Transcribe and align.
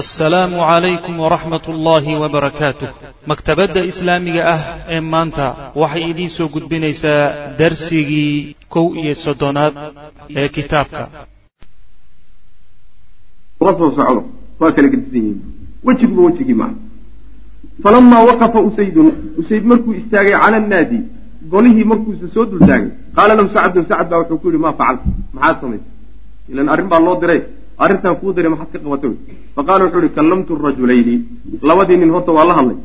assalaamu 0.00 0.56
calaykum 0.58 1.14
waraxmat 1.24 1.64
ullaahi 1.72 2.12
wabarakaatuh 2.22 2.88
maktabadda 3.30 3.80
islaamiga 3.90 4.42
ah 4.54 4.60
ee 4.94 5.00
maanta 5.12 5.46
waxay 5.82 6.02
idiin 6.10 6.30
soo 6.36 6.48
gudbinaysaa 6.54 7.22
darsigii 7.60 8.56
kow 8.74 8.86
iyo 9.02 9.14
soddonaad 9.24 9.74
ee 10.40 10.48
kitaabka. 10.56 11.02
Falamaa 17.84 18.22
waqafa 18.30 18.60
usaydun 18.68 19.08
usayd 19.40 19.64
markuu 19.70 19.92
istaagay 20.00 20.34
cala 20.42 20.56
annaadi 20.62 20.98
golihii 21.52 21.84
markuusa 21.92 22.26
soo 22.34 22.44
dultaagay 22.52 22.88
qaala 23.16 23.32
lahu 23.38 23.48
sacdun 23.56 23.84
sacad 23.90 24.08
baa 24.10 24.18
wuxuu 24.22 24.38
ku 24.42 24.46
yihi 24.50 24.60
maa 24.66 24.74
facalta 24.80 25.06
maxaad 25.36 25.56
samaysay 25.62 25.90
ilan 26.52 26.66
arrin 26.72 26.88
baa 26.92 27.00
loo 27.06 27.16
diray 27.22 27.40
arrintaan 27.78 28.16
kuu 28.20 28.32
diray 28.32 28.50
maxaad 28.54 28.70
ka 28.72 28.78
qabatay 28.84 29.12
faqaala 29.56 29.84
wuxuu 29.84 30.02
ihi 30.04 30.14
kallamtu 30.18 30.52
rajulayni 30.66 31.14
labadii 31.68 31.96
nin 31.96 32.10
horta 32.14 32.32
waa 32.32 32.44
la 32.48 32.54
hadlay. 32.58 32.76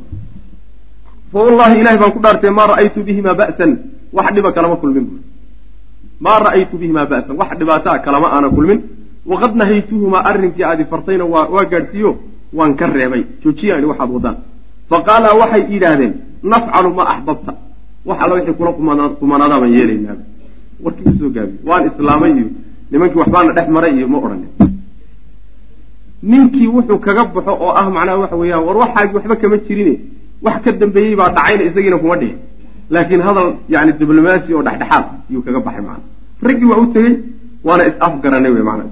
Fa 1.32 1.40
wallahi 1.46 1.80
ilahay 1.82 1.98
baan 2.02 2.12
ku 2.16 2.20
dhaartay 2.26 2.50
maa 2.50 2.68
ra'aytu 2.74 3.00
bihimaa 3.08 3.36
ba'san. 3.42 3.72
Wax 4.14 4.28
dhiba 4.36 4.52
kalama 4.52 4.76
kulmin. 4.82 5.06
Bu 5.10 5.16
maa 6.26 6.40
ra'aytu 6.46 6.76
bihimaa 6.82 7.06
ba'san. 7.06 7.34
Wax 7.42 7.50
dhibaataa 7.60 8.00
kalama 8.06 8.28
aana 8.36 8.50
kulmin. 8.50 8.80
Waqad 9.32 9.54
nahaytuhumaa 9.62 10.24
arrinkii 10.30 10.66
aadi 10.70 10.84
fartayna 10.92 11.26
waa 11.34 11.66
gaadhsiiyo. 11.72 12.12
Waan 12.58 12.74
ka 12.80 12.86
reebay. 12.88 13.24
Joojiyaan 13.44 13.86
waxaad 13.92 14.10
wadaan. 14.16 14.38
Faqaala 14.90 15.30
waxay 15.42 15.64
yidhaahdeen 15.74 16.14
nafcalu 16.52 16.90
ma 16.98 17.04
axbabta. 17.14 17.52
Wax 18.08 18.18
alla 18.24 18.36
wixii 18.36 18.58
kula 18.60 18.72
kumanaadaan 19.20 19.62
baan 19.62 19.74
yeelaynaaba 19.78 20.24
warkii 20.84 21.10
u 21.10 21.14
soo 21.20 21.30
gaabiye 21.36 21.60
waan 21.70 21.84
islaamay 21.90 22.32
iyo 22.32 22.48
nimankii 22.92 23.20
waxbaana 23.22 23.52
dhex 23.58 23.68
maray 23.76 23.94
iyo 23.98 24.08
ma 24.08 24.18
odhanin 24.18 24.50
ninkii 26.24 26.68
wuxuu 26.68 27.00
kaga 27.00 27.24
baxo 27.26 27.52
oo 27.66 27.72
ah 27.80 27.90
macnaha 27.90 28.18
waxa 28.24 28.36
weeyaan 28.42 28.64
war 28.68 28.78
waxaagi 28.78 29.14
waxba 29.16 29.36
kama 29.36 29.58
jirine. 29.68 29.96
Wax 30.42 30.62
ka 30.64 30.72
dambeeyey 30.72 31.16
baa 31.16 31.30
dhacayna 31.36 31.64
isagiina 31.70 31.98
kuma 31.98 32.16
dhihin 32.22 32.38
laakiin 32.90 33.22
hadal 33.28 33.48
yani 33.70 33.92
diblomaasi 34.00 34.54
oo 34.54 34.64
dhexdhexaad 34.68 35.06
yuu 35.34 35.42
kaga 35.46 35.60
baxay 35.66 35.82
macana 35.88 36.04
raggii 36.48 36.70
waa 36.72 36.80
u 36.84 36.86
tegey 36.94 37.16
waana 37.68 37.84
is-afgaranay 37.90 38.52
wey 38.56 38.64
mana 38.70 38.84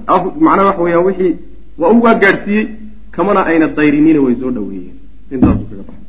macnaha 0.46 0.66
waxa 0.68 0.82
weyaan 0.86 1.04
wixii 1.08 1.34
waa 1.78 1.90
u 1.96 2.02
waa 2.04 2.14
gaadhsiiyey 2.22 2.66
kamana 3.16 3.40
ayna 3.50 3.66
dayrinina 3.78 4.20
way 4.24 4.34
soo 4.40 4.50
dhaweeyeen. 4.56 4.96
Intaasuu 5.32 5.66
kaga 5.70 5.82
baxay. 5.88 6.04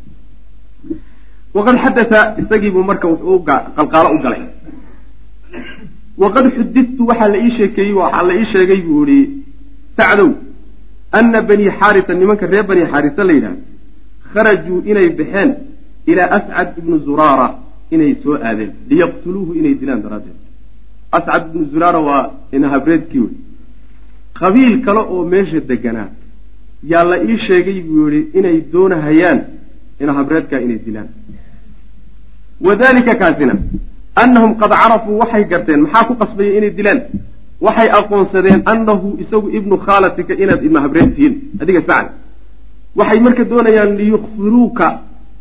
Waqad 1.56 1.76
xadaa 1.84 2.26
isagiibuu 2.42 2.84
marka 2.90 3.08
wuxuu 3.12 3.40
qalqaalo 3.78 4.10
u 4.16 4.20
galay. 4.24 4.44
Waqad 6.22 6.46
xudidtu 6.56 7.02
waxaa 7.10 7.30
la 7.34 7.38
ii 7.46 7.52
sheekeeyey 7.58 7.94
waxaa 8.02 8.24
la 8.30 8.34
ii 8.40 8.46
sheegay 8.54 8.82
buu 8.88 9.04
ihi 9.06 9.20
sacdow 9.98 10.30
ana 11.12 11.42
banii 11.42 11.72
xaarisa 11.80 12.14
nimanka 12.14 12.46
reer 12.46 12.66
bani 12.70 12.84
xaarisa 12.92 13.24
la 13.24 13.34
yidhahdo 13.34 13.62
kharajuu 14.34 14.84
inay 14.92 15.10
baxeen 15.20 15.50
ilaa 16.12 16.30
ascad 16.38 16.68
ibnu 16.78 16.96
zuraara 17.08 17.48
inay 17.92 18.16
soo 18.24 18.36
aadeen 18.48 18.72
liyaqtuluuhu 18.90 19.52
inay 19.60 19.74
dilaan 19.82 20.02
daraaddeed 20.06 20.38
ascad 21.18 21.44
ibnu 21.50 21.66
zuraara 21.74 22.00
waa 22.10 22.24
inahabreedkii 22.58 23.20
wey 23.26 23.34
qabiil 24.40 24.74
kale 24.86 25.02
oo 25.14 25.24
meesha 25.34 25.60
deganaa 25.70 26.10
yaa 26.92 27.04
la 27.12 27.18
ii 27.30 27.38
sheegay 27.48 27.80
buu 27.88 28.10
yihi 28.10 28.22
inay 28.40 28.58
doonahayaan 28.74 29.40
inahabreedkaa 30.02 30.60
inay 30.66 30.80
dilaan 30.86 31.10
wadalika 32.68 33.16
kaasina 33.22 33.56
annahum 34.24 34.52
qad 34.62 34.72
carafuu 34.82 35.18
waxay 35.22 35.44
garteen 35.52 35.82
maxaa 35.86 36.08
ku 36.08 36.14
qasbayay 36.22 36.58
inay 36.60 36.72
dilaan 36.78 37.00
waxay 37.66 37.90
aqoonsadeen 38.00 38.62
annahu 38.72 39.08
isagu 39.24 39.48
ibnu 39.58 39.76
khaalatika 39.86 40.34
inaad 40.44 40.62
ibnu 40.68 40.80
tihiin. 41.16 41.34
Adiga 41.62 41.82
sacad 41.88 42.08
waxay 43.00 43.20
marka 43.26 43.44
doonayaan 43.52 43.92
liyukfiruuka 44.00 44.88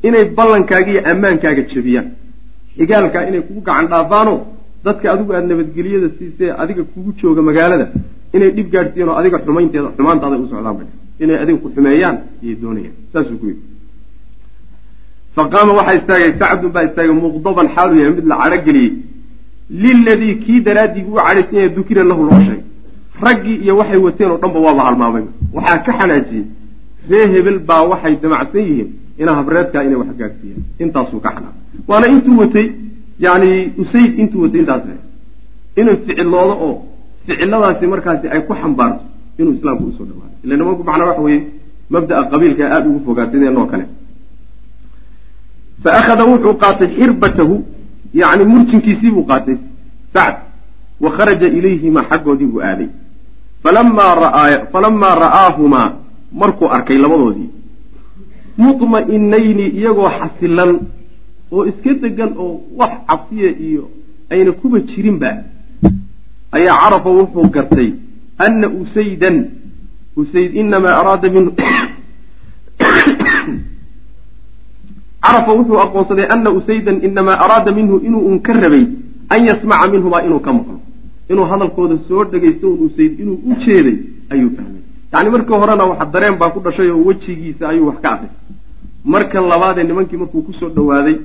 inay 0.06 0.24
ballankaaga 0.36 0.90
iyo 0.92 1.02
ammaankaaga 1.10 1.62
jebiyaan. 1.72 2.08
Xigaalkaa 2.78 3.22
inay 3.28 3.42
kugu 3.46 3.60
gacan 3.68 3.86
dhaafaano 3.92 4.34
dadka 4.84 5.06
adigu 5.12 5.30
aada 5.32 5.46
nabadgeliyada 5.52 6.08
siisee 6.18 6.50
adiga 6.62 6.82
kugu 6.92 7.10
jooga 7.20 7.42
magaalada 7.48 7.86
inay 8.36 8.50
dhib 8.56 8.68
gaadhsiiyaan 8.74 9.10
oo 9.12 9.18
adiga 9.20 9.38
xumaynteeda 9.44 9.88
xumaantaada 9.96 10.36
u 10.44 10.48
socdaan 10.52 10.76
ba 10.78 10.84
inay 11.22 11.36
adiga 11.42 11.58
ku 11.62 11.68
xumeeyaan 11.74 12.16
ayay 12.42 12.56
doonayaan. 12.62 12.96
Saasuu 13.12 13.38
ku 13.40 13.46
yidhi. 13.50 13.62
Faqaama 15.36 15.72
waxaa 15.78 15.96
istaagay 16.00 16.32
sacdun 16.40 16.70
baa 16.74 16.84
istaagay 16.88 17.14
muqdaban 17.26 17.66
xaalu 17.74 17.94
yahay 18.00 18.12
mid 18.18 18.26
la 18.30 18.36
cadhogeliyey 18.42 18.90
liladii 19.70 20.34
kii 20.44 20.60
daraaddii 20.60 21.04
u 21.10 21.14
cadhaysan 21.16 21.54
yahay 21.56 21.68
dukira 21.76 22.02
lahu 22.04 22.22
loo 22.28 22.40
sheegay. 22.40 22.62
Raggii 23.22 23.56
iyo 23.64 23.76
waxay 23.76 24.00
wateen 24.06 24.30
oo 24.30 24.38
dhanba 24.42 24.58
waaba 24.66 24.82
halmaamay 24.88 25.24
waxaa 25.52 25.78
ka 25.86 25.92
xanaajiyey. 25.98 26.44
Ree 27.10 27.26
hebel 27.32 27.58
baa 27.58 27.82
waxay 27.92 28.16
damacsan 28.22 28.60
yihiin 28.68 28.88
inaa 29.18 29.34
habreedkaa 29.38 29.82
inay 29.86 29.98
wax 30.02 30.10
gaadhsiiyaan. 30.20 30.62
Intaasuu 30.78 31.20
ka 31.20 31.30
xanaaq 31.34 31.54
waana 31.88 32.06
intuu 32.14 32.38
watay 32.38 32.66
yani 33.18 33.72
usayd 33.82 34.18
intuu 34.18 34.42
watay 34.42 34.60
intaas 34.60 34.82
inuu 35.76 35.96
ficiloodo 36.06 36.54
oo 36.66 36.74
ficiladaasi 37.26 37.86
markaasi 37.86 38.26
ay 38.34 38.40
ku 38.48 38.54
xambaarto 38.54 39.00
inuu 39.38 39.52
islaamku 39.58 39.84
u 39.84 39.92
soo 39.96 40.04
dhawaado. 40.04 40.34
Ila 40.44 40.56
nimanku 40.56 40.82
macnaa 40.84 41.06
waxa 41.10 41.22
weeye 41.22 41.42
mabda'a 41.90 42.24
qabiilka 42.30 42.64
aada 42.74 42.88
ugu 42.88 43.00
fogaa 43.06 43.26
sideenoo 43.32 43.66
kale. 43.66 43.84
Fa 45.82 45.90
akhada 45.98 46.24
wuxuu 46.30 46.54
qaatay 46.62 46.88
xirbatahu 46.96 47.54
yani 48.20 48.44
murjinkiisii 48.52 49.10
buu 49.14 49.24
qaatay. 49.30 49.56
Sacd 50.14 50.36
wa 51.00 51.10
kharaja 51.16 51.48
ilayhima 51.58 52.02
xaggoodii 52.10 52.46
buu 52.52 52.62
aaday. 52.68 52.88
Falamaa 54.72 55.14
ra'aahumaa 55.24 55.88
markuu 56.40 56.68
arkay 56.76 56.98
labadoodii. 57.04 57.50
Mutma'inayni 58.64 59.66
iyagoo 59.78 60.10
xasilan 60.18 60.72
oo 61.54 61.62
iska 61.70 61.92
degan 62.02 62.30
oo 62.44 62.60
wax 62.78 62.92
cabsiya 63.08 63.50
iyo 63.66 63.82
ayna 64.30 64.52
kuba 64.60 64.78
jirinba 64.88 65.30
ayaa 66.56 66.76
carafa 66.82 67.10
wuxuu 67.18 67.48
gartay 67.54 67.88
ana 68.38 68.66
usaydan. 68.80 69.36
Usayd 70.20 70.54
inamaa 70.60 70.94
araada 71.00 71.28
minhu 71.34 71.50
carafa 75.24 75.52
wuxuu 75.58 75.78
aqoonsaday 75.84 76.26
ana 76.34 76.50
usaydan 76.58 76.96
inamaa 77.06 77.38
araada 77.44 77.70
minhu 77.78 77.96
inuu 78.06 78.22
un 78.30 78.38
ka 78.46 78.52
rabay 78.52 78.84
an 79.34 79.40
yasmaca 79.48 79.86
minhumaa 79.92 80.22
inuu 80.26 80.40
ka 80.40 80.52
maqlo. 80.52 80.76
Inuu 81.30 81.44
hadalkooda 81.50 81.96
soo 82.08 82.24
dhegaysto 82.24 82.66
un 82.72 82.80
usayd 82.86 83.20
inuu 83.20 83.38
u 83.50 83.54
jeeday 83.64 83.96
ayuu 84.32 84.50
fahmay 84.56 84.82
yacni 85.12 85.30
markii 85.34 85.58
horena 85.62 85.84
wax 85.90 86.10
dareen 86.12 86.36
baa 86.40 86.50
ku 86.50 86.60
dhashay 86.60 86.90
oo 86.90 87.02
wejigiisa 87.08 87.68
ayuu 87.68 87.86
wax 87.88 87.98
ka 88.02 88.08
arkay 88.12 88.30
markan 89.04 89.44
labaadee 89.52 89.84
nimankii 89.84 90.16
markuu 90.22 90.42
ku 90.46 90.52
soo 90.52 90.68
dhowaaday 90.76 91.16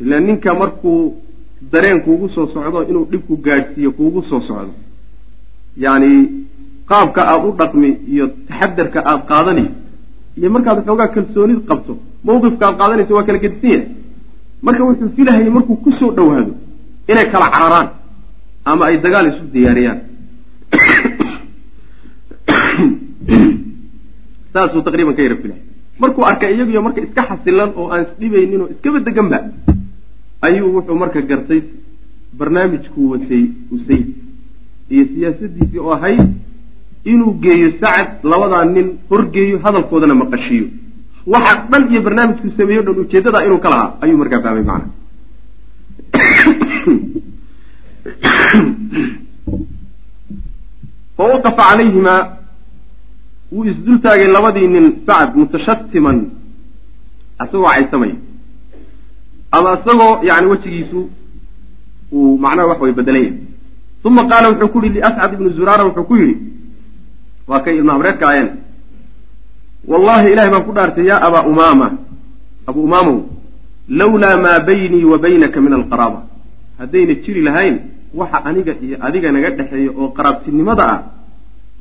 ila 0.00 0.20
ninka 0.20 0.54
markuu 0.54 1.14
dareen 1.72 2.00
kuugu 2.04 2.28
soo 2.34 2.46
socdo 2.46 2.82
inuu 2.90 3.04
dhibku 3.10 3.36
gaadhsiiyo 3.46 3.92
kuugu 3.92 4.22
soo 4.30 4.40
socdo. 4.48 4.72
Yacni 5.76 6.10
qaabka 6.90 7.20
aada 7.32 7.46
u 7.48 7.52
dhaqmi 7.60 7.90
iyo 8.12 8.26
taxadarka 8.48 9.00
aada 9.10 9.22
qaadanayso 9.30 9.74
iyo 10.40 10.50
markaad 10.56 10.78
xoogaa 10.86 11.14
kalsoonid 11.14 11.60
qabto 11.68 11.92
mawqifka 12.24 12.64
aad 12.66 12.76
qaadanaysa 12.80 13.12
waa 13.16 13.26
kala 13.28 13.38
gedisan 13.44 13.70
yahay 13.70 13.88
marka 14.66 14.82
wuxuu 14.88 15.10
filahayay 15.16 15.50
markuu 15.56 15.76
ku 15.84 15.90
soo 15.98 16.10
dhowaado 16.16 16.52
inay 17.10 17.26
kala 17.32 17.46
cararaan 17.54 17.88
ama 18.64 18.82
ay 18.86 18.96
dagaal 19.04 19.26
isu 19.30 19.44
diyaariyaan. 19.52 20.00
Saasuu 24.52 24.82
taqriiban 24.86 25.14
ka 25.16 25.22
yara 25.22 25.36
filahay 25.42 25.62
markuu 26.00 26.24
arkay 26.24 26.54
iyagiyo 26.54 26.82
marka 26.82 27.00
iska 27.06 27.22
xasilan 27.28 27.70
oo 27.76 27.88
aan 27.92 28.04
isdhibaynin 28.06 28.62
oo 28.62 28.70
iskaba 28.72 28.98
deganba 29.06 29.38
ayuu 30.46 30.74
wuxuu 30.76 30.96
marka 31.02 31.20
gartay 31.30 31.60
barnaamijkuu 32.38 33.10
watay 33.12 33.44
usayd 33.74 34.06
iyo 34.90 35.04
siyaasadiisii 35.12 35.82
oo 35.84 35.92
ahayd 35.96 36.22
inuu 37.04 37.32
geeyo 37.44 37.70
sacad 37.80 38.08
labadaa 38.32 38.64
nin 38.64 38.88
horgeeyo 39.10 39.58
hadalkoodana 39.64 40.14
maqashiiyo 40.22 40.66
waxa 41.32 41.54
dhan 41.70 41.82
iyo 41.92 42.00
barnaamijkuu 42.06 42.50
sameeyo 42.56 42.82
dhan 42.86 42.98
ujeedadaa 43.04 43.44
inuu 43.46 43.60
ka 43.64 43.68
lahaa 43.74 43.90
ayuu 44.02 44.18
markaa 44.22 44.42
fahmay 44.44 44.64
macana 44.70 44.86
fa 51.16 51.22
waqafa 51.32 51.62
calayhimaa 51.70 52.20
wuu 53.52 53.64
isdultaagay 53.72 54.26
labadii 54.36 54.68
nin 54.74 54.86
sacad 55.06 55.30
mutashatiman 55.36 56.18
isagoo 57.44 57.68
caysamaya. 57.68 58.16
Ama 59.52 59.78
isagoo 59.78 60.12
yani 60.28 60.46
wejigiisu 60.52 61.00
uu 62.12 62.38
macnaha 62.38 62.68
wax 62.68 62.80
way 62.80 62.92
bedelaya 62.92 63.32
uma 64.04 64.24
qaala 64.30 64.48
wuxuu 64.50 64.68
ku 64.72 64.78
yihi 64.84 64.94
liascad 64.94 65.32
ibnu 65.34 65.50
zuraara 65.58 65.84
wuxuu 65.84 66.04
ku 66.04 66.16
yidhi 66.16 66.34
waa 67.50 67.60
kay 67.64 67.74
ilma 67.80 67.92
habreedka 67.98 68.24
ayeen 68.32 68.48
wallahi 69.90 70.26
ilahay 70.32 70.50
baan 70.54 70.64
ku 70.68 70.72
dhaartay 70.76 71.04
yaa 71.10 71.20
abaa 71.26 71.44
umaama 71.52 71.86
abu 72.70 72.80
umaamow 72.86 73.18
lawlaa 74.00 74.36
maa 74.44 74.58
baynii 74.68 75.04
wa 75.12 75.18
baynaka 75.18 75.58
min 75.64 75.72
alqaraaba. 75.78 76.20
Haddayna 76.78 77.14
jiri 77.24 77.40
lahayn 77.42 77.76
waxa 78.14 78.38
aniga 78.48 78.72
iyo 78.84 78.96
adiga 79.06 79.28
naga 79.34 79.50
dhexeeya 79.58 79.90
oo 80.00 80.08
qaraabtinimada 80.16 80.84
ah 80.94 81.00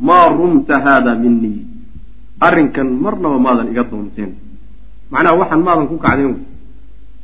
maa 0.08 0.26
rumta 0.38 0.76
haada 0.86 1.12
minii 1.22 1.60
arrinkan 2.48 2.88
marnaba 3.04 3.38
maadan 3.46 3.68
iga 3.74 3.84
doonteen 3.92 4.32
macnaha 5.12 5.36
waxaan 5.42 5.62
maadan 5.68 5.88
ku 5.92 5.98
kacdeen 6.06 6.36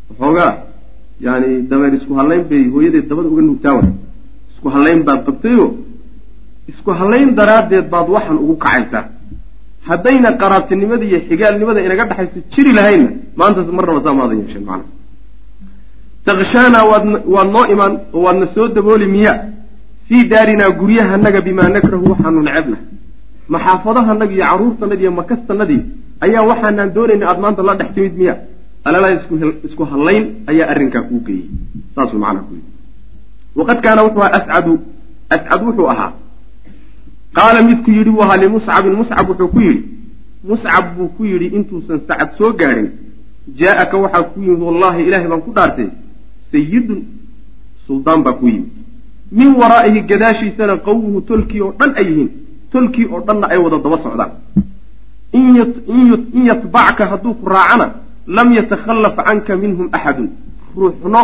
waxoogaa 0.09 0.51
yani 1.25 1.49
dameer 1.69 1.93
isku 1.97 2.13
hallayn 2.19 2.43
bay 2.49 2.63
hooyadeed 2.73 3.05
dabada 3.09 3.29
uga 3.33 3.41
nuugtaa 3.47 3.73
way 3.79 3.89
isku 4.53 4.67
hallayn 4.75 4.99
baad 5.07 5.21
qabtayo 5.27 5.65
isku 6.71 6.89
hallayn 6.99 7.29
daraaddeed 7.39 7.85
baad 7.93 8.07
waxan 8.15 8.37
ugu 8.43 8.55
kacaysaa 8.65 9.03
haddayna 9.89 10.29
qaraabtinimada 10.41 11.05
iyo 11.09 11.19
xigaalnimada 11.29 11.79
inaga 11.87 12.03
dhexayso 12.09 12.39
jiri 12.53 12.71
lahaynna 12.77 13.09
maantaas 13.39 13.67
marnaba 13.77 13.99
saa 14.05 14.15
maadan 14.19 14.37
yeesheen 14.41 14.65
macnaha 14.69 14.93
takshaanaa 16.27 16.83
waad 16.91 17.05
waad 17.35 17.49
noo 17.55 17.65
imaan 17.73 17.93
oo 18.15 18.21
waadna 18.25 18.45
soo 18.55 18.67
dabooli 18.75 19.07
miya. 19.15 19.33
Fii 20.07 20.23
daarinaa 20.31 20.69
guryahanaga 20.79 21.39
bimaa 21.47 21.69
nakrahu 21.75 22.05
waxaanu 22.11 22.41
necebna 22.47 22.77
maxaafadahanaga 23.53 24.33
iyo 24.35 24.45
carruurtanadi 24.49 25.01
iyo 25.03 25.11
makastanadii 25.19 25.81
ayaa 26.25 26.43
waxaanaan 26.51 26.89
doonayna 26.95 27.25
aada 27.29 27.41
maanta 27.43 27.61
la 27.67 27.73
dhex 27.79 27.89
timid 27.95 28.13
miya. 28.21 28.35
Alala 28.87 29.07
isku 29.67 29.83
hallayn 29.91 30.23
ayaa 30.51 30.67
arrinkaa 30.73 31.03
kuu 31.09 31.19
geeyey. 31.27 31.45
Saasuu 31.95 32.19
macnaa 32.23 32.43
ku 32.47 32.53
yidhi. 32.57 32.69
Waqad 33.59 33.77
kaana 33.85 34.01
wuxuu 34.05 34.23
ahaa 34.27 34.37
ascadu 34.39 34.73
ascad 35.35 35.61
wuxuu 35.67 35.87
ahaa 35.93 36.11
qaala 37.37 37.59
midku 37.69 37.91
yidhi 37.91 38.11
ahaa 38.23 38.37
limuscabin 38.43 38.93
muscab 39.01 39.29
wuxuu 39.29 39.49
ku 39.53 39.59
yidhi 39.67 39.81
muscab 40.49 40.85
buu 40.95 41.09
ku 41.17 41.25
yidhi 41.31 41.47
intuusan 41.57 41.99
sacad 42.07 42.29
soo 42.37 42.53
gaadhin 42.59 42.89
jaa-aka 43.59 43.97
waxaa 43.97 44.23
ku 44.31 44.41
yimid 44.41 44.61
wallahi 44.67 45.03
ilaahay 45.07 45.27
baan 45.27 45.41
ku 45.41 45.51
dhaartay. 45.57 45.89
Sayidun 46.51 47.01
suldaan 47.87 48.23
baa 48.25 48.33
ku 48.39 48.47
yimid. 48.47 48.71
Min 49.31 49.49
waraa'ihi 49.61 50.01
gadaashiisana 50.09 50.77
qawmuhu 50.87 51.21
tolkii 51.29 51.61
oo 51.61 51.73
dhan 51.79 51.91
ay 51.99 52.05
yihiin. 52.09 52.29
Tolkii 52.71 53.07
oo 53.13 53.21
dhanna 53.27 53.47
ay 53.53 53.57
wada 53.57 53.77
daba 53.83 53.97
socdaan. 54.03 54.31
In 55.33 56.45
yatbacka 56.49 57.03
hadduu 57.11 57.33
ku 57.39 57.45
raacana 57.49 57.87
lam 58.27 58.47
yatakhallaf 58.57 59.15
canka 59.27 59.53
minhum 59.55 59.89
axadun. 59.91 60.29
Ruuxno 60.77 61.21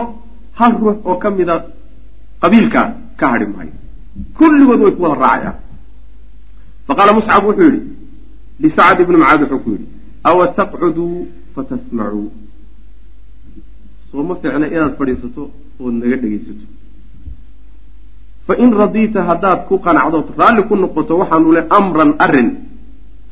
hal 0.60 0.72
ruux 0.82 0.98
oo 1.06 1.16
ka 1.16 1.30
mida 1.32 1.56
qabiilkaa 2.42 2.88
ka 3.20 3.26
hadhi 3.32 3.46
maayo. 3.54 3.74
Kulligood 4.38 4.80
way 4.82 4.92
ku 4.96 5.02
wada 5.04 5.18
raacayaan 5.22 5.56
faqaala 6.88 7.14
muscab 7.18 7.44
wuxuu 7.48 7.64
yidhi 7.70 7.82
lisacad 8.64 9.00
ibni 9.02 9.18
mucaad 9.18 9.42
wuxuu 9.42 9.64
ku 9.64 9.70
yidhi 9.76 9.88
awa 10.30 10.48
taqcuduu 10.60 11.28
fatasmacuu 11.56 12.30
soo 14.12 14.24
ma 14.24 14.36
fiicna 14.42 14.68
inaad 14.76 14.94
fadhiisato 15.00 15.44
ood 15.80 15.94
naga 16.02 16.18
dhegaysato 16.22 16.66
fain 18.48 18.72
radiita 18.82 19.24
haddaad 19.30 19.60
ku 19.70 19.76
qanacdood 19.86 20.28
raalli 20.38 20.62
ku 20.70 20.76
noqoto 20.76 21.14
waxaanu 21.22 21.52
le 21.58 21.62
amran 21.70 22.12
arrin 22.26 22.50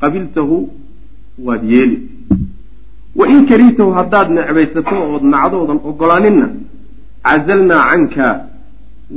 qabiltahu 0.00 0.56
waad 1.46 1.62
yeeli 1.72 1.98
wa 3.18 3.24
in 3.28 3.46
karihtahu 3.50 3.90
haddaad 3.98 4.28
necbaysato 4.36 4.96
ood 5.14 5.24
nacdoodan 5.32 5.78
ogolaaninna 5.90 6.46
cazalnaa 7.26 7.82
canka 7.90 8.26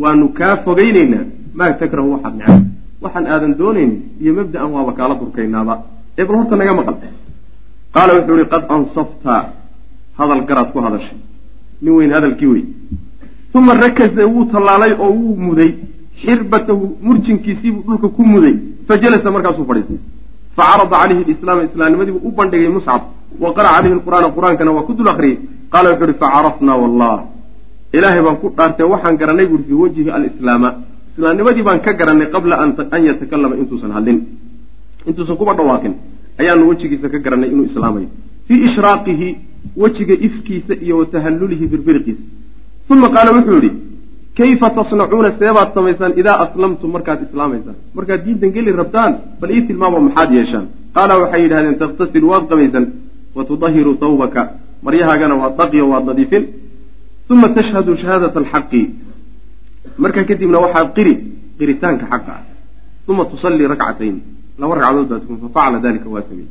waanu 0.02 0.26
kaa 0.38 0.58
fogaynaynaa 0.66 1.26
maa 1.58 1.74
takrahu 1.82 2.14
waxaad 2.14 2.36
necbay 2.40 2.73
waxaan 3.01 3.25
aadan 3.34 3.54
doonaynin 3.62 4.00
iyo 4.22 4.34
mabda'an 4.40 4.69
waaba 4.75 4.92
kaala 5.00 5.16
durkaynaaba 5.22 5.74
ee 6.19 6.25
bal 6.28 6.36
horta 6.40 6.56
naga 6.56 6.74
maqal 6.80 6.95
qaala 7.95 8.12
wuxuu 8.18 8.36
ihi 8.40 8.48
qad 8.54 8.63
ansafta 8.75 9.34
hadal 10.19 10.42
garaad 10.50 10.69
ku 10.74 10.80
hadashay. 10.86 11.18
Nin 11.81 11.94
weyn 11.98 12.12
hadalkii 12.16 12.48
wey 12.54 12.63
uma 13.57 13.74
rakaza 13.74 14.24
wuu 14.34 14.45
tallaalay 14.54 14.94
oo 15.04 15.12
wuu 15.22 15.36
muday. 15.48 15.72
Xirbatahu 16.22 16.84
murjinkiisiibuu 17.01 17.84
dhulka 17.88 18.07
ku 18.16 18.22
muday. 18.34 18.56
Fa 18.88 18.94
jalasa 19.01 19.31
markaasuu 19.36 19.66
fadhiistay. 19.69 20.00
Fa 20.56 20.63
carada 20.69 20.89
calayhi 21.01 21.24
lislaama 21.30 21.63
islaamnimadiibuu 21.69 22.22
u 22.28 22.31
bandhigay 22.38 22.69
muscab 22.78 23.01
wa 23.44 23.50
qara'a 23.57 23.75
calayhi 23.78 23.96
lqur'aana 24.00 24.28
qur'aankana 24.38 24.72
waa 24.78 24.86
ku 24.88 24.94
dul 24.98 25.10
akriyey 25.13 25.38
qaala 25.74 25.88
wuxuu 25.92 26.07
uhi 26.10 26.16
facarafnaa 26.24 26.78
wallah 26.84 27.16
ilaahay 27.98 28.22
baan 28.25 28.38
ku 28.42 28.48
dhaartay 28.57 28.86
waxaan 28.94 29.16
garanay 29.22 29.46
buuri 29.51 29.63
fii 29.68 29.78
wajhi 29.84 30.01
alislaama 30.18 30.69
islaamnimadii 31.13 31.63
baan 31.63 31.80
ka 31.81 31.94
garanay 31.94 32.27
qabla 32.36 32.56
an 32.92 33.06
yatakallama 33.10 33.56
intuusan 33.56 33.92
hadlin 33.92 34.19
intuusan 35.07 35.38
kuba 35.38 35.54
dhawaaqin 35.54 35.94
ayaanu 36.39 36.69
wejigiisa 36.69 37.10
ka 37.10 37.19
garanay 37.19 37.50
inuu 37.54 37.65
islaamayo. 37.71 38.07
Fii 38.48 38.60
ishraaqihi 38.68 39.27
wejiga 39.77 40.15
ifkiisa 40.27 40.74
iyo 40.81 40.98
wa 40.98 41.06
tahallulihi 41.06 41.65
uma 42.89 43.10
qaala 43.10 43.31
wuxuu 43.31 43.56
yidhi 43.56 43.71
kayfa 44.38 44.69
tasnacuuna? 44.69 45.31
Seebaad 45.39 45.69
samaysaan 45.74 46.13
idaa 46.21 46.38
aslamtum 46.45 46.92
markaad 46.92 47.19
islaamaysaan 47.27 47.75
markaad 47.95 48.25
diintan 48.25 48.51
geli 48.51 48.71
rabtaan 48.71 49.13
bal 49.39 49.51
ii 49.51 49.62
tilmaamo 49.68 50.00
maxaad 50.07 50.33
yeeshaan. 50.33 50.68
Qaala 50.95 51.19
waxay 51.21 51.42
yidhahdeen 51.44 51.77
taktasilu 51.83 52.27
waad 52.33 52.45
qabaysan. 52.50 52.86
Wa 53.36 53.44
tudahiru 53.45 53.95
tawbaka 53.95 54.42
maryahaagana 54.86 55.36
waad 55.36 55.54
dhaqiyo 55.57 55.86
waad 55.94 56.06
nadiifin. 56.06 56.44
Uma 57.30 57.50
tashhadu 57.50 57.98
shahaadata 57.98 58.39
alxaqi 58.39 58.81
markaa 59.98 60.24
kadibna 60.30 60.58
waxaad 60.66 60.88
qiri 60.98 61.14
qiritaanka 61.58 62.06
xaqa. 62.12 62.34
Ah 62.40 62.54
uma 63.08 63.26
tusallii 63.26 63.68
rakcatayn 63.68 64.22
laba 64.60 64.76
ragcadood 64.76 65.08
baa 65.10 65.20
tukun 65.20 65.38
fafacala 65.44 65.80
dalika 65.80 66.10
waa 66.10 66.24
samey 66.30 66.48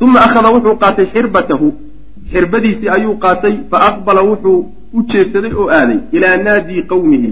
uma 0.00 0.18
akhada 0.26 0.50
wuxuu 0.54 0.76
qaatay 0.82 1.06
xirbatahu. 1.14 1.68
Xirbadiisii 2.32 2.88
ayuu 2.88 3.16
qaatay 3.24 3.54
fa 3.70 3.78
aqbala 3.88 4.22
wuxuu 4.30 4.58
u 4.92 5.02
jeedsaday 5.10 5.52
oo 5.54 5.68
aaday 5.68 6.00
ilaa 6.12 6.36
naadii 6.36 6.82
qowmihi 6.92 7.30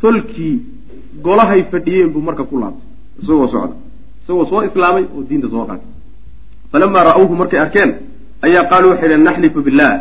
tolkii 0.00 0.54
golahay 1.24 1.62
fadhiyeen 1.72 2.10
buu 2.12 2.22
marka 2.28 2.44
ku 2.44 2.58
laabtay. 2.62 2.86
Isagoo 3.22 3.48
socda. 3.48 3.76
Isagoo 4.22 4.46
soo 4.46 4.62
islaamay 4.68 5.04
oo 5.14 5.22
diinta 5.28 5.48
soo 5.52 5.66
qaatay. 5.66 5.90
Falamaa 6.72 7.04
ra'awhu 7.10 7.34
markay 7.36 7.60
arkeen 7.60 7.90
ayaa 8.46 8.64
qaaluu 8.70 8.90
waxay 8.92 9.08
dhaheen 9.08 9.24
naxlifu 9.28 9.60
billah 9.66 9.92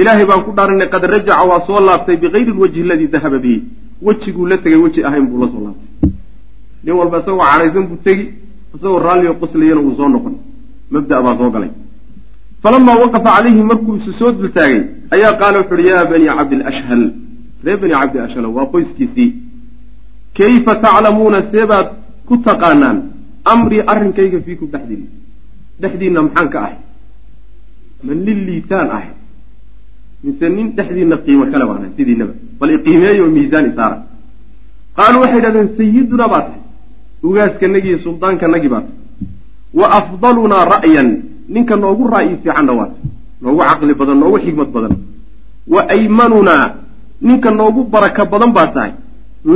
ilaahay 0.00 0.26
baan 0.30 0.42
ku 0.46 0.50
dhaaranay 0.56 0.88
qad 0.94 1.02
rajaca 1.14 1.44
waa 1.50 1.60
soo 1.66 1.80
laabtay 1.88 2.16
bikayri 2.22 2.52
lwajhi 2.56 2.80
aladii 2.86 3.08
dahaba 3.14 3.38
bihi. 3.44 3.58
Wejiguu 4.06 4.46
la 4.46 4.56
tegay 4.58 4.78
weji 4.84 5.00
ahayn 5.08 5.26
buu 5.30 5.38
la 5.42 5.48
soo 5.52 5.62
laabtay. 5.66 5.88
Nin 6.84 6.94
walba 7.00 7.18
isagoo 7.20 7.44
cadhaysan 7.50 7.84
buu 7.90 7.98
tegi 8.06 8.24
isagoo 8.74 8.98
raallioo 9.06 9.34
qoslayana 9.40 9.80
wuu 9.86 9.94
soo 9.98 10.08
noqon. 10.08 10.34
Mabda 10.90 11.22
baa 11.22 11.36
soo 11.38 11.50
galay. 11.54 11.70
Falamaa 12.62 12.96
waqafa 13.02 13.30
calayhi 13.36 13.62
markuu 13.70 13.96
isu 14.00 14.12
soo 14.18 14.32
dultaagay 14.32 14.80
ayaa 15.14 15.32
qaala 15.40 15.56
wuxu 15.60 15.74
uhi 15.74 15.86
yaa 15.88 16.04
banii 16.10 16.30
cabdilashhal 16.38 17.02
ree 17.64 17.76
bani 17.80 17.94
cabdi 18.00 18.18
ashhal 18.26 18.46
waa 18.56 18.66
qoyskiisii. 18.72 19.30
Kayfa 20.36 20.72
taclamuuna 20.84 21.38
seebaad 21.52 21.88
ku 22.28 22.34
taqaanaan 22.46 22.98
amrii 23.52 23.82
arrinkayga 23.92 24.38
fiikum 24.46 24.68
dhexdiina 24.72 25.06
dhexdiinna 25.82 26.20
maxaan 26.26 26.48
ka 26.52 26.58
ahay? 26.64 26.76
Ma 28.04 28.12
nin 28.14 28.38
liitaan 28.46 28.88
ahay 28.96 29.10
mise 30.24 30.46
nin 30.56 30.66
dhexdiinna 30.76 31.16
qiimo 31.24 31.44
kale 31.52 31.64
baan 31.68 31.78
ahay 31.78 31.92
sidiinaba 31.96 32.32
bal 32.58 32.70
iqiimeeyo 32.76 33.24
miisaan 33.34 33.66
isaara. 33.70 33.96
Qaaluu 34.96 35.20
waxay 35.24 35.38
idhahdeen 35.40 35.68
sayidunaa 35.78 36.28
baa 36.32 36.42
tahay 36.46 36.60
ugaaskanagii 37.26 37.90
iyo 37.92 37.98
suldaankanagii 38.06 38.70
baa 38.74 38.82
tahay. 38.86 38.96
Wa 39.78 39.86
afdalunaa 39.98 40.64
ra'yan 40.74 41.08
ninka 41.54 41.74
noogu 41.82 42.04
ra'yi 42.14 42.36
fiicanna 42.42 42.72
waa 42.78 42.88
tahay. 42.92 43.10
Noogu 43.42 43.60
caqli 43.68 43.94
badan 44.00 44.18
noogu 44.22 44.38
xigmad 44.44 44.68
badan. 44.76 44.94
Wa 45.74 45.80
aymanunaa 45.94 46.66
ninka 47.28 47.50
noogu 47.50 47.80
baraka 47.94 48.22
badan 48.32 48.50
baa 48.56 48.68
tahay. 48.74 48.92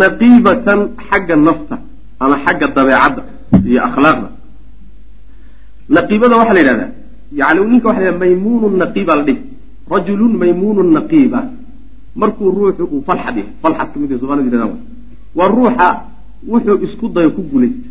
Naqiibatan 0.00 0.80
xagga 1.08 1.36
nafta 1.46 1.76
ama 2.22 2.36
xagga 2.44 2.66
dabeecadda 2.76 3.22
iyo 3.70 3.80
akhlaaqda. 3.88 4.28
Naqiibada 5.96 6.34
waxaa 6.40 6.54
la 6.56 6.60
yidhahdaa 6.62 6.90
yani 7.40 7.60
ninka 7.72 7.86
waxa 7.88 8.00
la 8.00 8.06
yhahda 8.06 8.18
maymuunu 8.24 8.66
naqiiba 8.82 9.12
la 9.18 9.22
dhihi 9.28 9.40
rajulun 9.90 10.32
maymuunu 10.42 10.82
naqiiba. 10.96 11.40
Markuu 12.16 12.50
ruuxu 12.50 12.84
uu 12.94 13.02
falxad 13.06 13.36
yahay 13.36 13.52
falxad 13.62 13.88
ka 13.92 13.96
mid 14.00 14.10
yahay 14.10 14.20
somalida 14.22 14.46
yidhahdan 14.48 14.80
waa 15.38 15.48
ruuxa 15.48 15.88
wuxuu 16.50 16.78
isku 16.86 17.06
dayo 17.14 17.30
ku 17.36 17.42
guulaysta 17.50 17.88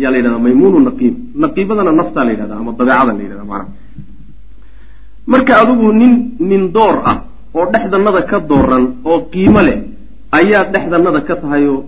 yaa 0.00 0.10
la 0.12 0.16
yidhahdaa 0.18 0.44
maymuunu 0.46 0.78
naqiib. 0.88 1.14
Naqiibadana 1.42 1.92
naftaa 1.92 2.24
la 2.24 2.32
yidhahda 2.34 2.54
ama 2.60 2.72
dabeecada 2.78 3.12
la 3.12 3.22
yidhahda 3.24 3.44
macnaha. 3.44 3.72
Marka 5.26 5.52
adigu 5.62 5.92
nin 6.00 6.12
nin 6.38 6.62
door 6.72 6.96
ah 7.10 7.16
oo 7.54 7.66
dhexdanada 7.72 8.22
ka 8.30 8.38
dooran 8.50 8.84
oo 9.04 9.18
qiimo 9.32 9.60
leh 9.66 9.78
ayaad 10.38 10.68
dhexdanada 10.74 11.20
ka 11.28 11.34
tahay 11.42 11.66
oo 11.66 11.84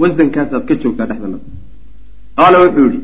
wasankaasaad 0.00 0.62
ka 0.68 0.74
joogtaa 0.82 1.06
dhexdanada 1.10 1.44
qaala 2.38 2.56
wuxuu 2.64 2.86
yihi 2.92 3.00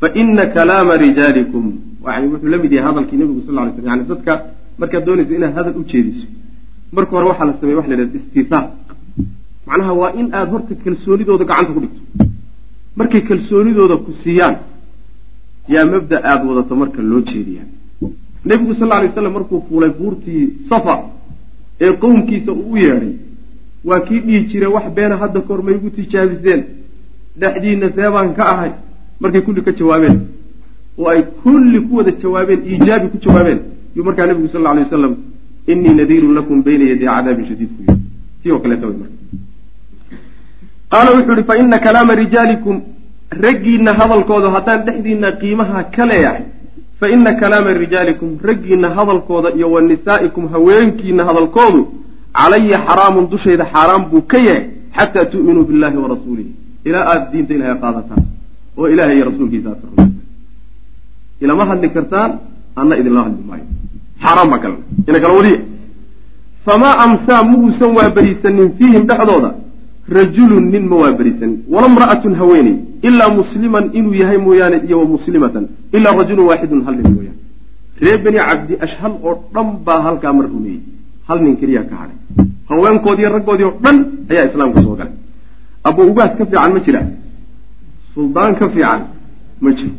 fa 0.00 0.06
ina 0.20 0.44
kalaama 0.54 0.94
rijaalikum. 1.04 1.64
Yani 2.06 2.26
wuxuu 2.32 2.48
la 2.52 2.56
mid 2.62 2.72
yahay 2.72 2.86
hadalkii 2.88 3.18
nabigu 3.20 3.40
sal 3.46 3.54
lay 3.56 3.72
slam 3.74 3.86
yani 3.88 4.04
dadka 4.10 4.32
markaad 4.78 5.04
doonayso 5.06 5.34
inaad 5.38 5.54
hadal 5.58 5.76
u 5.80 5.84
jeediso 5.90 6.26
marka 6.92 7.10
hore 7.16 7.26
waxaa 7.30 7.46
la 7.50 7.54
sameya 7.60 7.76
waxa 7.76 7.90
la 7.90 7.96
yhahda 7.96 8.18
istifaaq. 8.18 8.66
Macnaha 9.66 9.92
waa 10.00 10.12
in 10.20 10.26
aada 10.32 10.50
horta 10.52 10.74
kalsoonidooda 10.84 11.44
gacanta 11.44 11.72
ku 11.74 11.80
dhigto. 11.84 12.00
Markay 12.96 13.20
kalsoonidooda 13.28 13.96
ku 14.04 14.10
siiyaan 14.22 14.56
yaa 15.74 15.84
mabda 15.92 16.16
aada 16.30 16.44
wadato 16.50 16.74
marka 16.82 17.02
loo 17.02 17.20
jeediyaa 17.30 17.66
nebigu 18.48 18.74
sal 18.74 18.86
lla 18.88 18.96
alay 18.98 19.10
slam 19.14 19.32
markuu 19.32 19.60
fuulay 19.68 19.90
buurtii 19.98 20.42
safa 20.68 20.94
ee 21.80 21.92
qowmkiisa 22.02 22.52
uu 22.52 22.72
u 22.72 22.76
yeedhay 22.76 23.12
waa 23.84 24.00
kii 24.06 24.20
dhihi 24.26 24.40
jire 24.50 24.66
wax 24.66 24.86
beena 24.96 25.16
hadda 25.22 25.40
kahor 25.40 25.62
ma 25.62 25.70
igu 25.70 25.90
tijaabiseen. 25.90 26.62
Dhexdiina 27.40 27.88
seebaan 27.96 28.34
ka 28.34 28.44
ahay. 28.52 28.70
Markay 29.20 29.40
kulli 29.46 29.62
ka 29.62 29.72
jawaabeen. 29.72 30.18
Oo 30.98 31.08
ay 31.08 31.22
kulli 31.42 31.80
ku 31.86 31.96
wada 31.96 32.12
jawaabeen 32.22 32.60
iijaabi 32.70 33.08
ku 33.12 33.18
jawaabeen 33.24 33.60
yuu 33.96 34.04
markaa 34.08 34.26
nabigu 34.30 34.48
sal 34.52 34.66
alay 34.72 34.84
wasalam 34.84 35.14
inii 35.72 35.94
nadiirun 36.00 36.34
lakum 36.38 36.62
bayna 36.66 36.84
yaday 36.92 37.08
cadaabin 37.14 37.46
shadiid 37.50 37.70
ku 37.76 37.82
yii 37.88 38.00
tii 38.42 38.52
oo 38.56 38.58
kaleeta 38.64 38.86
wey 38.90 38.98
qaala 40.92 41.10
wuxuu 41.16 41.38
ihi 41.38 41.46
fa 41.70 41.78
kalaama 41.86 42.14
rijaalikum 42.22 42.76
raggiinna 43.46 43.96
hadalkooda 44.00 44.50
haddaan 44.56 44.84
dhexdiinna 44.86 45.32
qiimaha 45.42 45.84
ka 45.96 46.06
leeyahay 46.10 46.44
fa 47.00 47.10
ina 47.14 47.34
kalaama 47.40 47.74
rijaalikum 47.84 48.38
raggiinna 48.50 48.94
hadalkooda 48.98 49.54
iyo 49.58 49.70
wa 49.74 49.80
nisaa'ikum 49.90 50.48
haweenkiina 50.54 51.24
hadalkoodu 51.28 51.80
calaya 52.40 52.78
xaraamun 52.88 53.30
dushayda 53.32 53.64
xaaraan 53.72 54.08
buu 54.10 54.22
ka 54.32 54.38
yahay 54.38 54.64
xataa 54.98 55.24
tu'minuu 55.32 55.64
billahi 55.70 55.96
wa 55.96 56.08
rasuulihi. 56.14 56.50
Ilaa 56.88 57.04
aada 57.12 57.26
diinta 57.32 57.54
ilahay 57.54 57.76
qaadataan 57.84 58.24
oo 58.76 58.88
ilahay 58.88 59.16
iyo 59.16 59.24
rasuulkiisa 59.30 59.68
aad 59.70 59.80
ka 59.96 60.06
ilama 61.40 61.64
hadli 61.70 61.88
kartaan 61.96 62.30
anna 62.76 62.94
idinla 63.00 63.22
hadli 63.26 63.42
maayo 63.48 63.66
xaaraan 64.22 64.48
baa 64.52 64.60
kale 64.64 64.76
ina 65.08 65.18
kala 65.22 65.34
wadiya 65.38 65.58
famaa 66.66 66.94
amsaa 67.04 67.42
ma 67.48 67.54
uusan 67.62 67.90
waabarisanin 67.98 68.68
fiihim 68.78 69.02
dhexdooda 69.10 69.50
rajulun 70.18 70.64
nin 70.74 70.84
ma 70.90 70.96
waabarisanin 71.02 71.58
wala 71.74 71.88
mra'atun 71.96 72.34
haweeney 72.40 72.76
ilaa 73.08 73.30
musliman 73.40 73.84
inuu 73.98 74.14
yahay 74.22 74.38
mooyaane 74.46 74.76
iyo 74.86 74.96
wa 75.02 75.06
muslimatan 75.14 75.64
ilaa 75.96 76.14
rajulun 76.20 76.44
waaxidun 76.50 76.80
hal 76.86 76.94
nin 77.00 77.08
mooyaane. 77.16 77.40
Reer 78.02 78.18
beni 78.24 78.38
cabdi 78.48 78.74
ashhal 78.86 79.12
oo 79.28 79.34
dhan 79.54 79.68
baa 79.86 80.00
halkaa 80.06 80.32
mar 80.38 80.46
rumeeyey. 80.54 80.80
Hal 81.28 81.38
nin 81.44 81.54
keliya 81.60 81.82
ka 81.90 81.94
hadhay 82.00 82.18
haweenkoodii 82.70 83.28
raggoodii 83.36 83.66
oo 83.70 83.74
dhan 83.84 83.96
ayaa 84.30 84.44
islaamka 84.50 84.80
soo 84.86 84.96
galay. 85.00 85.14
Abu 85.88 86.00
ugaas 86.10 86.32
ka 86.38 86.44
fiican 86.50 86.70
ma 86.76 86.80
jira. 86.86 87.00
Suldaan 88.14 88.52
ka 88.58 88.66
fiican 88.74 89.00
ma 89.64 89.70
jiro 89.78 89.94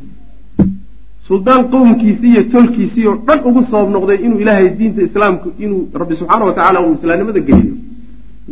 suldaan 1.28 1.62
qowmkiisii 1.74 2.32
iyo 2.34 2.44
tolkiisii 2.54 3.06
oo 3.10 3.16
dhan 3.28 3.40
ugu 3.50 3.62
sabab 3.72 3.90
noqday 3.96 4.18
inuu 4.26 4.40
ilaahay 4.44 4.70
diinta 4.80 5.02
islaamku 5.08 5.48
inuu 5.64 5.82
rabbi 6.02 6.16
subxaana 6.20 6.46
wa 6.50 6.54
tacala 6.58 6.80
uu 6.86 6.94
islaamnimada 7.00 7.40
geliyo 7.50 7.76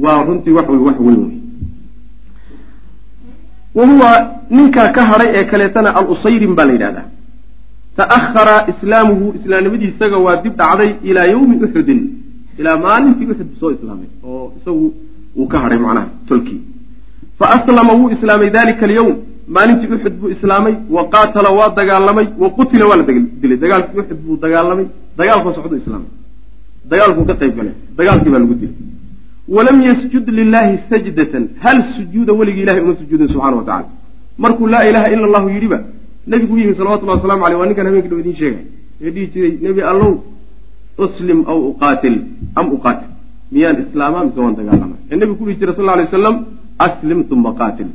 waa 0.04 0.24
runtii 0.28 0.54
wax 0.58 0.68
wey 0.70 0.80
wax 0.88 0.98
weyn. 1.08 1.22
Wey 3.76 3.92
wa 4.02 4.12
ninkaa 4.50 4.88
ka 4.96 5.02
hadhay 5.12 5.30
ee 5.38 5.44
kaleetana 5.52 5.90
al-usayrin 6.00 6.54
baa 6.58 6.66
la 6.70 6.74
yidhahdaa. 6.74 7.06
Ta'ahara 7.98 8.56
islaamuhu 8.72 9.26
islaamnimadiisaga 9.40 10.18
waa 10.26 10.36
dib 10.44 10.54
dhacday 10.62 10.90
ilaa 11.10 11.26
yawmi 11.34 11.56
uxudin 11.66 12.00
ilaa 12.60 12.78
maalintii 12.86 13.28
uxud 13.34 13.50
soo 13.60 13.72
islaamay 13.76 14.10
oo 14.24 14.54
isagu 14.58 14.86
uu 15.40 15.48
ka 15.52 15.58
hadhay 15.64 15.80
macnaha 15.86 16.08
tolkii. 16.30 16.62
Fa 17.40 17.46
aslama 17.56 17.94
wuu 18.00 18.10
islaamay 18.16 18.50
dalika 18.58 18.86
alyawm 18.90 19.16
maalintii 19.48 19.88
uxud 19.96 20.14
buu 20.20 20.30
islaamay 20.36 20.76
wa 20.96 21.04
qaatala 21.14 21.50
waa 21.60 21.70
dagaalamay 21.80 22.28
wa 22.44 22.50
qutila 22.58 22.86
waa 22.90 22.98
la 23.00 23.04
dilay. 23.42 23.58
Dagaalkii 23.64 24.00
uxud 24.02 24.20
buu 24.26 24.38
dagaalamay 24.46 24.86
dagaalkoo 25.20 25.54
socdu 25.58 25.76
islaamay. 25.82 26.10
Dagaalkuu 26.92 27.26
ka 27.30 27.36
qayb 27.42 27.54
galay 27.58 27.74
dagaalkii 27.98 28.32
baa 28.34 28.42
lagu 28.44 28.56
dilay. 28.62 28.76
Walam 29.56 29.78
yasjud 29.90 30.26
lilahi 30.40 30.74
sajdatan 30.90 31.44
hal 31.64 31.78
sujuuda 31.96 32.34
weligii 32.40 32.64
ilahay 32.66 32.82
uma 32.86 32.96
sujuudin 33.02 33.28
subxana 33.34 33.56
wa 33.62 33.66
tacala 33.70 33.90
markuu 34.44 34.68
laa 34.74 34.84
ilaha 34.90 35.08
ila 35.14 35.24
allahu 35.30 35.48
yidhiba 35.56 35.80
nebigu 36.32 36.58
yimi 36.62 36.74
salawatullahi 36.80 37.18
wasalamu 37.20 37.46
aleyh 37.46 37.60
waa 37.60 37.68
ninkan 37.70 37.86
habeenka 37.88 38.10
dhow 38.12 38.20
idiin 38.24 38.38
sheegay. 38.42 38.64
Ee 39.04 39.12
dhihi 39.14 39.28
jiray 39.34 39.54
nebi 39.66 39.82
allow 39.92 40.12
uslim 41.06 41.40
aw 41.52 41.60
uqaatil 41.72 42.16
am 42.60 42.68
uqaatil. 42.78 43.10
Miyaan 43.54 43.78
islaamaa 43.84 44.24
mise 44.28 44.40
waan 44.46 44.56
dagaalama 44.60 44.96
ee 45.12 45.16
nebigu 45.20 45.38
ku 45.40 45.46
dhihi 45.48 45.60
jiray 45.62 45.76
sal 45.78 45.90
alay 45.96 46.06
waslam 46.10 46.36
aslim 46.88 47.20
uma 47.36 47.52
qaatil. 47.60 47.90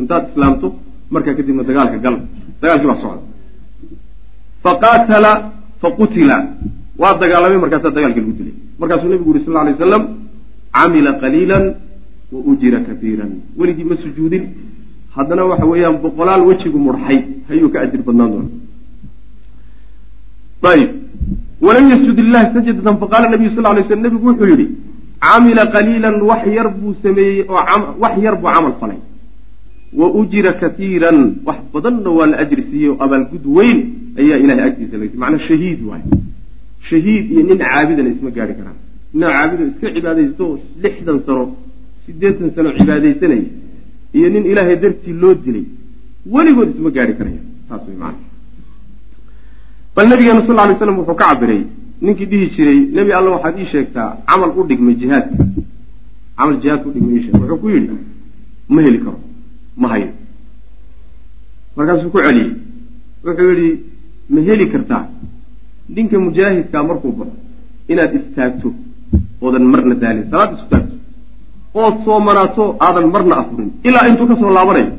Intaad 0.00 0.24
islaamto 0.30 0.68
markaa 1.14 1.34
kadibna 1.38 1.62
dagaalka 1.68 1.98
gal 2.04 2.16
dagaalkii 2.62 2.88
baa 2.90 3.00
socda 3.04 3.22
faqaatala 4.64 5.32
faqutila. 5.82 6.36
Waa 7.00 7.14
dagaalamay 7.22 7.58
markaasaa 7.64 7.94
dagaalkii 7.96 8.22
lagu 8.24 8.34
dilay. 8.38 8.54
Markaasuu 8.80 9.08
nebigu 9.12 9.30
yuri 9.30 9.44
sal 9.44 9.54
lay 9.66 9.74
waslam 9.74 10.02
camila 10.76 11.10
qaliilan 11.22 11.64
wa 12.32 12.38
ujira 12.50 12.78
kaiiran 12.88 13.30
weligii 13.58 13.86
ma 13.90 13.96
sujuudin. 14.04 14.44
Haddana 15.16 15.42
waxa 15.50 15.66
weeyaan 15.72 15.96
boqolaal 16.04 16.42
wejigu 16.48 16.78
murxay 16.86 17.18
ayuu 17.52 17.68
ka 17.72 17.78
ajir 17.84 18.00
badnaan 18.06 18.30
doona 18.32 18.48
ayb 20.72 20.90
walam 21.66 21.84
yasjud 21.92 22.18
lilahi 22.26 22.46
sajdatan 22.54 22.96
faqaala 23.02 23.26
nabiyu 23.34 23.50
sal 23.56 23.66
lay 23.76 23.84
slam 23.88 24.00
nebigu 24.04 24.24
wuxuu 24.30 24.48
yidhi 24.52 24.66
camila 25.24 25.62
qaliilan 25.74 26.16
wax 26.30 26.42
yar 26.56 26.68
buu 26.78 26.94
sameeyey 27.02 27.44
oo 27.48 27.62
wax 28.02 28.14
yar 28.24 28.34
buu 28.40 28.50
camal 28.54 28.74
falay 28.80 28.98
wa 30.00 30.06
ujira 30.20 30.52
kaiiran 30.62 31.18
wax 31.46 31.58
badanna 31.74 32.10
waa 32.18 32.26
la 32.32 32.36
ajri 32.44 32.62
siiyey 32.70 32.90
oo 32.92 32.98
abaalgud 33.04 33.44
weyn 33.58 33.78
ayaa 34.20 34.38
ilahay 34.44 34.64
agtiisa 34.70 34.96
laga 35.02 35.16
macnaa 35.22 35.42
shahiid 35.48 35.80
waay 35.88 36.02
shahiid 36.90 37.24
iyo 37.32 37.42
nin 37.48 37.58
caabidana 37.64 38.08
isma 38.14 38.30
gaari 38.36 38.54
karaan. 38.58 38.78
Nin 39.14 39.28
caabido 39.34 39.62
iska 39.70 39.86
cibaadaysto 39.94 40.44
lixdan 40.82 41.18
sano 41.26 41.42
siddeetan 42.04 42.48
sano 42.56 42.68
cibaadaysanaya 42.78 43.46
iyo 44.18 44.28
nin 44.34 44.44
ilaahay 44.50 44.76
dartii 44.82 45.14
loo 45.22 45.34
dilay 45.44 45.64
weligood 46.34 46.68
isma 46.74 46.90
gaari 46.96 47.14
karaya 47.18 47.42
saas 47.68 47.82
way 47.88 47.96
maana 48.02 48.18
bal 49.96 50.06
nabigeenu 50.12 50.42
sal 50.46 50.56
lay 50.68 50.76
slam 50.80 50.96
wuxuu 51.00 51.14
ka 51.20 51.24
cabiray 51.30 51.62
ninkii 52.04 52.26
dhihi 52.30 52.46
jiray 52.54 52.78
nebi 52.96 53.10
alla 53.18 53.30
waxaad 53.36 53.54
ii 53.62 53.68
sheegtaa 53.74 54.08
camal 54.28 54.50
u 54.58 54.62
dhigmay 54.70 54.94
jihaadka 55.02 55.44
camal 56.38 56.56
jihaadka 56.62 56.86
udhigmay 56.90 57.14
ii 57.18 57.22
sheeg 57.24 57.34
wuxuu 57.40 57.58
ku 57.62 57.68
yidhi 57.74 57.96
ma 58.74 58.80
heli 58.86 58.98
karo 59.04 59.18
ma 59.80 59.88
hayo. 59.92 60.08
Markaasuu 61.76 62.10
ku 62.10 62.18
celiyey. 62.24 62.50
Wuxuu 63.24 63.48
yidhi 63.50 63.68
ma 64.32 64.40
heli 64.46 64.66
kartaa? 64.72 65.04
Ninka 65.94 66.16
mujaahidkaa 66.24 66.82
markuu 66.88 67.12
baxo 67.18 67.36
inaad 67.88 68.12
istaagto 68.18 68.68
oodan 69.42 69.64
marna 69.72 69.94
daalin 70.02 70.26
salaad 70.30 70.50
isu 70.56 70.66
taagto 70.72 70.94
ood 71.82 71.96
soomanaato 72.04 72.64
aadan 72.86 73.06
marna 73.14 73.34
afurin 73.42 73.70
ilaa 73.88 74.06
intuu 74.10 74.26
ka 74.30 74.36
soo 74.40 74.50
laabanayo 74.56 74.92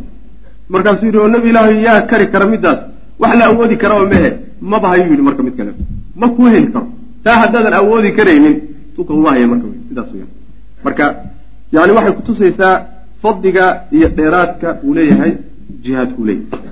markaasuu 0.74 1.06
yidhi 1.08 1.20
oo 1.24 1.28
nebi 1.34 1.48
ilaahay 1.52 1.78
yaa 1.88 2.02
kari 2.10 2.26
kara 2.34 2.46
middaas 2.54 2.80
wax 3.22 3.34
la 3.40 3.46
awoodi 3.52 3.76
karaba 3.84 4.06
mehe 4.14 4.30
maba 4.72 4.88
hayuu 4.92 5.12
yidhi 5.14 5.24
marka 5.28 5.42
mid 5.48 5.56
kale. 5.60 5.72
Ma 6.20 6.28
kuu 6.36 6.48
heli 6.54 6.68
karo? 6.74 6.88
Taa 7.24 7.38
haddaadan 7.42 7.74
awoodi 7.82 8.10
karaynin 8.18 8.56
tuka 8.96 9.14
uma 9.20 9.30
haya 9.34 9.48
marka 9.52 9.66
sidaas 9.90 10.10
weyaan 10.14 10.32
marka 10.86 11.06
yani 11.76 11.92
waxay 11.98 12.14
kutusaysaa 12.20 12.76
fadliga 13.24 13.66
iyo 13.98 14.08
dheeraadka 14.18 14.68
uu 14.86 14.94
leeyahay 14.98 15.32
jihaadkuu 15.84 16.26
leeyahay. 16.30 16.72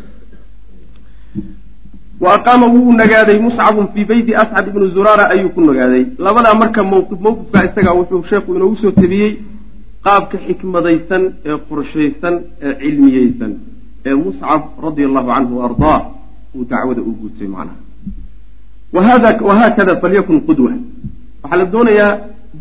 Wa 2.24 2.30
aqaama 2.38 2.66
wuu 2.74 2.94
nagaaday 3.02 3.38
muscabun 3.46 3.88
fii 3.94 4.06
beyti 4.10 4.36
ascad 4.42 4.68
ibnu 4.68 4.88
zuraara 4.96 5.24
ayuu 5.34 5.50
ku 5.56 5.62
nagaaday. 5.70 6.04
Labadaa 6.26 6.54
marka 6.62 6.82
mawqif 6.92 7.20
mawqifkaa 7.28 7.64
isagaa 7.70 7.96
wuxuu 8.00 8.24
sheekhu 8.30 8.56
inoogu 8.56 8.76
soo 8.82 8.92
tabiyey 9.02 9.32
qaabka 10.06 10.38
xikmadaysan 10.48 11.24
ee 11.50 11.58
qorshaysan 11.70 12.36
ee 12.66 12.74
cilmiyeysan 12.82 13.52
ee 14.08 14.16
muscab 14.26 14.62
radia 14.86 15.06
allahu 15.10 15.30
canhu 15.34 15.54
wa 15.60 15.64
ardaa 15.70 16.00
uu 16.56 16.64
dacwada 16.72 17.02
u 17.10 17.12
guutay 17.20 17.48
macnaha. 17.56 17.80
Wahaakada 19.50 19.94
falyakun 20.02 20.38
qudwa. 20.48 20.72
Waxaa 21.44 21.58
la 21.62 21.66
doonayaa 21.74 22.12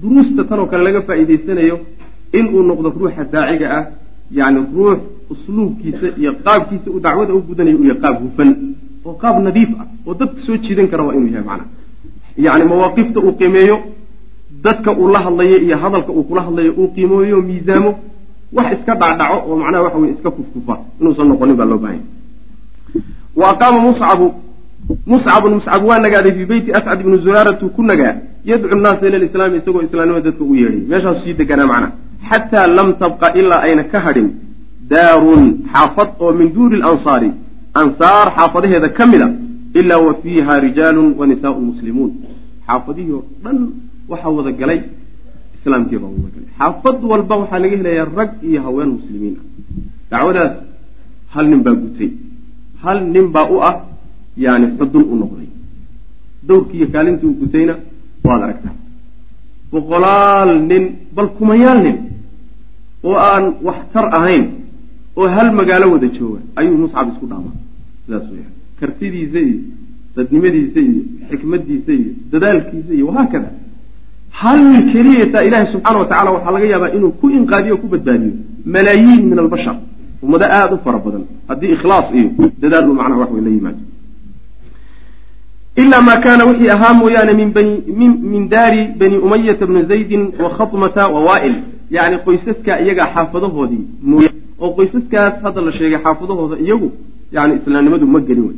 duruusta 0.02 0.42
tan 0.48 0.58
oo 0.60 0.66
kale 0.70 0.82
laga 0.88 1.00
faa'iidaysanayo 1.08 1.76
inuu 2.38 2.62
noqdo 2.70 2.88
ruuxa 3.00 3.24
daaciga 3.32 3.66
ah 3.78 3.84
yacni 4.38 4.60
ruux 4.76 4.98
usluubkiisa 5.32 6.06
iyo 6.20 6.32
qaabkiisa 6.44 6.88
uu 6.90 7.00
dacwada 7.00 7.32
u 7.34 7.40
gudanayo 7.48 7.76
uu 7.80 7.86
yahay 7.90 8.00
qaab 8.04 8.16
hufan 8.22 8.50
oo 9.06 9.14
qaab 9.22 9.36
nadiif 9.46 9.70
ah 9.82 9.86
oo 10.06 10.14
dadka 10.20 10.40
soo 10.46 10.56
jiidan 10.64 10.88
kara 10.90 11.02
waa 11.06 11.14
inuu 11.18 11.30
yahay 11.34 11.44
macnaha 11.50 11.68
yacni 12.44 12.64
mawaaqifta 12.70 13.18
uu 13.26 13.32
qiimeeyo 13.40 13.76
dadka 14.64 14.90
uu 15.00 15.08
la 15.14 15.18
hadlayo 15.26 15.56
iyo 15.66 15.76
hadalka 15.82 16.10
uu 16.12 16.22
kula 16.28 16.42
hadlayo 16.46 16.72
uu 16.80 16.88
qiimooyo 16.94 17.36
miisaamo 17.48 17.90
wax 18.56 18.68
iska 18.78 18.92
dhacdhaco 19.00 19.36
oo 19.50 19.56
macnaha 19.62 19.82
waxa 19.86 19.98
weye 19.98 20.12
iska 20.16 20.30
kufkufa 20.36 20.74
inuusan 21.00 21.28
noqonin 21.28 21.56
baa 21.60 21.68
loo 21.70 21.78
baahanya 21.84 22.06
wa 23.36 23.46
aqaama 23.52 23.78
muscabu 23.86 24.26
muscabun 25.06 25.52
muscab 25.58 25.82
waa 25.88 25.98
nagaaday 26.04 26.32
fii 26.36 26.44
beyti 26.50 26.72
ascad 26.78 27.00
ibni 27.00 27.16
zuraaratu 27.24 27.68
ku 27.76 27.82
nagaa 27.82 28.14
yadcu 28.44 28.74
nnaasa 28.76 29.06
ila 29.08 29.18
lislaami 29.24 29.56
isagoo 29.58 29.82
islaamnimada 29.86 30.24
dadka 30.30 30.44
ugu 30.44 30.54
yeedhay. 30.56 30.80
Meeshaasu 30.90 31.20
sii 31.24 31.34
deganaa 31.40 31.66
macnaha 31.72 31.92
xataa 32.28 32.66
lam 32.78 32.88
tabqa 33.02 33.26
ilaa 33.40 33.60
ayna 33.66 33.82
ka 33.92 33.98
hadhin 34.06 34.28
daarun 34.92 35.44
xaafad 35.72 36.08
oo 36.22 36.32
min 36.38 36.48
duuri 36.54 36.76
lansaari 36.84 37.30
ansaar 37.80 38.26
xaafadaheeda 38.36 38.88
ka 38.98 39.04
mid 39.12 39.22
a 39.26 39.28
ilaa 39.80 40.00
wa 40.06 40.12
fiiha 40.22 40.54
rijaalun 40.66 41.08
wa 41.18 41.24
nisaau 41.30 41.60
muslimuun 41.70 42.10
xaafadihii 42.66 43.14
oo 43.18 43.24
dhan 43.44 43.58
waxaa 44.10 44.32
wada 44.38 44.50
galay 44.60 44.80
islaamkii 45.56 45.98
baa 46.02 46.12
wada 46.16 46.30
galay 46.34 46.48
xaafad 46.58 46.96
walba 47.10 47.34
waxaa 47.42 47.60
laga 47.64 47.76
helayaa 47.80 48.08
rag 48.18 48.30
iyo 48.48 48.58
haween 48.66 48.90
muslimiin 48.96 49.36
ah 49.40 49.46
dacwadaas 50.10 50.52
hal 51.34 51.46
nin 51.52 51.60
baa 51.66 51.76
gutay 51.82 52.10
hal 52.82 52.98
nin 53.14 53.26
baa 53.34 53.46
u 53.54 53.56
ah 53.70 53.76
yani 54.44 54.66
xudun 54.78 55.04
u 55.12 55.14
noqday 55.22 55.48
dowrkii 56.48 56.78
iyo 56.80 56.88
kaalintii 56.94 57.28
uu 57.30 57.38
gutayna 57.42 57.74
waad 58.26 58.42
aragtaa 58.46 58.74
boqolaal 59.72 60.50
nin 60.70 60.84
bal 61.16 61.28
kumayaal 61.38 61.78
nin 61.86 61.96
oo 63.08 63.16
aan 63.28 63.44
waxtar 63.68 64.06
ahayn 64.18 64.44
oo 65.16 65.26
hal 65.36 65.48
magaalo 65.58 65.86
wada 65.94 66.08
jooga 66.16 66.40
ayuu 66.58 66.76
muscab 66.84 67.06
isku 67.12 67.26
dhaamaa 67.30 67.56
sidaas 68.04 68.26
weya 68.32 68.48
kartidiisa 68.80 69.38
iyo 69.46 69.58
dadnimadiisa 70.16 70.80
iyo 70.88 71.02
xikmadiisa 71.30 71.92
iyo 72.00 72.10
dadaalkiisa 72.32 72.92
iyo 72.96 73.04
wahaakada 73.10 73.50
hal 74.40 74.60
keliyataa 74.92 75.42
ilaahay 75.48 75.68
subxaana 75.74 75.98
wa 76.02 76.06
tacala 76.10 76.30
waxaa 76.36 76.52
laga 76.56 76.66
yaabaa 76.72 76.92
inuu 76.96 77.12
ku 77.20 77.26
inqaadiyo 77.38 77.74
o 77.74 77.80
ku 77.82 77.86
badbaadiyo. 77.92 78.32
Malaayiin 78.74 79.22
min 79.30 79.38
albashar. 79.44 79.76
Ummado 80.24 80.46
aada 80.58 80.74
u 80.74 80.78
fara 80.84 80.98
badan. 81.04 81.24
Haddii 81.48 81.72
ikhlaas 81.76 82.06
iyo 82.18 82.28
dadaal 82.62 82.84
uu 82.90 82.94
macnaha 83.00 83.20
wax 83.22 83.30
wey 83.34 83.42
la 83.46 83.50
yimaado 83.56 83.80
ilaa 85.82 86.00
maa 86.08 86.20
kaana 86.24 86.44
wixii 86.50 86.70
ahaa 86.76 86.92
mooyaane 87.00 87.32
min 88.32 88.48
daari 88.48 88.82
bani 89.00 89.16
umayata 89.26 89.66
bni 89.66 89.82
zaydin 89.92 90.22
wa 90.42 90.50
khatmata 90.58 91.08
wa 91.14 91.20
waail 91.28 91.56
yacni 91.96 92.18
qoysaska 92.26 92.72
iyaga 92.84 93.04
xaafadahoodii 93.14 93.84
mooya 94.02 94.30
oo 94.60 94.70
qoysaskaas 94.76 95.34
hadda 95.44 95.60
la 95.66 95.72
sheegay 95.72 96.00
xaafadahooda 96.04 96.56
iyagu 96.64 96.88
yani 97.32 97.54
islaamnimadu 97.58 98.06
ma 98.06 98.20
gelin 98.28 98.46
wey 98.48 98.56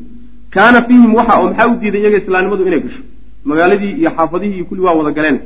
kaana 0.50 0.82
fiihim 0.88 1.14
waxa 1.14 1.38
oo 1.40 1.46
maxaa 1.48 1.68
u 1.72 1.76
diiday 1.82 2.00
iyaga 2.02 2.18
islaamnimadu 2.22 2.66
inay 2.68 2.80
gasho 2.80 3.02
magaaladii 3.44 3.92
iyo 4.00 4.10
xaafadihii 4.16 4.56
iyo 4.56 4.64
kulli 4.64 4.82
waa 4.86 4.94
wada 5.00 5.10
galeen 5.16 5.38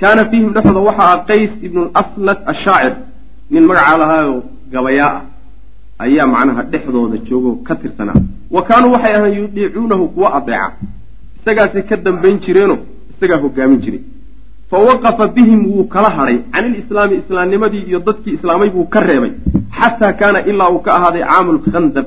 kaana 0.00 0.24
fiihim 0.30 0.52
dhexdooda 0.54 0.80
waxa 0.88 1.04
ah 1.12 1.18
qays 1.30 1.50
ibnu 1.66 1.82
aslat 2.02 2.40
ashaacir 2.52 2.94
nin 3.50 3.64
magacaa 3.70 3.98
lahaayo 4.02 4.36
gabayaa 4.72 5.12
ah 5.16 6.04
ayaa 6.04 6.26
macnaha 6.34 6.62
dhexdooda 6.72 7.16
joogo 7.28 7.50
ka 7.66 7.74
tirsanaa 7.82 8.20
wa 8.54 8.62
kaanuu 8.68 8.92
waxay 8.94 9.14
ahaan 9.16 9.34
yudiicuunahu 9.40 10.08
kuwa 10.14 10.34
adeeca 10.38 10.72
isagaasay 11.42 11.82
ka 11.90 11.96
dambayn 11.96 12.38
jireenoo 12.44 12.78
isagaa 13.12 13.38
hogaamin 13.44 13.80
jiray. 13.84 14.00
Fa 14.70 14.78
waqafa 14.78 15.26
bihim 15.36 15.60
wuu 15.66 15.84
kala 15.94 16.08
hadhay 16.16 16.38
can 16.52 16.64
ilislaami 16.74 17.16
islaamnimadii 17.22 17.82
iyo 17.90 17.98
dadkii 18.00 18.34
islaamay 18.38 18.70
buu 18.70 18.84
ka 18.94 19.00
reebay. 19.00 19.32
Xataa 19.78 20.12
kaana 20.12 20.38
ilaa 20.50 20.70
uu 20.70 20.78
ka 20.86 20.90
ahaaday 20.98 21.22
caamu 21.30 21.52
lkhandab 21.58 22.06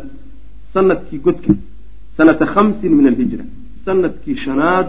sannadkii 0.73 1.19
godka 1.25 1.53
sanata 2.17 2.45
khamsin 2.53 2.91
min 2.97 3.07
alhijra 3.11 3.43
sannadkii 3.85 4.35
shanaad 4.45 4.87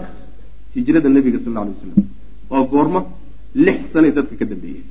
hijrada 0.75 1.09
nebiga 1.09 1.39
sal 1.43 1.57
alay 1.57 1.73
waslam 1.75 2.05
waa 2.51 2.63
goormo 2.71 2.99
lix 3.65 3.77
sanay 3.93 4.11
dadka 4.17 4.35
ka 4.39 4.45
dambeeyeen 4.51 4.85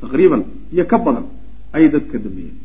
taqriiban 0.00 0.42
iyo 0.74 0.84
ka 0.90 0.96
badan 1.04 1.26
ayay 1.74 1.88
dadka 1.94 2.12
ka 2.12 2.18
dambeeyeen. 2.26 2.56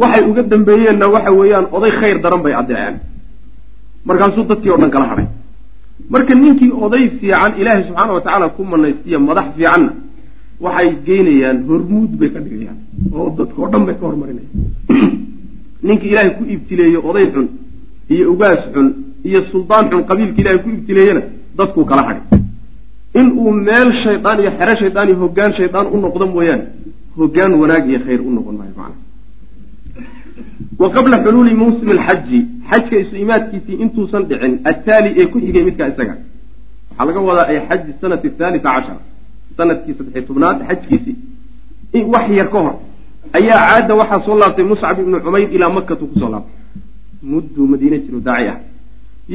Waxay 0.00 0.22
uga 0.30 0.42
dambeeyeenna 0.52 1.06
waxa 1.14 1.30
weeyaan 1.40 1.66
oday 1.76 1.92
khayr 2.00 2.16
daran 2.24 2.42
bay 2.44 2.54
addeeceen 2.60 2.96
markaasuu 4.08 4.44
dadkii 4.50 4.70
o 4.70 4.78
dhan 4.80 4.90
kala 4.90 5.06
hadhay. 5.10 5.26
Marka 6.10 6.34
ninkii 6.34 6.72
oday 6.84 7.04
fiican 7.18 7.52
ilaahay 7.60 7.84
subxaana 7.88 8.12
wa 8.12 8.20
tacaala 8.20 8.48
ku 8.56 8.64
manaystiya 8.64 9.18
madax 9.18 9.46
fiicanna 9.56 9.92
waxay 10.60 10.90
geynayaan 11.06 11.58
hormuud 11.68 12.10
bay 12.20 12.30
ka 12.34 12.40
dhigayaan 12.40 12.78
oo 13.12 13.30
dadka 13.38 13.62
o 13.62 13.68
dhan 13.72 13.86
bay 13.86 13.94
ka 14.00 14.06
hormarinayaan. 14.06 15.20
Ninkii 15.86 16.10
ilaahay 16.12 16.30
ku 16.38 16.44
ibtileeye 16.54 16.98
oday 17.08 17.26
xun 17.32 17.46
iyo 18.14 18.32
ugaas 18.32 18.60
xun 18.74 18.88
iyo 19.24 19.40
suldaan 19.50 19.90
xun 19.90 20.02
qabiilka 20.08 20.40
ilahay 20.42 20.58
ku 20.64 20.68
ibtileeyena 20.70 21.22
dadkuu 21.58 21.84
kala 21.84 22.02
hadhay. 22.08 22.22
In 23.14 23.26
uu 23.40 23.52
meel 23.52 23.88
shaydaan 24.04 24.38
iyo 24.40 24.50
xero 24.58 24.74
shaydaan 24.82 25.08
iyo 25.08 25.16
hoggaan 25.22 25.52
shaydaan 25.58 25.86
u 25.94 25.96
noqdo 26.04 26.26
mooyaane 26.26 26.64
hoggaan 27.18 27.52
wanaag 27.60 27.84
iyo 27.90 28.00
khayr 28.06 28.20
u 28.20 28.30
noqon 28.30 28.56
maayo 28.58 28.74
macana 28.76 29.05
wa 30.78 30.90
qabla 30.90 31.16
xuluuli 31.24 31.54
mawsimi 31.54 31.92
alxaji 31.96 32.38
xajka 32.70 32.96
isu 33.02 33.16
imaadkiisii 33.24 33.76
intuusan 33.84 34.22
dhicin 34.28 34.54
attaali 34.70 35.10
ee 35.20 35.26
ku 35.32 35.38
xigay 35.40 35.64
midkaa 35.68 35.88
isaga. 35.92 36.14
Waxaa 36.90 37.06
laga 37.08 37.20
wadaa 37.28 37.46
ay 37.52 37.58
xaji 37.68 37.92
sanati 38.00 38.28
thaalita 38.38 38.68
cashar 38.74 38.98
sannadkii 39.56 39.94
saddexiy 39.98 40.24
tobnaad 40.28 40.58
xajkiisii 40.68 41.16
wax 42.12 42.26
yar 42.38 42.48
ka 42.52 42.58
hor 42.64 42.74
ayaa 43.38 43.60
caadda 43.68 43.94
waxaa 44.00 44.20
soo 44.26 44.36
laabtay 44.42 44.64
muscab 44.72 44.98
ibnu 45.00 45.20
cumayr 45.24 45.48
ilaa 45.56 45.72
makatu 45.78 46.06
ku 46.10 46.18
soo 46.20 46.30
laabtay. 46.34 46.56
Mudduu 47.32 47.66
madiine 47.72 47.98
jiro 48.04 48.20
daaci 48.20 48.48
ah. 48.52 48.58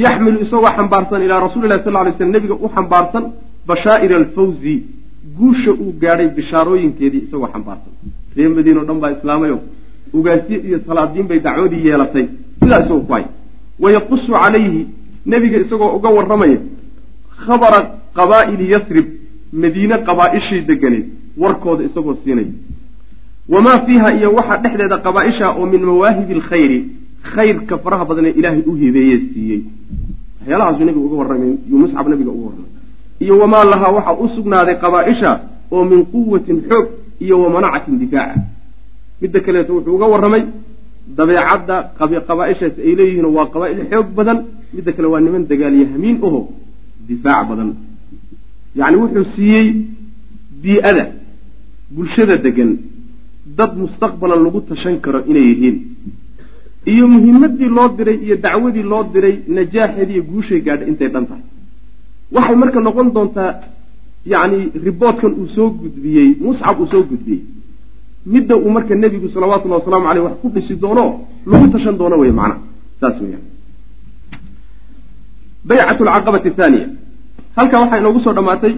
Yaxmilu 0.04 0.38
isagoo 0.46 0.72
xambaarsan 0.78 1.22
ilaa 1.26 1.40
rasuuli 1.48 1.68
lahi 1.72 1.84
sal 1.84 1.94
lay 1.94 2.14
slm 2.18 2.32
nebiga 2.36 2.56
u 2.66 2.68
xambaarsan 2.76 3.24
bashaa'ir 3.68 4.12
alfawzi. 4.22 4.76
Guusha 5.38 5.72
uu 5.72 5.94
gaadhay 6.02 6.28
bishaarooyinkeedii 6.38 7.24
isagoo 7.28 7.50
xambaarsan. 7.54 7.94
Ree 8.36 8.50
madiine 8.56 8.80
o 8.82 8.86
dhan 8.90 9.00
baa 9.04 9.12
islaamayo 9.18 9.58
ugaasye 10.14 10.58
iyo 10.68 10.80
salaadiin 10.88 11.28
bay 11.28 11.40
dacwadii 11.40 11.86
yeelatay. 11.88 12.26
Sidaa 12.62 12.80
isagoo 12.80 13.00
ku 13.08 13.14
hay 13.14 13.26
wayaqusu 13.80 14.32
calayhi 14.32 14.88
nebiga 15.26 15.58
isagoo 15.64 15.96
uga 15.98 16.10
warramaya 16.10 16.60
khabara 17.46 17.80
qabaa'ili 18.18 18.72
yasrib 18.74 19.06
madiine 19.54 19.98
qabaa-ishii 20.08 20.62
deganeed 20.70 21.06
warkooda 21.38 21.84
isagoo 21.84 22.16
siinaya 22.24 22.54
wamaa 23.50 23.80
fiiha 23.86 24.14
iyo 24.18 24.34
waxa 24.38 24.58
dhexdeeda 24.64 24.98
qabaa-isha 25.06 25.50
oo 25.58 25.66
min 25.66 25.82
mawaahibi 25.90 26.34
alkhayri 26.34 26.80
khayrka 27.34 27.78
faraha 27.78 28.06
badanee 28.06 28.34
ilaahay 28.40 28.64
u 28.66 28.74
hibeeye 28.76 29.18
siiyey. 29.34 29.62
Waxyaalahaasuu 30.40 30.86
nebiga 30.86 31.06
uga 31.06 31.16
warramay 31.22 31.54
yuu 31.70 31.80
muscab 31.84 32.08
nabiga 32.10 32.32
uga 32.32 32.46
warramay. 32.46 32.72
Iyo 33.20 33.38
wamaa 33.40 33.64
lahaa 33.72 33.92
waxaa 33.98 34.18
u 34.24 34.30
sugnaaday 34.36 34.76
qabaa-isha 34.84 35.32
oo 35.72 35.86
min 35.86 36.06
quwatin 36.06 36.58
xoog 36.70 36.88
iyo 37.20 37.42
wa 37.44 37.50
manacatin 37.50 38.00
difaaca 38.00 38.36
midda 39.22 39.40
kaleeto 39.46 39.72
wuxuu 39.76 39.96
uga 39.98 40.08
warramay 40.14 40.44
dabeecadda 41.18 41.76
qabaa-ishaas 42.30 42.76
ay 42.86 42.94
leeyihiin 43.00 43.28
waa 43.38 43.48
qabaa-il 43.54 43.80
xoog 43.92 44.08
badan 44.18 44.38
midda 44.76 44.92
kale 44.96 45.08
waa 45.14 45.22
niman 45.26 45.44
dagaaliyo 45.52 45.86
hamiin 45.94 46.18
oho 46.28 46.40
difaac 47.08 47.44
badan. 47.50 47.70
Yacni 48.80 48.98
wuxuu 49.02 49.26
siiyey 49.36 49.68
bii-ada 50.64 51.06
bulshada 51.96 52.36
degan 52.46 52.72
dad 53.58 53.72
mustaqbalan 53.82 54.40
lagu 54.46 54.60
tashan 54.70 54.96
karo 55.04 55.20
inay 55.32 55.46
yihiin. 55.52 55.78
Iyo 56.94 57.06
muhimadii 57.14 57.70
loo 57.78 57.90
diray 57.98 58.18
iyo 58.26 58.36
dacwadii 58.46 58.86
loo 58.92 59.04
diray 59.14 59.36
najaaxeedi 59.56 60.12
iyo 60.16 60.24
guushay 60.30 60.60
gaadha 60.66 60.84
intay 60.92 61.10
dhan 61.14 61.26
tahay. 61.30 61.44
Waxay 62.36 62.56
marka 62.62 62.80
noqon 62.88 63.08
doontaa 63.16 63.52
yacni 64.34 64.60
riboodkan 64.86 65.32
uu 65.42 65.48
soo 65.56 65.68
gudbiyey 65.82 66.30
muscab 66.46 66.76
uu 66.82 66.88
soo 66.94 67.04
gudbiyey 67.10 67.42
midda 68.26 68.56
uu 68.58 68.70
marka 68.70 68.96
nebigu 68.96 69.30
salawatullahi 69.30 69.82
wasalaamu 69.82 70.06
caleyh 70.08 70.24
wax 70.24 70.36
ku 70.42 70.50
dhisi 70.50 70.76
doono 70.76 71.06
lagu 71.46 71.68
tashan 71.74 71.98
doono 71.98 72.16
wey 72.22 72.32
macnaha 72.32 72.60
saas 73.00 73.18
weyaan 73.22 73.44
baycatu 75.66 76.02
alcaqabati 76.08 76.48
athaaniya 76.54 76.88
halkaa 77.58 77.80
waxaa 77.84 78.00
inoogu 78.02 78.20
soo 78.26 78.34
dhammaatay 78.34 78.74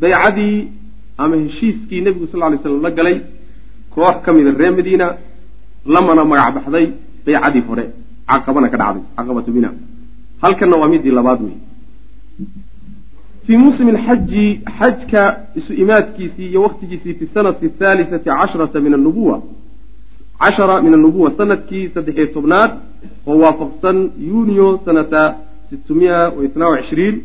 baycadii 0.00 0.68
ama 1.18 1.36
heshiiskii 1.36 2.00
nebigu 2.00 2.26
sal 2.32 2.40
lay 2.40 2.58
slam 2.62 2.82
la 2.82 2.90
galay 2.90 3.16
koox 3.94 4.16
ka 4.24 4.32
mida 4.32 4.50
reer 4.60 4.72
madiina 4.78 5.06
lamana 5.94 6.24
magac 6.24 6.54
baxday 6.56 6.86
baycadii 7.26 7.62
hore 7.68 7.84
caqabana 8.28 8.68
ka 8.72 8.76
dhacday 8.82 9.04
caqabatu 9.16 9.50
bina 9.56 9.70
halkanna 10.42 10.76
waa 10.76 10.88
midii 10.94 11.10
labaad 11.18 11.40
wey 11.46 11.56
fii 13.46 13.56
muslim 13.56 13.88
alxaji 13.88 14.60
xajka 14.78 15.22
isu 15.58 15.72
imaadkiisii 15.72 16.48
iyo 16.50 16.62
waktigiisii 16.62 17.14
fi 17.14 17.26
sanati 17.34 17.66
athaalisati 17.66 18.24
casharata 18.24 18.80
min 18.80 18.94
anubuwa 18.94 19.42
cashara 20.38 20.82
min 20.82 20.94
annubuwa 20.94 21.32
sannadkii 21.36 21.88
saddexiyo 21.94 22.26
tobnaad 22.26 22.70
oo 23.26 23.38
waafaqsan 23.38 24.10
yuniyo 24.30 24.80
sanata 24.84 25.22
sitmiya 25.70 26.32
itnaa 26.44 26.68
wa 26.68 26.78
cishriin 26.82 27.16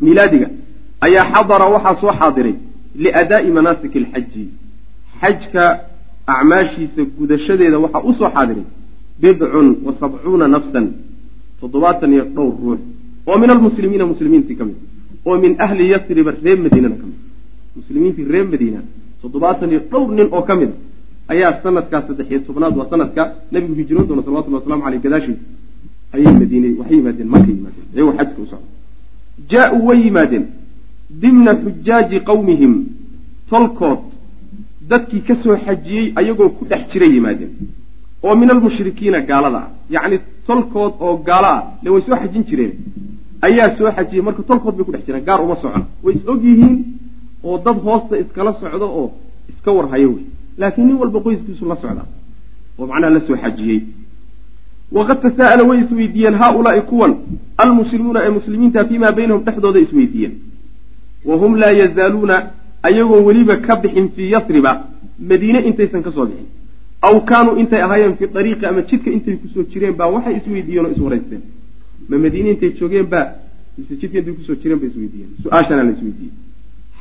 miilaadiga 0.00 0.48
ayaa 1.00 1.26
xadara 1.34 1.66
waxaa 1.74 2.00
soo 2.00 2.12
xaadiray 2.20 2.54
liadaa'i 3.04 3.50
manaasiki 3.58 3.98
alxaji 3.98 4.44
xajka 5.20 5.64
acmaashiisa 6.26 7.02
gudashadeeda 7.18 7.78
waxaa 7.84 8.02
u 8.10 8.14
soo 8.18 8.30
xaadiray 8.34 8.64
bidcun 9.22 9.68
wa 9.84 9.92
sabcuuna 10.00 10.48
nafsan 10.48 10.86
toddobaatan 11.60 12.12
iyo 12.12 12.24
dhowr 12.36 12.54
ruux 12.62 12.80
oo 13.26 13.38
min 13.38 13.50
almuslimiina 13.50 14.06
muslimiintii 14.12 14.56
ka 14.56 14.64
mid 14.64 14.78
oo 15.26 15.36
min 15.44 15.52
ahli 15.64 15.84
yasriba 15.92 16.32
reer 16.44 16.58
madiinana 16.64 16.96
ka 17.00 17.06
mid. 17.10 17.18
Muslimiintii 17.76 18.24
reer 18.32 18.46
madiina 18.52 18.80
toddobaatan 19.22 19.70
iyo 19.72 19.80
dhowr 19.90 20.10
nin 20.18 20.28
oo 20.36 20.42
ka 20.48 20.54
mid 20.60 20.70
ayaa 21.32 21.52
sanadkaa 21.62 22.02
saddexiyo 22.08 22.40
tobnaad 22.46 22.74
waa 22.78 22.88
sanadka 22.92 23.22
nabigu 23.52 23.74
hijroon 23.80 24.06
doona 24.08 24.22
salawatulli 24.26 24.56
waslamu 24.60 24.82
aleyh 24.86 25.00
gadaashiisa 25.04 25.42
ayay 26.14 26.34
madiine 26.40 26.68
waxay 26.78 26.96
yimaadeen 26.96 27.28
marka 27.34 27.50
yimaadeen 27.56 27.86
iyagoo 27.94 28.14
xajka 28.18 28.40
u 28.44 28.46
socda 28.52 28.68
jaa-uu 29.50 29.86
way 29.88 29.98
yimaadeen 30.06 30.44
dimna 31.22 31.52
xujaaji 31.62 32.16
qowmihim 32.28 32.74
tolkood 33.50 34.02
dadkii 34.90 35.22
ka 35.28 35.34
soo 35.42 35.56
xajiyey 35.64 36.06
ayagoo 36.20 36.48
ku 36.56 36.62
dhex 36.70 36.82
jira 36.92 37.06
yimaadeen. 37.14 37.52
Oo 38.24 38.34
min 38.40 38.50
almushrikiina 38.54 39.20
gaalada 39.28 39.58
ah 39.64 39.68
yacni 39.94 40.16
tolkood 40.46 40.92
oo 41.04 41.14
gaalo 41.28 41.48
ah 41.56 41.62
le 41.82 41.88
way 41.90 42.02
soo 42.06 42.16
xajin 42.22 42.44
jireen 42.48 42.72
ayaa 43.46 43.76
soo 43.78 43.90
xajiyey. 43.96 44.22
Marka 44.26 44.42
tolkood 44.42 44.74
bay 44.76 44.84
ku 44.84 44.92
dhex 44.92 45.04
jireen 45.06 45.24
gaar 45.24 45.40
uma 45.44 45.56
socon. 45.62 45.84
Way 46.04 46.14
is 46.16 46.22
og 46.28 46.42
yihiin 46.44 46.74
oo 47.44 47.58
dad 47.64 47.76
hoosta 47.84 48.14
iskala 48.22 48.52
socdo 48.60 48.86
oo 49.00 49.12
iska 49.50 49.70
warhayo 49.72 50.08
wey. 50.14 50.24
Laakiin 50.58 50.86
nin 50.86 50.96
walba 50.96 51.20
qoyskiisu 51.20 51.64
la 51.66 51.76
socda 51.76 52.04
oo 52.78 52.86
macnaha 52.86 53.10
la 53.14 53.20
soo 53.26 53.36
xajiyey. 53.36 53.80
Waqad 54.92 55.18
tasaa'ala 55.22 55.62
way 55.68 55.78
isweydiiyeen 55.84 56.34
haaulaai 56.34 56.80
kuwan 56.90 57.12
almuslimuuna 57.58 58.20
ee 58.26 58.28
muslimiinta 58.38 58.84
fiimaa 58.88 59.12
baynahum 59.12 59.42
dhexdooda 59.44 59.78
isweydiiyeen. 59.80 60.34
Wa 61.24 61.36
hum 61.36 61.54
laa 61.56 61.70
yazaaluuna 61.82 62.36
ayagoo 62.82 63.24
weliba 63.26 63.56
ka 63.56 63.76
bixin 63.76 64.08
fii 64.16 64.30
yasriba 64.34 64.72
madiine 65.28 65.58
intaysan 65.68 66.02
ka 66.02 66.10
soo 66.12 66.26
bixin. 66.26 66.46
Aw 67.02 67.20
kaanuu 67.30 67.56
intay 67.56 67.82
ahaayeen 67.82 68.14
fi 68.18 68.26
dariiqi 68.34 68.66
ama 68.66 68.82
jidka 68.82 69.10
intay 69.10 69.36
ku 69.36 69.48
soo 69.54 69.62
jireen 69.72 69.94
baa 69.96 70.06
waxay 70.14 70.34
isweydiiyeen 70.36 70.86
oo 70.86 70.92
iswaraysteen 70.92 71.42
ma 72.12 72.18
madiine 72.24 72.50
intay 72.54 72.72
joogeen 72.78 73.06
baa 73.12 73.26
mise 73.78 73.92
jidka 74.00 74.18
intay 74.18 74.34
ku 74.38 74.42
soo 74.46 74.56
jireen 74.62 74.78
ba 74.82 74.86
isweydiiyeen 74.90 75.32
su'aashana 75.42 75.82
la 75.88 75.92
isweydiiyey 75.96 76.34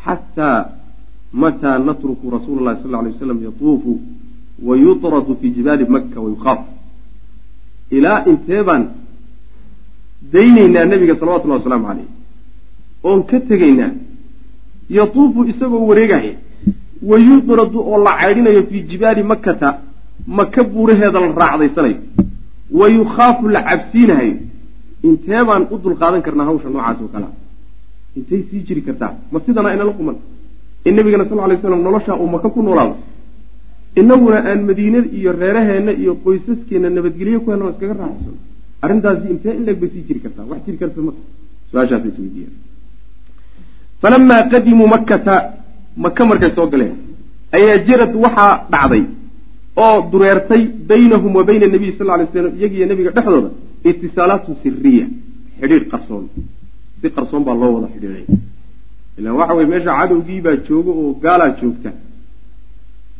xataa 0.04 0.60
mataa 1.42 1.78
natruku 1.88 2.30
rasuula 2.36 2.62
llahi 2.66 2.82
sal 2.84 2.96
alay 3.00 3.12
waslam 3.14 3.40
yatuufu 3.48 3.92
wa 4.68 4.78
yutradu 4.86 5.38
fi 5.42 5.48
jibaali 5.58 5.86
makka 5.96 6.18
wayukhaaf 6.26 6.60
ilaa 7.98 8.20
intee 8.32 8.64
baan 8.70 8.84
daynaynaa 10.34 10.86
nebiga 10.92 11.16
salawatullahi 11.20 11.60
wasalaamu 11.62 11.88
caleyh 11.88 12.10
oon 13.10 13.24
ka 13.32 13.40
tegaynaa 13.50 13.92
yatuufu 14.98 15.46
isagoo 15.52 15.86
wareegaya 15.92 16.34
wa 17.10 17.20
yudradu 17.30 17.80
oo 17.80 18.04
la 18.06 18.14
caydhinayo 18.22 18.64
fii 18.70 18.84
jibaali 18.92 19.24
makkata 19.24 19.70
maka 20.28 20.64
buuraheeda 20.64 21.20
la 21.20 21.32
raacdaysanayo 21.42 22.00
wa 22.80 22.90
yukhaafu 22.98 23.48
la 23.56 23.62
cabsiinahayo 23.70 24.36
intee 25.08 25.44
baan 25.50 25.64
u 25.74 25.76
dulqaadan 25.84 26.22
karnaa 26.26 26.46
hawsha 26.50 26.70
noocaas 26.74 26.98
oo 27.04 27.10
kalea 27.14 27.32
intay 28.18 28.42
sii 28.50 28.62
jiri 28.68 28.82
kartaa? 28.88 29.12
Ma 29.32 29.38
sidana 29.46 29.70
inala 29.76 29.92
quman. 30.00 30.16
In 30.88 30.94
nabigana 30.98 31.26
sal 31.30 31.38
lay 31.50 31.58
slam 31.62 31.82
noloshaa 31.88 32.18
uu 32.22 32.30
maka 32.36 32.50
ku 32.56 32.60
noolaado. 32.62 32.96
Inaguna 34.02 34.38
aan 34.50 34.60
madiine 34.70 35.00
iyo 35.18 35.32
reeraheenna 35.42 35.92
iyo 36.02 36.14
qoysaskeenna 36.24 36.90
nabadgelye 36.98 37.38
ku 37.44 37.48
helno 37.52 37.66
iskaga 37.74 37.94
raaxayso. 38.02 38.34
Arrintaasi 38.84 39.26
intee 39.34 39.54
in 39.58 39.64
leeg 39.68 39.78
bay 39.82 39.90
sii 39.94 40.04
jiri 40.08 40.20
kartaa? 40.26 40.46
Wax 40.52 40.60
jiri 40.66 40.78
karta 40.82 41.00
ma. 41.08 41.12
Su'aashaas 41.72 42.04
isweydiiya 42.10 42.50
falamaa 44.02 44.44
qadimuu 44.52 44.88
makkata 44.94 45.36
maka 46.04 46.22
markay 46.30 46.52
soo 46.56 46.68
galeen 46.72 46.94
ayaa 47.58 47.78
jarad 47.88 48.14
waxaa 48.24 48.52
dhacday 48.74 49.04
oo 49.84 49.98
dureertay 50.12 50.64
baynahum 50.90 51.36
wa 51.38 51.44
bayna 51.50 51.68
nabiy 51.74 51.92
sal 51.98 52.08
lay 52.20 52.28
slam 52.32 52.48
iyagiiyo 52.60 52.86
nabiga 52.92 53.12
dhexdooda 53.16 53.50
itisaalaatu 53.90 54.52
siriya 54.64 55.06
xidhiidh 55.60 55.88
qarsoon 55.92 56.26
si 57.02 57.08
qarsoon 57.16 57.44
baa 57.48 57.56
loo 57.62 57.72
wada 57.76 57.88
xidhiiday 57.94 58.26
ilaan 59.18 59.36
waxa 59.40 59.54
weye 59.58 59.68
meesha 59.74 59.92
cadowgii 60.00 60.42
baa 60.46 60.56
jooga 60.68 60.92
oo 61.02 61.12
gaalaa 61.24 61.52
joogta 61.60 61.90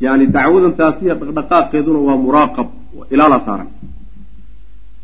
yani 0.06 0.26
dacwadan 0.36 0.74
taasiya 0.82 1.14
dhaqdhaqaaqeeduna 1.22 2.00
waa 2.08 2.18
muraaqab 2.26 2.68
ilaalaa 3.14 3.42
saaran 3.48 3.70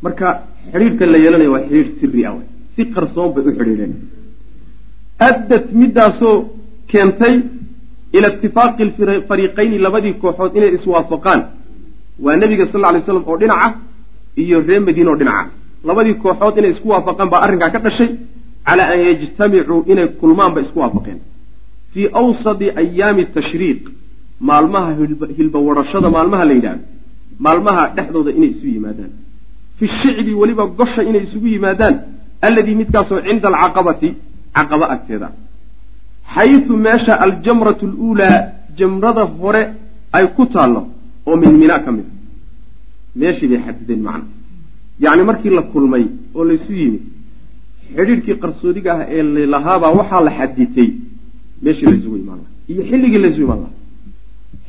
marka 0.05 0.27
xidhiidhka 0.71 1.03
la 1.13 1.17
yeelanaya 1.23 1.51
waa 1.55 1.63
xidhiidh 1.69 1.91
siri 1.99 2.21
ah 2.29 2.35
si 2.75 2.81
qarsoon 2.95 3.29
bay 3.35 3.43
u 3.49 3.51
xidhiidheen 3.59 3.93
addat 5.29 5.65
midaasoo 5.81 6.35
keentay 6.91 7.35
ila 8.17 8.27
itifaaqi 8.35 8.83
fariiqayni 9.29 9.77
labadii 9.85 10.13
kooxood 10.21 10.51
inay 10.57 10.71
iswaafaqaan 10.77 11.41
waa 12.25 12.35
nebiga 12.41 12.65
sal 12.71 12.83
alay 12.89 13.01
slam 13.07 13.23
oo 13.31 13.37
dhinaca 13.41 13.67
iyo 14.41 14.57
reer 14.67 14.81
madiine 14.87 15.09
oo 15.11 15.17
dhinaca 15.21 15.49
labadii 15.87 16.15
kooxood 16.23 16.55
inay 16.59 16.71
isku 16.75 16.87
waafaqaan 16.93 17.29
baa 17.33 17.41
arrinkaa 17.45 17.69
ka 17.75 17.79
dhashay 17.85 18.09
calaa 18.67 18.87
an 18.93 18.99
yajtamicuu 19.07 19.79
inay 19.91 20.07
kulmaan 20.19 20.51
bay 20.55 20.63
isku 20.67 20.79
waafaqeen. 20.83 21.19
Fii 21.93 22.07
awsadi 22.21 22.65
ayaami 22.81 23.23
tashriiq 23.37 23.81
maalmaha 24.49 24.89
hilba 25.37 25.59
warashada 25.67 26.07
maalmaha 26.15 26.43
la 26.49 26.53
yidhaahdo 26.57 26.83
maalmaha 27.45 27.83
dhexdooda 27.95 28.31
inay 28.37 28.49
isu 28.55 28.67
yimaadaan. 28.75 29.11
Fi 29.77 29.85
shicbi 29.99 30.31
weliba 30.41 30.63
gosha 30.79 31.01
inay 31.09 31.23
isugu 31.27 31.47
yimaadaan 31.55 31.95
alladii 32.47 32.75
midkaasoo 32.81 33.19
cinda 33.27 33.47
alcaqabati 33.51 34.09
caqaba 34.57 34.85
agteeda. 34.95 35.27
Xaysu 36.35 36.73
meesha 36.85 37.13
aljamratu 37.25 37.85
luulaa 37.93 38.37
jamrada 38.77 39.23
hore 39.39 39.61
ay 40.17 40.25
ku 40.35 40.43
taallo 40.53 40.81
oo 41.27 41.35
min 41.41 41.53
mina 41.61 41.75
ka 41.85 41.91
mid 41.97 42.05
a 42.11 42.16
meeshii 43.21 43.47
bay 43.51 43.59
xadideen 43.65 44.01
macna. 44.07 44.25
Yacni 45.03 45.23
markii 45.29 45.51
la 45.57 45.61
kulmay 45.73 46.03
oo 46.37 46.43
laysu 46.49 46.71
yimid 46.81 47.03
xidhiidhkii 47.95 48.35
qarsoodiga 48.43 48.91
ah 48.97 49.01
ee 49.15 49.21
lalahaabaa 49.35 49.91
waxaa 49.99 50.21
la 50.27 50.31
xaditay 50.39 50.89
meeshii 51.63 51.87
laysugu 51.91 52.15
imaan 52.23 52.39
laha 52.41 52.51
iyo 52.71 52.81
xilligii 52.89 53.21
laysu 53.25 53.39
imaan 53.45 53.59
laha 53.63 53.73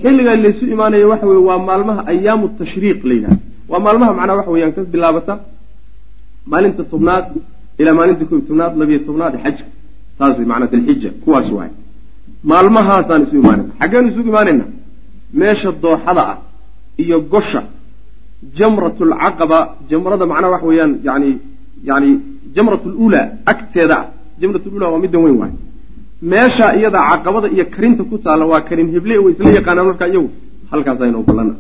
xilliga 0.03 0.33
laysu 0.45 0.65
imaanaya 0.75 1.07
waxa 1.13 1.27
weye 1.31 1.43
waa 1.49 1.59
maalmaha 1.69 2.01
ayaamu 2.13 2.45
tashriiq 2.61 3.01
la 3.09 3.15
yidhahda 3.17 3.39
waa 3.71 3.81
maalmaha 3.87 4.13
macnaa 4.19 4.37
waxa 4.41 4.51
weyaan 4.55 4.73
ka 4.77 4.81
bilaabata 4.93 5.35
maalinta 6.51 6.83
tobnaad 6.93 7.25
ilaa 7.81 7.95
maalinta 7.99 8.25
ko 8.29 8.33
iyo 8.37 8.45
tobnaad 8.49 8.73
labiyo 8.81 8.99
tobnaad 9.09 9.35
xajka. 9.45 9.65
Saas 10.19 10.35
wey 10.39 10.47
macanaa 10.51 10.71
dilxija 10.73 11.11
kuwaas 11.25 11.49
waay 11.57 11.71
maalmahaasaan 12.51 13.23
isu 13.27 13.35
imaanayna. 13.43 13.73
Xaggeenu 13.81 14.07
isugu 14.11 14.29
imaanayna. 14.33 14.65
Meesha 15.39 15.71
dooxada 15.83 16.23
ah 16.33 16.39
iyo 17.03 17.17
gosha 17.33 17.61
jamrat 18.59 18.99
lcaqaba 19.01 19.59
jamrada 19.91 20.25
macnaha 20.27 20.53
waxa 20.55 20.67
weeyaan 20.71 20.93
yani 21.09 21.31
yani 21.89 22.11
jamrat 22.55 22.85
lula 22.87 23.23
agteeda 23.53 23.97
ah 24.01 24.07
jamrat 24.41 24.65
lula 24.73 24.87
waa 24.93 24.99
middan 25.05 25.23
weyn 25.25 25.37
waay. 25.43 25.53
Meesha 26.23 26.67
iyada 26.79 26.99
caqabada 27.11 27.49
iyo 27.55 27.65
karinta 27.75 28.03
ku 28.11 28.19
taalla 28.19 28.45
waa 28.53 28.61
karin 28.69 28.89
heble 28.95 29.15
way 29.25 29.33
isla 29.35 29.51
yaqaanaan 29.59 29.87
markaa 29.91 30.09
iyagu 30.13 30.31
halkaasaynu 30.71 31.23
ballana 31.29 31.55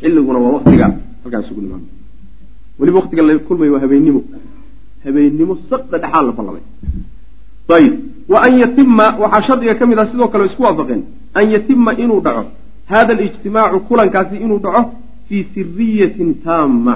xilliguna 0.00 0.38
waa 0.44 0.52
waktiga 0.56 0.86
halkaas 1.22 1.44
isugu 1.44 1.60
nimaano 1.64 1.86
weliba 2.78 2.98
waktiga 3.02 3.22
la 3.28 3.38
kulmayo 3.48 3.72
waa 3.74 3.82
habeennimo 3.84 4.20
habeennimo 5.04 5.54
sada 5.68 5.98
dhexaa 6.02 6.22
la 6.26 6.32
ballamay 6.38 6.64
ayib 7.76 7.94
wa 8.32 8.38
an 8.46 8.52
yatima 8.62 9.06
waxaa 9.22 9.42
shardiga 9.46 9.74
ka 9.78 9.84
mid 9.86 9.98
ah 9.98 10.06
sidoo 10.10 10.28
kale 10.32 10.44
isku 10.50 10.62
waafaqeen. 10.62 11.02
An 11.38 11.44
yatima 11.54 11.90
inuu 12.02 12.20
dhaco. 12.26 12.44
Hada 12.90 13.12
alijtimaacu 13.16 13.80
kulankaasi 13.88 14.36
inuu 14.44 14.58
dhaco 14.64 14.82
fii 15.28 15.42
siriyatin 15.54 16.30
taama 16.44 16.94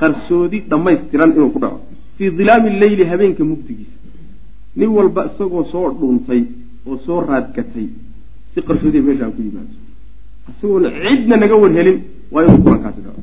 qarsoodi 0.00 0.58
dhammaystiran 0.70 1.30
inuu 1.36 1.50
ku 1.54 1.58
dhaco. 1.64 1.80
Fii 2.16 2.30
dilaami 2.38 2.70
leyli 2.80 3.04
habeenka 3.10 3.44
mugdigiisa. 3.50 3.96
Nin 4.76 4.88
walba 4.96 5.20
isagoo 5.30 5.64
soo 5.72 5.86
dhuuntay 5.98 6.42
oo 6.86 6.96
soo 7.06 7.20
raadgatay 7.28 7.86
si 8.54 8.58
qarsoodiya 8.68 9.02
meesha 9.06 9.26
ku 9.36 9.40
yimaado. 9.46 9.74
Isagoona 10.50 10.88
cidna 11.02 11.36
naga 11.42 11.56
warhelin 11.62 11.98
waa 12.32 12.42
inuu 12.44 12.58
kulankaasi 12.64 13.00
dhaco. 13.06 13.22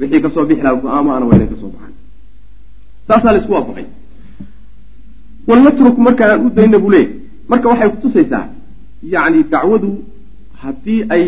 Wixii 0.00 0.20
ka 0.24 0.30
soo 0.34 0.44
bixi 0.48 0.62
laha 0.64 0.76
go'aamo 0.82 1.10
ana 1.16 1.26
waa 1.28 1.36
inay 1.38 1.48
ka 1.52 1.56
soo 1.60 1.70
baxaan. 1.74 1.94
Saasaa 3.08 3.32
la 3.34 3.38
isku 3.40 3.52
waafaqay. 3.56 3.86
Walnatruk 5.48 5.96
marka 5.98 6.24
aan 6.32 6.46
u 6.46 6.50
dayna 6.56 6.78
buu 6.78 6.90
leey 6.94 7.06
marka 7.48 7.68
waxay 7.68 7.88
kutusaysaa 7.94 8.44
yacni 9.12 9.42
dacwadu 9.52 9.90
haddii 10.62 11.00
ay 11.14 11.24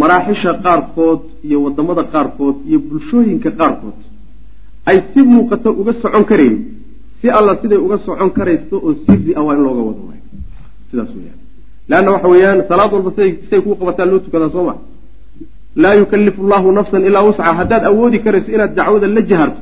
maraaxisha 0.00 0.50
qaarkood 0.64 1.20
iyo 1.46 1.58
waddamada 1.64 2.02
qaarkood 2.14 2.56
iyo 2.68 2.78
bulshooyinka 2.88 3.50
qaarkood. 3.60 3.98
Ay 4.88 4.98
si 5.12 5.20
muuqato 5.32 5.68
uga 5.80 5.92
socon 6.02 6.24
karayn 6.30 6.56
si 7.20 7.26
alla 7.38 7.52
siday 7.60 7.78
uga 7.86 7.96
socon 8.06 8.30
karayso 8.38 8.76
oo 8.86 8.92
siri 9.06 9.32
ah 9.38 9.42
waa 9.46 9.54
in 9.56 9.62
looga 9.66 9.82
wado 9.88 10.02
waayo 10.08 10.24
sidaas 10.90 11.10
weyaan 11.16 11.38
leanna 11.90 12.10
waxa 12.14 12.28
weeyaan 12.32 12.58
salaad 12.70 12.90
walba 12.96 13.10
siday 13.16 13.30
siday 13.46 13.60
kuu 13.64 13.74
qabataan 13.80 14.08
loo 14.10 14.18
tukadaa 14.26 14.50
soo 14.54 14.64
ma? 14.68 14.74
Laa 15.82 15.94
yukallifu 16.00 16.40
allahu 16.44 16.68
nafsan 16.78 17.02
ilaa 17.08 17.24
wusca 17.28 17.52
haddaad 17.60 17.84
awoodi 17.90 18.18
karayso 18.24 18.48
inaad 18.56 18.72
dacwada 18.78 19.06
la 19.16 19.22
jaharto 19.30 19.60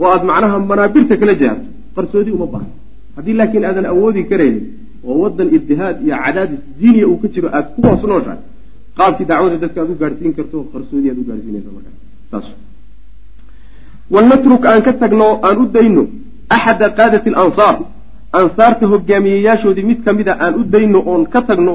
oo 0.00 0.06
aad 0.14 0.22
macnaha 0.30 0.56
manaabirta 0.70 1.14
kala 1.20 1.34
jaharto 1.42 1.66
qarsoodi 1.96 2.30
uma 2.36 2.46
baahno 2.52 2.72
haddii 3.16 3.34
laakiin 3.40 3.64
aadan 3.70 3.86
awoodi 3.92 4.20
karaynin 4.30 4.64
oo 5.08 5.14
wadan 5.22 5.48
ibtihaad 5.56 5.96
iyo 6.06 6.16
cadaadis 6.24 6.60
diiniya 6.80 7.06
uu 7.12 7.18
ka 7.22 7.28
jiro 7.34 7.48
aad 7.56 7.66
ku 7.74 7.80
hoos 7.86 8.02
nooshahay 8.10 8.40
qaabkii 8.98 9.26
dacwada 9.30 9.56
dadka 9.64 9.80
aad 9.82 9.90
u 9.90 9.96
gaadhsiin 10.02 10.32
karto 10.38 10.58
qarsoodi 10.72 11.10
aad 11.10 11.18
u 11.22 11.24
gaadhsiinaysa 11.28 11.70
markaa 11.76 11.94
saas. 12.30 12.46
Walnatruk 14.14 14.64
aan 14.66 14.82
ka 14.86 14.92
tagno 15.02 15.28
aan 15.46 15.58
u 15.62 15.66
dayno 15.76 16.02
axada 16.56 16.86
qaadati 16.98 17.28
alansaar 17.30 17.76
ansaarta 18.40 18.86
hogaamiyeyaashoodii 18.92 19.84
mid 19.90 20.00
ka 20.04 20.12
mid 20.18 20.28
aan 20.28 20.54
u 20.60 20.62
dayno 20.74 20.98
oon 21.10 21.22
ka 21.34 21.40
tagno 21.48 21.74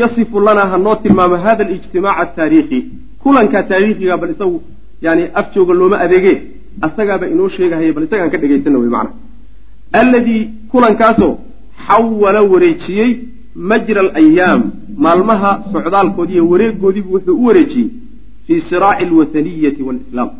yasifu 0.00 0.40
lanaa 0.46 0.68
ha 0.72 0.78
noo 0.78 0.96
tilmaamo 1.02 1.36
hada 1.46 1.64
alijtimaaca 1.66 2.20
ataariikhi 2.24 2.78
kulankaa 3.22 3.62
taariikhiga 3.70 4.16
bal 4.16 4.30
isagu 4.34 4.62
yani 5.06 5.22
afjooga 5.40 5.74
looma 5.80 5.96
adeege 6.04 6.34
asagaaba 6.86 7.26
inoo 7.34 7.48
sheegahaya 7.56 7.92
bal 7.92 8.04
isagaan 8.08 8.30
ka 8.30 8.38
dhegaysana 8.42 8.78
wey 8.78 8.90
macna. 8.96 9.12
Alladii 10.00 10.42
kulankaasoo 10.72 11.34
xawala 11.86 12.42
wareejiyey 12.52 13.12
majra 13.54 14.00
alayaam 14.00 14.62
maalmaha 15.04 15.50
socdaalkoodii 15.72 16.34
iyo 16.34 16.48
wareegoodiibu 16.52 17.14
wuxuu 17.14 17.36
u 17.42 17.44
wareejiyey 17.46 17.88
fii 18.46 18.60
siraaci 18.68 19.04
alwataniyati 19.04 19.82
waalislaam 19.88 20.30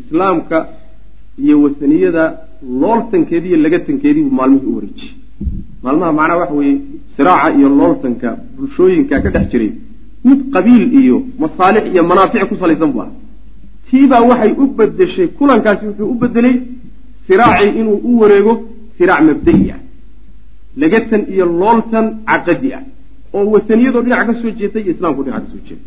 islaamka 0.00 0.56
iyo 1.44 1.62
wataniyada 1.62 2.24
looltankeedii 2.82 3.48
iyo 3.48 3.56
lagatankeedii 3.66 4.22
buu 4.22 4.36
maalmihii 4.40 4.66
u 4.72 4.74
wareejiyey. 4.76 5.12
Maalmaha 5.82 6.12
macnaha 6.12 6.36
waxa 6.40 6.54
weeye 6.54 6.78
siraaca 7.16 7.58
iyo 7.58 7.68
looltanka 7.68 8.28
bulshooyinka 8.56 9.20
ka 9.24 9.30
dhex 9.34 9.46
jiray 9.52 9.72
mid 10.24 10.40
qabiil 10.54 10.84
iyo 11.02 11.16
masaalix 11.42 11.84
iyo 11.92 12.02
manaafic 12.10 12.48
ku 12.48 12.56
salaysan 12.62 12.92
bu 12.92 13.00
ah 13.02 13.10
tiibaa 13.90 14.20
waxay 14.30 14.52
u 14.62 14.66
bedeshay 14.78 15.26
kulankaasi 15.38 15.86
wuxuu 15.86 16.08
u 16.12 16.14
bedelay 16.22 16.56
siraacii 17.26 17.70
inuu 17.80 17.98
u 18.10 18.20
wareego 18.20 18.52
siraac 18.98 19.22
mabda'i 19.28 19.70
ah 19.74 19.80
lagatan 20.82 21.22
iyo 21.34 21.44
looltan 21.60 22.06
caqadi 22.30 22.68
ah 22.78 22.82
oo 23.36 23.44
wataniyadoo 23.54 24.02
dhinac 24.06 24.26
ka 24.28 24.32
soo 24.40 24.50
jeetay 24.60 24.82
iyo 24.84 24.92
islaamku 24.96 25.20
dhinac 25.26 25.42
ka 25.44 25.48
soo 25.52 25.62
jeetay 25.68 25.86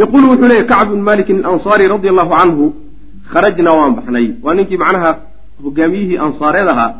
yaquulu 0.00 0.26
wuxuu 0.30 0.48
leeyay 0.50 0.66
kacb 0.72 0.88
bn 0.92 1.02
malikin 1.10 1.38
alansaari 1.48 1.84
radia 1.94 2.10
allahu 2.14 2.32
canhu 2.40 2.64
kharajnaa 3.32 3.74
waan 3.80 3.92
baxnay. 3.98 4.26
Waa 4.44 4.54
ninkii 4.54 4.78
macnaha 4.82 5.10
hogaamiyihii 5.64 6.18
ansaareed 6.26 6.68
ahaa 6.72 6.90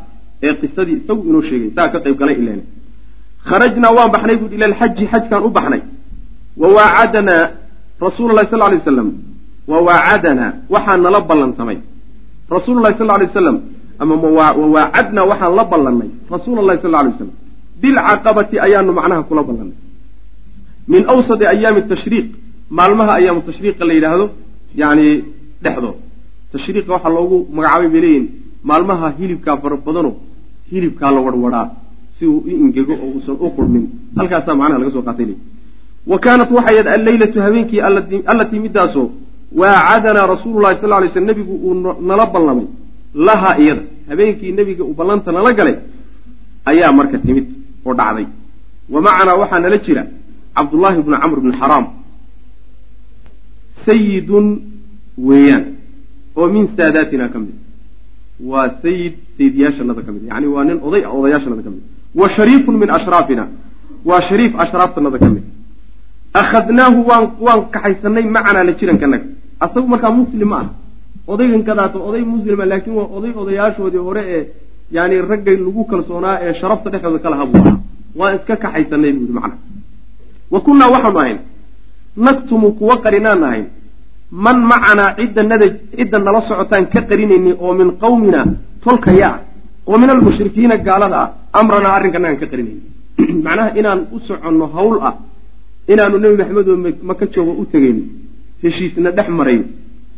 ee 0.46 0.54
qisadii 0.60 0.96
isagu 1.00 1.22
inoo 1.30 1.42
sheegay 1.48 1.70
saa 1.76 1.88
ka 1.92 1.98
qayb 2.04 2.16
galay 2.20 2.36
ilen 2.42 2.60
kharajnaa 3.48 3.92
waan 3.96 4.10
baxnay 4.14 4.36
buui 4.40 4.54
ila 4.56 4.64
alxaji 4.70 5.04
xajkaan 5.12 5.42
u 5.48 5.50
baxnay. 5.56 5.82
Wa 6.60 6.68
waacadanaa 6.76 7.44
rasuulu 8.06 8.32
lahi 8.36 8.48
sal 8.52 8.60
lay 8.62 8.78
waslam 8.80 9.08
wa 9.70 9.78
waacadanaa 9.88 10.50
waxaa 10.74 10.96
nala 11.04 11.20
ballantamay. 11.30 11.78
Rasuulu 12.56 12.80
lahi 12.84 12.94
sal 12.98 13.06
lay 13.10 13.26
waslam 13.28 13.56
ama 14.02 14.14
wawaacadnaa 14.16 15.24
waxaan 15.30 15.54
la 15.58 15.64
ballannay. 15.72 16.10
Rasuula 16.34 16.62
lahi 16.68 16.78
sal 16.82 16.90
lay 16.94 17.06
waslam 17.12 17.30
bilcaqabati 17.82 18.56
ayaanu 18.66 18.92
macnaha 18.98 19.22
kula 19.28 19.42
ballannay. 19.48 19.78
Min 20.92 21.02
awsadi 21.12 21.44
ayaami 21.54 21.82
tashriiq. 21.92 22.28
Maalmaha 22.78 23.12
ayaamu 23.18 23.40
tashriiqa 23.48 23.82
la 23.88 23.92
yidhaahdo 23.94 24.26
yani 24.82 25.06
dhexdood 25.62 25.96
tashriiqa 26.52 26.90
waxaa 26.94 27.12
loogu 27.16 27.36
magacaabay 27.56 27.88
bay 27.94 28.00
leeyihiin 28.04 28.26
maalmaha 28.68 29.06
hilibkaa 29.18 29.56
fara 29.62 29.76
badano 29.86 30.12
hilibkaa 30.70 31.10
la 31.16 31.20
warwaraa 31.26 31.66
si 32.18 32.26
uu 32.26 32.42
u 32.46 32.50
ingego 32.64 32.94
oo 32.94 33.10
uusan 33.14 33.36
u 33.44 33.50
qurmin 33.56 33.84
halkaasaa 34.16 34.54
macnaha 34.60 34.78
laga 34.80 34.92
soo 34.96 35.02
qaatay. 35.08 35.34
Wa 36.10 36.16
kaanat 36.24 36.50
waxay 36.56 36.74
ahayd 36.74 36.88
alleylatu 36.96 37.38
habeenkii 37.44 37.80
allatii 38.32 38.60
midaasoo 38.66 39.08
waacadanaa 39.60 40.26
rasuulu 40.34 40.60
lahi 40.64 40.80
sal 40.80 40.90
lay 40.90 41.10
sl 41.14 41.24
nebigu 41.30 41.54
uu 41.66 41.74
nala 42.08 42.26
ballamay 42.26 42.66
lahaa 43.14 43.56
iyada. 43.58 43.82
Habeenkii 44.08 44.52
nebiga 44.52 44.84
uu 44.84 44.94
ballanta 44.94 45.32
nala 45.32 45.52
galay 45.52 45.76
ayaa 46.70 46.92
marka 46.92 47.18
timid 47.18 47.46
oo 47.86 47.94
dhacday. 47.94 48.26
Wa 48.92 49.00
macanaa 49.00 49.36
waxaa 49.42 49.60
nala 49.60 49.78
jira 49.78 50.02
cabdullaahi 50.56 51.02
bnu 51.02 51.16
camr 51.22 51.40
bni 51.40 51.52
xaraam. 51.60 51.86
Sayidun 53.86 54.46
weeyaan 55.18 55.64
oo 56.36 56.46
min 56.54 56.68
saadaatina 56.76 57.28
ka 57.32 57.38
mid. 57.38 57.56
Waa 58.50 58.68
sayid 58.82 59.14
sayidyaashanada 59.36 60.02
ka 60.06 60.12
mid. 60.12 60.22
Yani 60.30 60.46
waa 60.54 60.64
nin 60.64 60.78
oday 60.86 61.02
odayaashanada 61.06 61.62
ka 61.66 61.70
mid. 61.70 61.82
Wa 62.14 62.26
shariifun 62.36 62.74
min 62.82 62.90
ashraafina 62.90 63.44
waa 64.08 64.20
shariif 64.28 64.52
ashraaftanada 64.64 65.18
ka 65.18 65.28
mid. 65.34 65.44
Akhadnaahu 66.40 66.98
waan 67.10 67.24
waan 67.44 67.60
kaxaysanay 67.74 68.24
macanaa 68.36 68.64
la 68.68 68.72
jirankanaga 68.72 69.26
asagu 69.64 69.86
markaa 69.92 70.10
muslim 70.20 70.48
ma 70.48 70.56
ah 70.62 70.68
odaygan 71.32 71.62
kadaato 71.68 71.98
oday 72.08 72.22
muslima 72.34 72.64
laakiin 72.72 72.96
waa 73.00 73.08
oday 73.16 73.32
odayaashoodii 73.42 74.02
hore 74.08 74.22
ee 74.36 74.42
yani 74.96 75.16
raggay 75.30 75.56
lagu 75.66 75.84
kalsoonaa 75.90 76.36
ee 76.44 76.54
sharafta 76.60 76.90
dhexdooda 76.92 77.22
ka 77.24 77.30
laha 77.30 77.44
waan 78.18 78.36
iska 78.36 78.56
kaxaysanay 78.62 79.12
buu 79.12 79.22
yihi 79.26 79.34
macna. 79.38 79.56
Wa 80.52 80.60
kunnaa 80.66 80.90
waxaanu 80.94 81.18
ahayn 81.18 81.38
naktumu 82.26 82.72
kuwa 82.78 82.96
qarinaan 83.04 83.44
ahayn 83.48 83.66
man 84.30 84.58
macanaa 84.72 85.14
cidda 85.18 85.42
nada 85.42 85.66
cidda 85.96 86.18
nala 86.18 86.40
socotaan 86.48 86.86
ka 86.92 87.00
qarinayni 87.10 87.52
oo 87.64 87.72
min 87.80 87.88
qawmina 88.02 88.40
tolkaya 88.84 89.28
ah 89.28 89.38
oo 89.86 89.98
min 89.98 90.10
almushrikiina 90.10 90.76
gaalada 90.86 91.18
ah 91.22 91.28
amranaa 91.60 91.94
arrinkanagaan 91.98 92.40
ka 92.42 92.46
qarinayni 92.52 92.82
macnaha 93.44 93.70
inaan 93.80 94.00
u 94.14 94.18
soconno 94.28 94.66
hawl 94.74 94.96
ah 95.08 95.14
inaanu 95.92 96.18
nebi 96.18 96.36
maxamed 96.42 96.96
maka 97.02 97.24
joogo 97.34 97.52
u 97.62 97.64
tegayno 97.72 98.02
heshiisna 98.62 99.10
dhex 99.16 99.28
marayo 99.38 99.64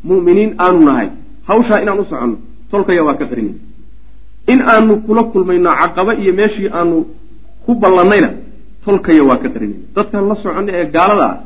mu'miniin 0.08 0.50
aanu 0.64 0.80
nahay. 0.88 1.08
Hawshaa 1.48 1.78
inaan 1.82 2.00
u 2.00 2.04
soconno 2.10 2.36
tolkaya 2.70 3.02
waa 3.06 3.14
ka 3.20 3.24
qarinayni 3.30 3.60
in 4.52 4.60
aanu 4.72 4.92
kula 5.06 5.22
kulmayno 5.32 5.70
caqaba 5.80 6.12
iyo 6.22 6.32
meeshii 6.38 6.68
aanu 6.78 6.96
ku 7.64 7.70
ballannayna 7.82 8.30
tolkaya 8.84 9.22
waa 9.28 9.38
ka 9.42 9.48
qarinayna 9.54 9.84
dadkan 9.96 10.24
la 10.30 10.34
soconno 10.42 10.70
ee 10.78 10.84
gaalada 10.94 11.26
ah 11.32 11.38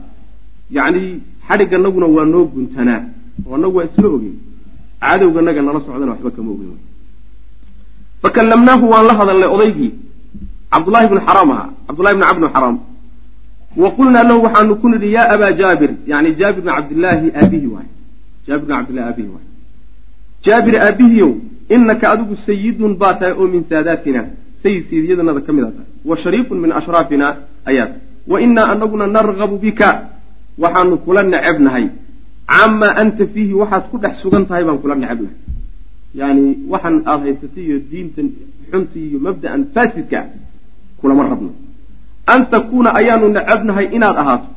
yacni 0.76 1.02
xadhigganaguna 1.48 2.06
waa 2.16 2.26
noo 2.32 2.44
guntanaa 2.54 3.00
oo 3.46 3.54
annagu 3.56 3.76
waa 3.78 3.86
isla 3.88 4.08
ogeyn 4.16 4.36
cadowganaga 5.02 5.60
nala 5.66 5.80
socdana 5.86 6.12
waxba 6.14 6.30
kama 6.36 6.50
ogeyn 6.54 6.78
fa 8.22 8.28
kallamnaahu 8.36 8.84
waan 8.92 9.04
la 9.08 9.14
hadalnay 9.20 9.48
odaygii 9.56 9.90
cabdullahi 10.72 11.06
bnu 11.10 11.20
xaraam 11.28 11.50
ahaa 11.54 11.68
cabdullahi 11.86 12.14
bnu 12.16 12.26
cabnu 12.30 12.46
xaraam. 12.54 12.76
Wa 13.82 13.88
qulnaa 13.96 14.24
lahu 14.28 14.40
waxaanu 14.46 14.72
ku 14.80 14.86
nidhi 14.92 15.08
yaa 15.16 15.28
abaa 15.34 15.52
jaabir 15.60 15.90
yani 16.12 16.28
jaabir 16.40 16.62
bn 16.64 16.70
cabdillaahi 16.76 17.26
aabihi 17.40 17.66
waay 17.74 17.88
jaabir 18.46 18.66
bn 18.66 18.72
cabdillahi 18.78 19.06
aabihi 19.10 19.28
waay. 19.34 19.46
Jaabir 20.46 20.74
aabihiyow 20.86 21.32
inaka 21.74 22.06
adigu 22.12 22.34
sayidun 22.46 22.92
baa 23.00 23.14
tahay 23.18 23.34
oo 23.40 23.46
min 23.54 23.62
saadaatina 23.70 24.22
sayid 24.62 24.82
sayidyadanada 24.90 25.40
ka 25.46 25.52
mid 25.56 25.64
a 25.64 25.70
tahay. 25.76 25.88
Wa 26.08 26.14
shariifun 26.22 26.58
min 26.64 26.70
ashraafina 26.78 27.26
ayaa 27.70 27.86
tahay. 27.86 28.00
Wa 28.30 28.36
inaa 28.44 28.66
anaguna 28.74 29.06
nargabu 29.06 29.56
bika 29.64 29.88
waxaanu 30.62 30.96
kula 31.04 31.22
necebnahay. 31.22 31.86
Camaa 32.46 32.92
anta 33.02 33.24
fiihi 33.32 33.54
waxaad 33.60 33.84
ku 33.90 33.96
dhex 34.02 34.14
sugan 34.22 34.44
tahay 34.48 34.64
baan 34.66 34.78
kula 34.82 34.94
necebnahay. 35.02 35.36
Yani 36.20 36.44
waxaan 36.72 36.96
aada 37.10 37.24
haysatay 37.26 37.62
iyo 37.68 37.78
diintan 37.90 38.26
xunta 38.70 38.98
iyo 38.98 39.18
mabda'an 39.26 39.60
faasidka 39.74 40.20
kulama 41.00 41.22
rabno. 41.32 41.50
An 42.32 42.40
takuuna 42.52 42.90
ayaanu 42.98 43.26
necebnahay 43.36 43.86
inaad 43.96 44.16
ahaato. 44.22 44.48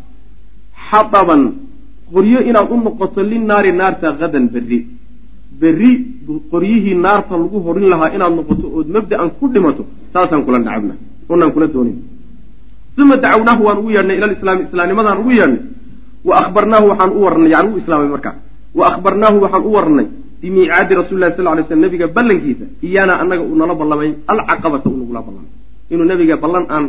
Xadaban 0.90 1.42
qoryo 2.14 2.40
inaad 2.50 2.68
u 2.72 2.78
noqoto 2.86 3.22
linnaari 3.32 3.72
naarta 3.72 4.08
hadan 4.20 4.46
berri. 4.54 4.80
Berri 5.62 5.92
qoryihii 6.52 6.96
naarta 7.06 7.34
lagu 7.38 7.58
horin 7.66 7.88
lahaa 7.92 8.10
inaad 8.16 8.34
noqoto 8.40 8.66
ood 8.78 8.88
mabda'an 8.96 9.30
ku 9.40 9.46
dhimato 9.54 9.84
saasaan 10.14 10.44
kula 10.46 10.60
necebnahay 10.60 11.00
onaan 11.30 11.52
kula 11.56 11.68
doonin. 11.68 11.98
Uma 13.00 13.16
dacawnaahu 13.16 13.62
waan 13.64 13.78
ugu 13.82 13.90
yeedhnay 13.96 14.16
ila 14.20 14.28
lislaami 14.28 14.62
islaamnimadaan 14.68 15.18
ugu 15.24 15.32
yeedhnay. 15.40 15.62
Wa 16.28 16.34
ahbarnaahu 16.42 16.86
waxaan 16.92 17.12
u 17.18 17.20
warnay 17.26 17.50
yani 17.56 17.68
u 17.74 17.78
islaamay 17.82 18.10
markaa. 18.16 18.36
Wa 18.76 18.84
akhbarnaahu 18.92 19.38
waxaan 19.44 19.64
u 19.64 19.72
warnay 19.78 20.08
bimiicaadi 20.42 20.94
rasuli 21.00 21.20
lahi 21.24 21.34
sal 21.36 21.48
ly 21.58 21.64
slam 21.68 21.80
nabiga 21.84 22.08
ballankiisa 22.08 22.66
iyaana 22.88 23.14
annaga 23.22 23.44
uu 23.44 23.56
nala 23.56 23.74
ballamay 23.82 24.10
alcaqabata 24.28 24.88
uu 24.90 24.98
nagula 25.02 25.22
ballamay. 25.28 25.52
Inuu 25.92 26.08
nabiga 26.12 26.36
ballan 26.44 26.66
aan 26.70 26.86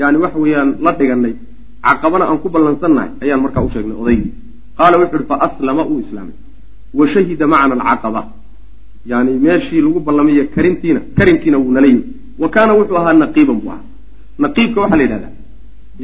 yani 0.00 0.16
waxa 0.22 0.38
weeyaan 0.38 0.68
la 0.84 0.92
dhiganay 0.98 1.34
caqabana 1.84 2.24
aan 2.28 2.38
ku 2.42 2.48
ballansannahay 2.54 3.10
ayaan 3.24 3.40
markaa 3.44 3.64
u 3.64 3.70
sheegnay 3.72 3.96
odaygii 4.02 4.32
qaala 4.78 4.98
wuxu 5.00 5.16
uhi 5.16 5.26
fa 5.30 5.36
aslama 5.46 5.82
uu 5.90 5.98
islaamay. 6.04 6.36
Wa 6.98 7.04
shahida 7.12 7.46
macana 7.46 7.74
alcaqaba. 7.74 8.22
Yani 9.06 9.32
meeshii 9.44 9.80
lagu 9.86 10.00
ballamay 10.00 10.46
karintiina 10.54 11.00
karinkiina 11.18 11.58
wuu 11.58 11.72
nala 11.72 11.86
yimi 11.86 12.04
wa 12.38 12.48
kaana 12.54 12.72
wuxuu 12.78 12.96
ahaa 13.00 13.12
naqiiban 13.12 13.56
buu 13.62 13.70
ahaa. 13.70 13.84
Naqiibka 14.38 14.80
waxaa 14.82 14.96
la 14.96 15.02
yidhahdaa 15.06 15.32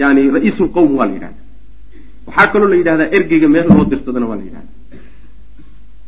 yani 0.01 0.31
ra'iisu 0.37 0.63
lqowm 0.69 0.91
waa 0.99 1.07
la 1.07 1.13
yidhahda 1.17 1.41
waxaa 2.27 2.53
kaloo 2.53 2.69
la 2.73 2.77
yidhahdaa 2.81 3.09
ergeyga 3.17 3.49
meel 3.55 3.67
loo 3.77 3.85
dirsadana 3.91 4.27
waa 4.31 4.37
la 4.41 4.45
yidhahda 4.49 4.71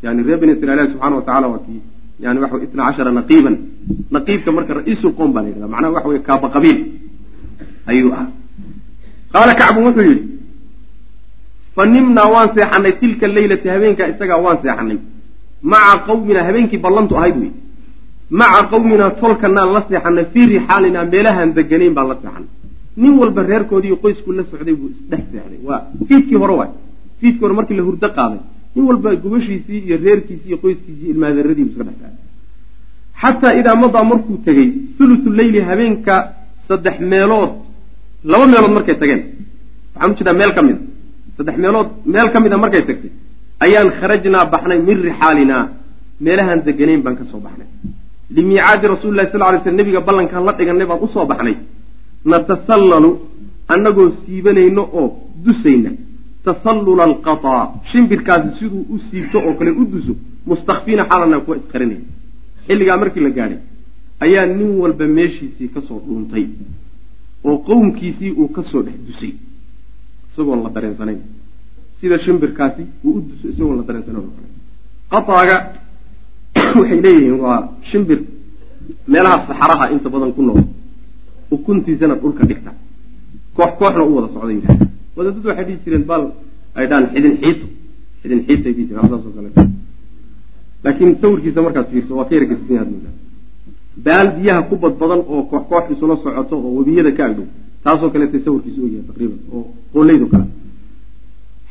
yani 0.05 0.23
reer 0.27 0.39
bani 0.41 0.53
israiil 0.57 0.89
subxana 0.93 1.17
wa 1.17 1.23
tacala 1.29 1.47
waa 1.53 1.63
kii 1.67 1.81
yani 2.25 2.39
waxa 2.43 2.57
itna 2.67 2.83
cashara 2.87 3.11
naqiiban. 3.19 3.55
Naqiibka 4.11 4.51
marka 4.57 4.73
ra'iisu 4.79 5.07
lqowm 5.13 5.31
baa 5.35 5.43
la 5.43 5.49
yidhahda 5.49 5.69
macnaha 5.75 5.93
waxa 5.97 6.09
wey 6.09 6.21
kaaba 6.29 6.47
qabiil 6.55 6.79
ayuu 7.91 8.13
ahaa. 8.17 8.29
Qaala 9.33 9.53
kacbun 9.61 9.83
wuxuu 9.89 10.07
yidhi 10.11 10.23
fa 11.77 11.83
nimnaa 11.95 12.29
waan 12.35 12.49
seexanay 12.55 12.93
tilka 13.01 13.27
leylati 13.37 13.69
habeenkaa 13.75 14.09
isagaa 14.13 14.39
waan 14.47 14.59
seexanay 14.63 14.99
maca 15.73 15.97
qawminaa 16.09 16.45
habeenkii 16.49 16.81
ballantu 16.87 17.15
ahayd 17.21 17.37
wey 17.43 17.51
maca 18.41 18.61
qawminaa 18.73 19.11
tolkanaan 19.21 19.71
la 19.77 19.81
seexanay 19.89 20.25
fii 20.33 20.47
rixaalinaa 20.53 21.05
meelahaan 21.13 21.51
deganayn 21.59 21.95
baan 21.99 22.09
la 22.13 22.17
seexanay 22.23 22.49
nin 23.03 23.13
walba 23.21 23.41
reerkoodiiyo 23.51 23.97
qoysku 24.03 24.29
la 24.39 24.43
socday 24.51 24.75
buu 24.81 24.89
isdhex 24.95 25.25
seexday. 25.33 25.59
Waa 25.69 25.81
fiidkii 26.09 26.39
hore 26.43 26.55
waay. 26.61 26.71
Fiidkii 27.21 27.43
hore 27.45 27.55
markii 27.59 27.77
la 27.79 27.83
hurdo 27.89 28.09
qaaday 28.19 28.41
nin 28.75 28.85
walba 28.89 29.09
gubashiisii 29.25 29.79
iyo 29.87 29.97
reerkiisii 30.05 30.49
iyo 30.51 30.59
qoyskiisii 30.63 31.09
ilmaadaradiibu 31.13 31.71
iska 31.71 31.85
dhex 31.89 31.97
seexday 32.01 32.23
xataa 33.23 33.53
idaa 33.61 33.77
madaa 33.83 34.05
markuu 34.11 34.37
tegey 34.47 34.69
thuluthu 34.97 35.29
leyli 35.41 35.61
habeenka 35.69 36.15
saddex 36.69 36.97
meelood 37.13 37.51
laba 38.33 38.47
meelood 38.53 38.73
markay 38.77 38.97
tageen. 39.03 39.23
Waxaan 39.95 40.11
u 40.13 40.17
jeedaa 40.19 40.37
meel 40.41 40.53
ka 40.57 40.63
mid 40.69 40.77
a 40.77 40.94
saddex 41.37 41.57
meelood 41.63 41.89
meel 42.13 42.29
ka 42.33 42.39
mid 42.45 42.53
a 42.53 42.57
markay 42.65 42.83
tagtay. 42.89 43.11
Ayaan 43.65 43.89
kharajnaa 43.99 44.45
baxnay 44.53 44.79
min 44.89 44.99
rixaalinaa. 45.07 45.65
Meelahaan 46.25 46.61
deganayn 46.67 47.03
baan 47.05 47.17
ka 47.21 47.25
soo 47.31 47.41
baxnay. 47.47 47.67
Limiicaadi 48.37 48.87
rasuli 48.93 49.17
lahi 49.19 49.29
sal 49.33 49.43
ly 49.55 49.59
sl 49.65 49.75
nebiga 49.79 50.01
ballankaan 50.09 50.45
la 50.49 50.53
dhiganay 50.59 50.87
baan 50.91 51.01
u 51.05 51.09
soo 51.15 51.27
baxnay. 51.33 51.57
Natasallalu 52.31 53.11
annagoo 53.75 54.09
siibanayno 54.25 54.83
oo 55.01 55.07
dusayna. 55.45 55.91
Tasallula 56.45 57.03
alqataa 57.11 57.63
shimbirkaasi 57.91 58.49
siduu 58.59 58.83
u 58.95 58.99
siibto 59.11 59.39
oo 59.47 59.55
kale 59.59 59.71
u 59.71 59.85
duso 59.93 60.15
mustakfiina 60.47 61.05
xaalana 61.11 61.39
kuwa 61.45 61.57
isqarinaya 61.61 62.03
xilligaa 62.67 62.97
markii 63.03 63.23
la 63.27 63.31
gaadhay 63.39 63.59
ayaa 64.25 64.47
nin 64.59 64.71
walba 64.83 65.07
meeshiisii 65.17 65.69
ka 65.75 65.81
soo 65.89 65.99
dhuuntay 66.07 66.45
oo 67.49 67.57
qowmkiisii 67.69 68.33
uu 68.41 68.49
ka 68.57 68.63
soo 68.71 68.83
dhex 68.87 68.99
dusay 69.09 69.33
isagoon 70.35 70.63
la 70.65 70.71
dareensanayn 70.77 71.21
sida 72.01 72.19
shimbirkaasi 72.19 72.83
uu 73.05 73.13
u 73.19 73.21
duso 73.29 73.47
isagoon 73.53 73.77
la 73.81 73.85
dareensanayn 73.89 74.27
qataaga 75.13 75.57
waxay 76.79 77.01
leeyihiin 77.05 77.39
waa 77.45 77.59
shimbir 77.91 78.19
meelaha 79.13 79.37
saxaraha 79.49 79.85
inta 79.95 80.09
badan 80.15 80.33
ku 80.37 80.43
nool. 80.43 80.63
Ukuntiisana 81.55 82.15
dhulka 82.21 82.43
dhigta. 82.51 82.71
Koox 83.57 83.71
kooxna 83.79 84.03
u 84.05 84.15
wada 84.17 84.29
socda 84.35 84.53
yidhahda 84.53 84.87
wadaadadu 85.17 85.49
waxay 85.49 85.65
dhihi 85.69 85.79
jireen 85.85 86.05
bal 86.11 86.23
ay 86.79 86.87
dhahaan 86.91 87.07
xidin 87.15 87.35
xiito 87.43 87.67
xidin 88.23 88.41
xiitay 88.47 88.73
dhihi 88.77 88.87
jireen 88.89 89.09
saas 89.11 89.23
oo 89.27 89.33
kale. 89.37 89.49
Laakiin 90.85 91.17
sawirkiisa 91.21 91.61
markaad 91.67 91.87
fiirso 91.91 92.13
waa 92.19 92.25
ka 92.29 92.35
yara 92.35 92.47
gesisan 92.51 92.77
yaad 92.79 92.89
moodaa 92.95 93.15
baal 94.07 94.29
biyaha 94.37 94.63
ku 94.69 94.75
badbadan 94.83 95.21
oo 95.33 95.43
koox 95.51 95.63
koox 95.71 95.85
isula 95.95 96.17
socoto 96.23 96.55
oo 96.67 96.71
webiyada 96.79 97.11
ka 97.19 97.23
agdhow 97.29 97.47
taasoo 97.85 98.11
kaleetay 98.15 98.41
sawirkiisa 98.45 98.81
ogyahay 98.87 99.05
taqriiban 99.09 99.39
oo 99.55 99.63
qooleydo 99.93 100.27
kale. 100.33 100.47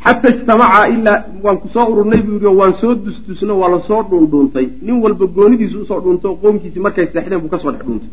Xata 0.04 0.28
ijtamaca 0.36 0.80
ilaa 0.96 1.20
waan 1.44 1.58
ku 1.62 1.68
soo 1.74 1.86
ururnay 1.92 2.22
buu 2.26 2.34
yidhi 2.36 2.48
oo 2.52 2.56
waan 2.62 2.74
soo 2.82 2.94
dusdusno 3.06 3.54
waa 3.62 3.70
la 3.74 3.80
soo 3.88 4.02
dhuundhuuntay 4.10 4.66
nin 4.86 4.96
walba 5.04 5.26
goonidiisu 5.36 5.78
u 5.82 5.86
soo 5.90 6.00
dhuuntay 6.04 6.30
oo 6.32 6.38
qoomkiisii 6.44 6.84
markay 6.86 7.08
seexdeen 7.14 7.42
buu 7.42 7.52
ka 7.54 7.58
soo 7.64 7.72
dhex 7.72 7.84
dhuuntay. 7.88 8.10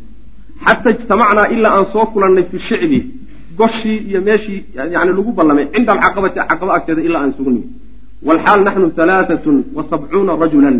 Xata 0.64 0.88
ijtamacnaa 0.94 1.46
ilaa 1.54 1.72
aan 1.78 1.86
soo 1.92 2.06
kulannay 2.12 2.44
fi 2.50 2.58
shicbi 2.68 2.98
goshii 3.58 3.98
iyo 4.08 4.20
meeshii 4.28 4.64
yani 4.94 5.10
lagu 5.18 5.32
ballamay 5.38 5.66
cinda 5.72 5.92
alcaqabati 5.92 6.38
caqaba 6.48 6.72
agteeda 6.78 7.02
ilaa 7.08 7.22
aan 7.24 7.34
nimid 7.38 7.64
walxaal 8.26 8.60
naxnu 8.66 8.86
halaatatun 8.96 9.56
wa 9.76 9.82
sabcuuna 9.90 10.32
rajulan 10.42 10.76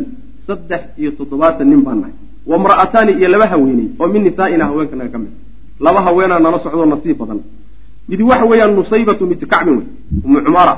saddex 0.47 0.83
iyo 1.01 1.11
toddobaatan 1.19 1.69
nin 1.71 1.83
baan 1.87 1.99
nahay. 2.01 2.15
Wamra'ataani 2.51 3.13
iyo 3.19 3.29
laba 3.35 3.47
haweeney 3.53 3.89
oo 4.01 4.09
min 4.13 4.23
nisaa'ina 4.27 4.65
haweenkanaga 4.69 5.11
ka 5.15 5.19
mid 5.19 5.33
laba 5.81 6.01
haweenaa 6.07 6.41
nala 6.45 6.59
socdoo 6.65 6.87
nasiib 6.87 7.19
badan. 7.19 7.41
Mid 8.09 8.21
waxa 8.23 8.45
weeyaan 8.51 8.75
nusaybatu 8.77 9.27
binti 9.27 9.47
kacbin 9.47 9.77
wey 9.79 9.87
umu 10.25 10.39
cumaara 10.45 10.75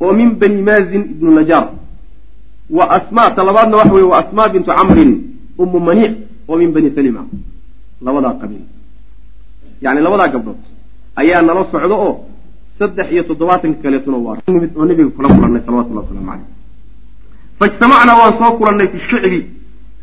oo 0.00 0.12
min 0.12 0.30
bani 0.40 0.62
maazin 0.62 1.02
ibnu 1.12 1.30
najaar. 1.38 1.68
Wa 2.70 2.84
asma 2.96 3.30
ta 3.30 3.44
labaadna 3.44 3.76
waxa 3.76 3.92
weye 3.94 4.06
wa 4.12 4.18
asmaa 4.18 4.48
bintu 4.48 4.70
camrin 4.70 5.12
umu 5.58 5.78
maniic 5.80 6.12
oo 6.48 6.56
min 6.56 6.70
bani 6.72 6.90
salima. 6.94 7.22
Labadaa 8.02 8.34
qabiil. 8.40 8.64
Yani 9.82 10.00
labadaa 10.00 10.28
gabdhood 10.28 10.60
ayaa 11.16 11.42
nala 11.42 11.64
socdo 11.72 11.96
oo 12.06 12.14
saddex 12.78 13.06
iyo 13.12 13.22
toddobaatanka 13.28 13.82
kaleetuna 13.82 14.16
waa 14.16 14.36
oo 14.76 14.84
nabiga 14.84 15.10
kula 15.16 15.28
kulannay 15.28 15.62
salawatullah 15.66 16.02
waslamu 16.04 16.26
caleyh 16.26 16.46
faijtamacnaa 17.58 18.16
waan 18.20 18.34
soo 18.38 18.52
kulannay 18.58 18.88
fi 18.92 18.98
shicbi 19.08 19.40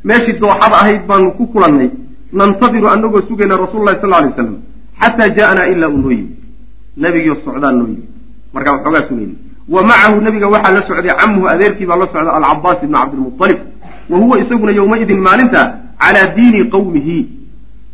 meeshii 0.04 0.39
dooxada 0.41 0.76
ahayd 0.82 1.02
baanu 1.10 1.32
ku 1.38 1.43
kulannay 1.54 1.89
nantadiru 2.34 2.88
anagoo 2.89 3.22
sugayna 3.28 3.58
rasuul 3.58 3.84
lahi 3.86 3.98
sal 4.02 4.13
alay 4.13 4.30
waslam 4.30 4.58
xataa 5.02 5.30
jaaanaa 5.38 5.68
ilaa 5.74 5.89
uu 5.89 5.98
noo 5.98 6.12
yimid 6.12 6.38
nabigiio 6.98 7.36
socdaa 7.46 7.72
noo 7.72 7.88
yimid 7.88 8.10
markaa 8.54 8.74
waxoogaa 8.78 9.08
sugayna 9.10 9.34
wa 9.70 9.84
macahu 9.89 10.22
nabiga 10.22 10.48
waxaa 10.48 10.72
la 10.78 10.82
socday 10.88 11.15
camuhu 11.20 11.48
adeerkii 11.54 11.86
baa 11.86 11.96
la 12.02 12.08
socda 12.13 12.34
alcabaas 12.38 12.84
ibnu 12.84 12.98
cabdilmualib 12.98 13.60
wa 14.10 14.18
huwa 14.20 14.39
isaguna 14.39 14.72
yowmaidin 14.72 15.20
maalinta 15.28 15.62
calaa 16.00 16.28
diini 16.36 16.63
qawmihi. 16.74 17.18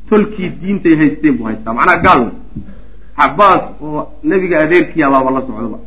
Tolkii 0.09 0.49
diintay 0.61 0.95
haysteen 0.95 1.37
buu 1.37 1.45
haystaa. 1.45 1.73
Macnaa 1.73 1.97
gaal. 1.97 2.21
Cabaas 3.17 3.63
oo 3.81 4.07
nebiga 4.23 4.59
adeerkiiabaaba 4.63 5.31
la 5.31 5.41
socdaba 5.47 5.77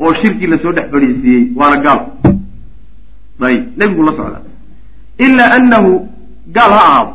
oo 0.00 0.12
shirkii 0.20 0.46
la 0.46 0.58
soo 0.58 0.72
dhex 0.72 0.90
fadhiisiiyey 0.92 1.44
waana 1.56 1.76
gaal. 1.84 2.00
Ayb 3.40 3.62
nebigu 3.78 4.02
la 4.02 4.12
socdaa. 4.12 4.42
Ilaa 5.18 5.50
anahu 5.56 6.08
gaal 6.56 6.70
ha 6.70 6.82
ahaado 6.88 7.12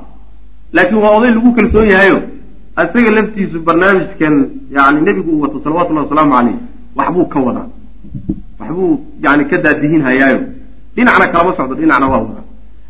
laakiin 0.74 1.00
waa 1.04 1.16
oday 1.18 1.32
lagu 1.36 1.52
kalsoon 1.58 1.88
yahayo. 1.94 2.18
Isaga 2.84 3.12
laftiisu 3.18 3.58
barnaamijkan 3.68 4.34
yani 4.72 5.02
nebigu 5.06 5.32
uu 5.32 5.42
wato 5.42 5.58
salawatullahi 5.64 6.06
wasalaamu 6.08 6.32
caleyh 6.36 6.56
waxbuu 6.96 7.26
ka 7.34 7.40
wadaa. 7.40 7.68
Waxbuu 8.60 9.00
yani 9.24 9.44
ka 9.50 9.58
daadihin 9.58 10.02
hayaayo. 10.08 10.40
Dhinacna 10.96 11.28
kalama 11.28 11.52
socdo 11.58 11.76
dhinacna 11.76 12.08
waa 12.08 12.20
wadaa. 12.26 12.46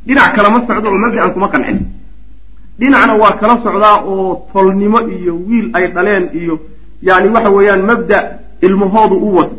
Dhinac 0.08 0.36
kalama 0.36 0.58
socdo 0.67 0.88
oo 0.89 0.98
mabda-an 1.04 1.32
kuma 1.34 1.48
qancin. 1.54 1.80
Dhinacna 2.80 3.13
waa 3.22 3.34
kala 3.41 3.56
socdaa 3.63 3.98
oo 4.06 4.48
tolnimo 4.54 5.00
iyo 5.15 5.34
wiil 5.48 5.70
ay 5.74 5.86
dhaleen 5.96 6.30
iyo 6.34 6.60
yani 7.02 7.28
waxa 7.36 7.50
weeyaan 7.50 7.84
mabda 7.89 8.17
ilmahoodu 8.62 9.15
u 9.15 9.36
wato. 9.38 9.56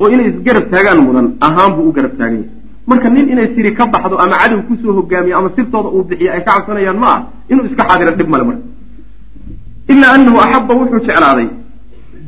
Oo 0.00 0.08
inay 0.08 0.26
isgarab 0.30 0.70
taagaan 0.70 1.00
mudan 1.06 1.26
ahaan 1.40 1.72
buu 1.76 1.88
u 1.88 1.92
garab 1.92 2.14
taagan 2.18 2.42
yahay 2.42 2.50
marka 2.86 3.10
nin 3.10 3.28
inay 3.28 3.54
siri 3.54 3.74
ka 3.74 3.86
baxdo 3.86 4.16
ama 4.18 4.38
cadow 4.38 4.62
ku 4.62 4.78
soo 4.78 4.94
hogaamiyo 4.94 5.36
ama 5.38 5.50
sirtooda 5.56 5.88
uu 5.90 6.04
bixiyo 6.06 6.32
ay 6.32 6.42
ka 6.46 6.52
cabsanayaan 6.62 6.98
ma 6.98 7.08
ah. 7.14 7.20
Inuu 7.50 7.66
iska 7.66 7.82
xaadiro 7.88 8.12
dhib 8.14 8.28
male 8.28 8.44
marka. 8.44 8.62
Ilaa 9.88 10.12
anahu 10.14 10.38
axaba 10.38 10.74
wuxuu 10.74 11.00
jeclaaday. 11.06 11.48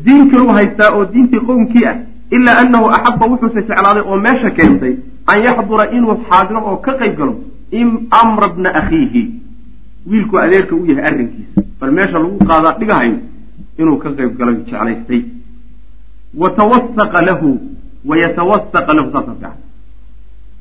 Diin 0.05 0.31
kaluu 0.31 0.51
haystaa 0.59 0.91
oo 0.97 1.05
diintii 1.13 1.41
qowmkii 1.47 1.87
ah. 1.87 1.97
Ilaa 2.31 2.59
anahu 2.63 2.87
axaba 2.91 3.27
wuxuuse 3.27 3.63
jeclaaday 3.63 4.03
oo 4.03 4.19
meesha 4.19 4.51
keentay 4.51 4.95
an 5.27 5.39
yaxdura 5.47 5.85
inuu 5.97 6.19
xaadiro 6.27 6.61
oo 6.67 6.77
ka 6.77 6.93
qayb 6.99 7.15
galo 7.19 7.35
amra 8.11 8.49
bna 8.49 8.71
akhiihi. 8.81 9.23
Wiilku 10.11 10.39
adeerka 10.39 10.75
u 10.75 10.87
yahay 10.87 11.05
arrinkiisa. 11.05 11.63
Bal 11.81 11.93
meesha 11.93 12.19
lagu 12.19 12.39
qaadaa 12.49 12.79
dhigahayo 12.81 13.19
inuu 13.79 13.99
ka 14.03 14.11
qayb 14.11 14.35
galo 14.39 14.53
jeclaystay. 14.67 15.23
Wa 16.35 16.51
tawasaqa 16.51 17.23
lahu 17.23 17.61
wa 18.05 18.17
yatawasaqa 18.19 18.93
lahu 18.95 19.11
saasa 19.15 19.33
fiican 19.39 19.68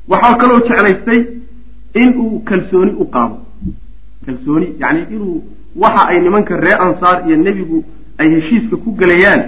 waxaa 0.08 0.34
kaloo 0.40 0.60
jeclaystay 0.68 1.20
inuu 1.94 2.40
kalsooni 2.48 2.92
u 3.02 3.04
qaado. 3.14 3.36
Kalsooni 4.26 4.66
yani 4.82 5.00
inuu 5.14 5.42
waxa 5.76 6.02
ay 6.08 6.20
nimanka 6.20 6.56
reer 6.56 6.80
ansaar 6.86 7.16
iyo 7.26 7.36
nebigu 7.36 7.84
ay 8.18 8.28
heshiiska 8.34 8.76
ku 8.76 8.92
gelayaan 9.00 9.42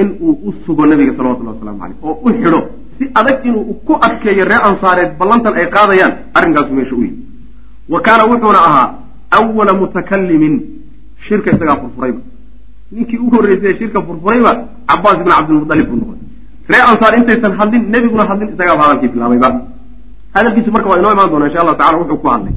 inuu 0.00 0.32
u 0.48 0.54
sugo 0.66 0.86
nabiga 0.86 1.12
salawatullahi 1.16 1.56
waslamu 1.56 1.78
caleyh 1.80 1.96
oo 2.02 2.18
u 2.24 2.28
xidho 2.32 2.60
si 2.98 3.04
adag 3.14 3.44
inuu 3.44 3.74
ku 3.86 3.92
adkeeyo 4.06 4.44
reer 4.50 4.62
ansaareed 4.70 5.10
ballantan 5.18 5.54
ay 5.60 5.66
qaadayaan 5.76 6.12
arrinkaasu 6.34 6.72
meesha 6.74 6.94
u 6.94 7.02
yihi 7.02 7.16
wa 7.88 8.00
kaana 8.00 8.24
wuxuuna 8.30 8.60
ahaa 8.68 8.88
awala 9.30 9.72
mutakalimin 9.80 10.54
shirka 11.28 11.50
isagaa 11.50 11.76
furfurayba. 11.76 12.20
Ninkii 12.92 13.18
u 13.18 13.30
horreysay 13.30 13.74
shirka 13.78 14.02
furfurayba 14.02 14.50
cabaas 14.88 15.16
ibn 15.20 15.30
cabdilmualib 15.30 15.86
buu 15.90 15.96
noqday 15.96 16.21
reer 16.70 16.84
ansaar 16.90 17.12
intaysan 17.18 17.52
hadlin 17.60 17.82
nebiguna 17.94 18.24
hadlin 18.30 18.48
isagaaba 18.54 18.82
hadalkii 18.86 19.08
bilaabayba 19.14 19.48
hadalkiisu 20.34 20.70
marka 20.74 20.88
waa 20.90 20.98
inoo 21.00 21.12
imaan 21.16 21.30
doona 21.30 21.46
insha 21.48 21.60
allahu 21.62 21.78
tacala 21.80 21.98
wuxuu 21.98 22.18
ku 22.22 22.28
hadlay. 22.28 22.54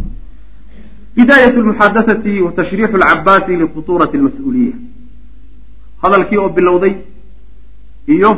Bidaayat 1.16 1.56
lmuxadahati 1.56 2.34
wa 2.46 2.52
tashriixu 2.52 2.98
lcabaasi 3.02 3.52
likhutuurati 3.62 4.18
lmas-uuliya 4.18 4.76
hadalkii 6.04 6.38
oo 6.38 6.50
bilowday 6.50 6.94
iyo 8.16 8.32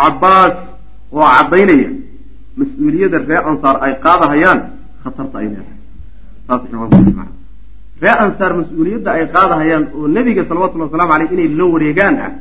cabaas 0.00 0.56
oo 1.12 1.26
caddaynaya 1.36 1.90
mas'uuliyadda 2.60 3.18
reer 3.28 3.44
ansaar 3.50 3.76
ay 3.84 3.92
qaadahayaan 4.04 4.60
khatarta 5.04 5.36
ay 5.38 5.46
leedahay. 5.52 5.76
Reer 8.02 8.18
ansaar 8.24 8.52
mas'uuliyadda 8.60 9.10
ay 9.16 9.24
qaadahayaan 9.34 9.84
oo 9.96 10.06
nebiga 10.16 10.42
salawatullhi 10.48 10.86
waslamu 10.88 11.12
aleyh 11.16 11.32
inay 11.34 11.48
la 11.58 11.64
wareegaan 11.74 12.14
ah 12.26 12.32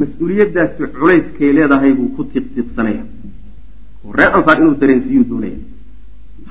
mas'uuliyaddaasi 0.00 0.82
culayskay 0.98 1.50
leedahay 1.56 1.92
buu 1.98 2.08
ku 2.16 2.22
tiqtiiqsanaya 2.32 3.02
oo 4.04 4.12
reer 4.18 4.30
ansaar 4.36 4.56
inuu 4.60 4.74
dareensiiyuu 4.80 5.24
doonaya. 5.30 5.58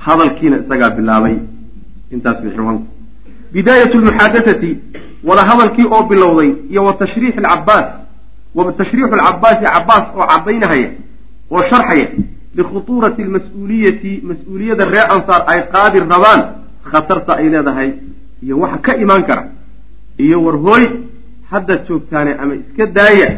Hadalkiina 0.04 0.56
isagaa 0.62 0.90
bilaabay. 0.96 1.36
Intaas 2.14 2.38
bay 2.42 2.52
ciwaanku 2.56 2.86
bidaayat 3.52 3.92
lmuxaadathati 3.94 4.70
wada 5.28 5.42
hadalkii 5.50 5.86
oo 5.94 6.02
bilowday 6.10 6.50
iyo 6.70 6.84
wa 6.84 6.92
tashriix 7.00 7.34
alcabaas 7.38 7.88
wa 8.54 8.72
tashriixu 8.72 9.14
alcabaasi 9.14 9.64
cabaas 9.64 10.04
oo 10.16 10.26
caddaynahaya 10.32 10.90
oo 11.50 11.62
sharxaya 11.70 12.06
likhutuurati 12.58 13.22
almas-uuliyati 13.22 14.12
mas'uuliyadda 14.30 14.84
reer 14.94 15.06
ansaar 15.14 15.42
ay 15.52 15.60
qaadi 15.74 15.98
rabaan 16.12 16.40
khatarta 16.90 17.32
ay 17.40 17.48
leedahay 17.54 17.90
iyo 18.44 18.54
waxa 18.62 18.78
ka 18.86 18.92
imaan 19.04 19.22
kara 19.28 19.44
iyo 20.24 20.36
warhooy 20.46 20.84
haddaad 21.50 21.80
joogtaane 21.88 22.32
ama 22.42 22.54
iska 22.54 22.86
daaya 22.86 23.28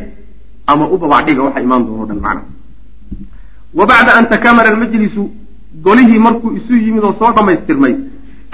ama 0.66 0.84
u 0.94 0.98
babacdhiga 0.98 1.42
waxa 1.42 1.60
imaan 1.66 1.84
doono 1.86 2.06
dhan 2.06 2.20
macna. 2.26 2.42
Wa 3.74 3.86
bacda 3.86 4.12
an 4.18 4.26
takamala 4.28 4.68
almajlisu 4.70 5.22
golihii 5.84 6.18
markuu 6.18 6.50
isu 6.58 6.74
yimid 6.84 7.04
oo 7.04 7.12
soo 7.18 7.32
dhammaystirmay 7.36 7.94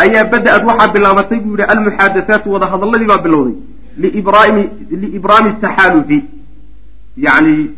ayaa 0.05 0.25
bada-ad 0.33 0.65
waxaa 0.69 0.93
bilaabatay 0.95 1.39
buu 1.45 1.57
yihi 1.57 1.69
almuxadathaatu 1.75 2.53
wada 2.53 2.67
hadalladii 2.73 3.07
baa 3.13 3.19
bilowday 3.27 3.55
liibraami 4.03 4.63
liibraami 5.03 5.51
taxaalufi 5.65 6.19
yacni 7.27 7.71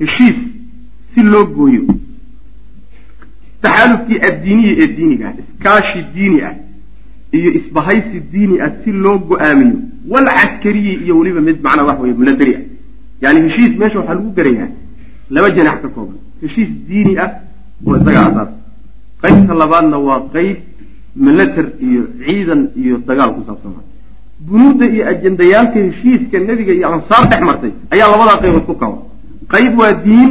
heshiis 0.00 0.38
si 1.14 1.22
loo 1.22 1.44
gooyo. 1.56 1.82
Taxaalufkii 3.62 4.18
addiiniyi 4.28 4.72
ee 4.82 4.86
diiniga 4.96 5.28
ah 5.28 5.34
iskaashi 5.42 6.00
diini 6.14 6.40
ah 6.48 6.54
iyo 7.32 7.50
isbahaysi 7.58 8.20
diini 8.32 8.60
ah 8.60 8.70
si 8.84 8.92
loo 8.92 9.18
go'aamiyo 9.18 9.76
wal 10.08 10.26
caskariyi 10.36 10.94
iyo 11.04 11.18
weliba 11.18 11.40
mid 11.40 11.58
macnaa 11.62 11.84
wax 11.88 11.98
weye 12.00 12.14
milatari 12.14 12.54
ah. 12.58 12.62
Yani 13.22 13.38
heshiis 13.48 13.72
meesha 13.78 13.98
waxaa 13.98 14.14
lagu 14.14 14.30
garayaa 14.38 14.68
laba 15.30 15.50
janax 15.50 15.76
ka 15.82 15.88
kooban. 15.88 16.16
Heshiis 16.42 16.70
diini 16.88 17.18
ah 17.18 17.30
oo 17.86 17.96
isaga 17.96 18.20
asaas. 18.26 18.50
Qaybta 19.22 19.54
labaadna 19.54 19.98
waa 19.98 20.20
qeyb 20.34 20.56
milatar 21.16 21.66
iyo 21.80 22.02
ciidan 22.24 22.70
iyo 22.76 22.96
dagaal 23.08 23.30
ku 23.36 23.42
saabsana 23.46 23.82
bunuudda 24.46 24.86
iyo 24.86 25.02
ajendayaalka 25.08 25.78
heshiiska 25.86 26.38
nebiga 26.38 26.72
iyo 26.72 26.86
ansaar 26.94 27.28
dhex 27.30 27.42
martay 27.42 27.72
ayaa 27.90 28.08
labadaa 28.12 28.38
qaybood 28.42 28.64
ku 28.70 28.74
kaba 28.82 28.98
qayb 29.52 29.72
waa 29.80 29.92
diin 30.06 30.30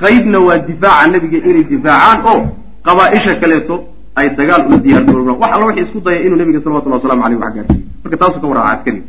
qaybna 0.00 0.38
waa 0.46 0.58
difaaca 0.68 1.10
nebiga 1.10 1.38
inay 1.48 1.64
difaacaan 1.72 2.18
oo 2.30 2.40
qabaa-isha 2.86 3.34
kaleeto 3.42 3.76
ay 4.16 4.26
dagaal 4.36 4.66
ula 4.68 4.76
diyaar 4.84 5.04
garoobaan 5.04 5.38
wax 5.42 5.50
alla 5.54 5.66
wixii 5.66 5.84
isku 5.86 6.00
daya 6.00 6.20
inuu 6.26 6.36
nebiga 6.36 6.60
salawatullah 6.60 6.98
waslamu 7.00 7.24
aleyh 7.26 7.38
wax 7.40 7.52
gaarsiiyo 7.54 7.84
marka 8.04 8.16
taasuu 8.20 8.40
ka 8.40 8.46
warraaca 8.46 8.78
askariga 8.78 9.04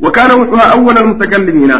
wa 0.00 0.10
kaana 0.10 0.34
wuxuu 0.36 0.56
ahaa 0.56 0.72
awala 0.74 1.00
almutakalimiina. 1.00 1.76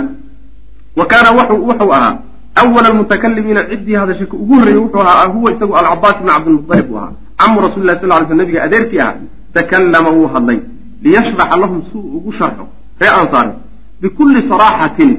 Wa 0.97 1.07
kaana 1.07 1.31
wuxuu 1.33 1.93
ahaa 1.93 2.19
awala 2.55 2.89
almutakalimiina 2.89 3.65
ciddii 3.71 3.95
hadashay 3.95 4.27
ka 4.27 4.37
ugu 4.37 4.55
horreeyey 4.55 4.81
wuxuu 4.81 5.01
ahaa 5.01 5.27
huwa 5.27 5.53
isagu 5.53 5.77
alcabaas 5.77 6.17
ibn 6.21 6.29
cabdilmutalib 6.29 6.87
buu 6.89 6.97
ahaa. 6.99 7.13
Camu 7.39 7.61
rasuli 7.61 7.87
sal 7.89 8.09
ly 8.09 8.27
sl 8.29 8.35
nabiga 8.37 8.63
adeerkii 8.63 9.01
ah 9.01 9.15
takallama 9.53 10.11
wuu 10.11 10.27
hadlay 10.35 10.59
liyashraxa 11.03 11.57
lahum 11.57 11.83
si 11.91 11.97
uu 11.99 12.17
ugu 12.19 12.33
sharxo. 12.33 12.69
Ree 13.01 13.09
ansaare 13.21 13.53
bikulli 14.01 14.49
saraaxatin 14.49 15.11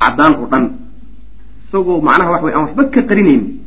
caddaan 0.00 0.32
oo 0.40 0.46
dhan. 0.50 0.64
Isagoo 1.68 2.00
macnaha 2.00 2.30
waxa 2.30 2.44
wey 2.46 2.54
aan 2.54 2.62
waxba 2.64 2.84
ka 2.84 3.02
qarinaynin 3.02 3.63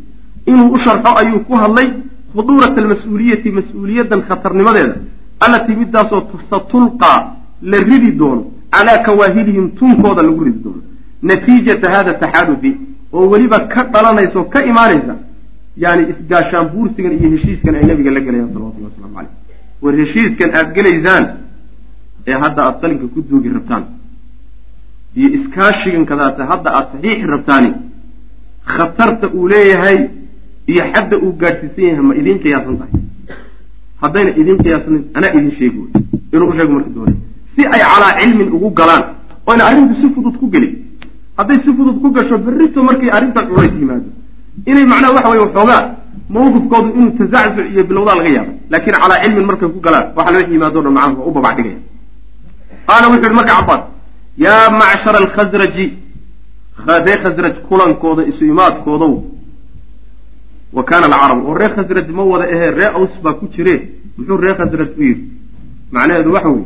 inuu 0.52 0.70
u 0.76 0.78
sharxo 0.86 1.12
ayuu 1.22 1.40
ku 1.48 1.54
hadlay 1.64 1.88
khuduurata 2.36 2.78
almas-uuliyati 2.84 3.50
mas'uuliyaddan 3.60 4.22
khatarnimadeeda 4.30 4.96
allatii 5.46 5.76
midaasoo 5.82 6.22
satulqaa 6.50 7.18
la 7.72 7.78
ridi 7.90 8.12
doono 8.20 8.44
calaa 8.74 8.98
kawaahilihim 9.08 9.66
tunkooda 9.80 10.22
lagu 10.28 10.44
ridi 10.48 10.60
doono. 10.66 10.82
Natiijata 11.30 11.88
hada 11.96 12.14
taxaaludi 12.22 12.72
oo 13.14 13.26
weliba 13.32 13.60
ka 13.74 13.82
dhalanaysa 13.94 14.40
oo 14.40 14.46
ka 14.54 14.60
imaanaysa 14.72 15.16
yani 15.84 16.04
isgaashaan 16.12 16.68
buursigan 16.74 17.12
iyo 17.18 17.30
heshiiskan 17.36 17.76
ay 17.76 17.84
nabiga 17.90 18.12
la 18.16 18.20
gelayaan 18.26 18.50
salawatulli 18.54 18.86
waslamu 18.90 19.14
caleyh 19.16 19.34
war 19.84 19.94
heshiiskan 20.02 20.50
aada 20.58 20.72
gelaysaan 20.78 21.24
ee 22.28 22.38
hadda 22.44 22.60
aada 22.66 22.78
qalinka 22.82 23.06
ku 23.14 23.20
duugi 23.30 23.50
rabtaan. 23.58 23.84
Iyo 25.20 25.30
iskaashigan 25.38 26.06
kadaata 26.12 26.42
hadda 26.52 26.70
aada 26.78 26.90
saxiixi 26.94 27.26
rabtaani 27.34 27.72
khatarta 28.76 29.26
uu 29.38 29.48
leeyahay 29.54 29.98
iyo 30.72 30.84
xadda 30.94 31.16
uu 31.26 31.32
gaadhsiisan 31.42 31.84
yahay 31.90 32.04
ma 32.10 32.14
idiin 32.20 32.40
qiyaasan 32.44 32.76
tahay. 32.80 32.94
Haddayna 34.02 34.32
idiin 34.42 34.58
qiyaasnayn 34.64 35.04
anaa 35.18 35.32
idin 35.38 35.52
sheegi 35.58 35.82
inuu 36.34 36.48
usheego 36.52 36.74
marka 36.74 36.90
doonay. 36.96 37.16
Si 37.56 37.62
ay 37.74 37.82
calaa 37.92 38.14
cilmin 38.20 38.50
ugu 38.56 38.70
galaan 38.80 39.04
oyna 39.50 39.64
arrintu 39.66 39.94
si 40.02 40.08
fudud 40.14 40.36
ku 40.40 40.46
gelin 40.54 40.74
hadday 41.38 41.60
si 41.64 41.70
fudud 41.78 41.98
ku 42.02 42.12
gasho 42.12 42.38
berrito 42.38 42.84
markay 42.84 43.10
arrinta 43.18 43.42
culays 43.48 43.74
yimaado 43.80 44.10
inay 44.70 44.86
macnaha 44.92 45.14
waxa 45.16 45.30
weye 45.32 45.42
waxoogaa 45.46 45.82
mawqifkoodu 46.34 46.90
inuu 46.98 47.12
tazaczuc 47.20 47.66
iyo 47.74 47.84
bilowdaa 47.90 48.16
laga 48.20 48.30
yaaba 48.38 48.52
laakiin 48.72 48.96
calaa 49.02 49.20
cilmin 49.24 49.46
markay 49.50 49.70
ku 49.76 49.80
galaan 49.86 50.06
waxa 50.18 50.32
loo 50.34 50.44
yimaado 50.52 50.82
dhan 50.84 50.94
macnaha 50.94 51.16
waa 51.20 51.28
u 51.30 51.32
babac 51.38 51.56
dhigaya 51.58 51.80
qaala 52.88 53.06
wuxu 53.12 53.24
yihi 53.26 53.36
marka 53.40 53.54
cabaas 53.60 53.82
yaa 54.46 54.70
macshara 54.82 55.18
alkhasraji 55.24 55.86
ree 57.06 57.18
khasraj 57.24 57.56
kulankooda 57.70 58.22
isu 58.30 58.44
imaadkoodow 58.54 59.14
wa 60.74 60.84
kaana 60.84 61.06
alcarab 61.08 61.46
oo 61.46 61.54
ree 61.54 61.70
khasraj 61.76 62.08
ma 62.18 62.24
wada 62.24 62.46
ahee 62.46 62.72
ree 62.72 62.90
aws 62.98 63.14
baa 63.24 63.34
ku 63.34 63.48
jire. 63.54 63.76
Muxuu 64.18 64.38
ree 64.38 64.54
khasraj 64.60 64.90
u 64.98 65.02
yidhi 65.04 65.24
macnaheedu 65.92 66.32
waxa 66.34 66.50
weye 66.50 66.66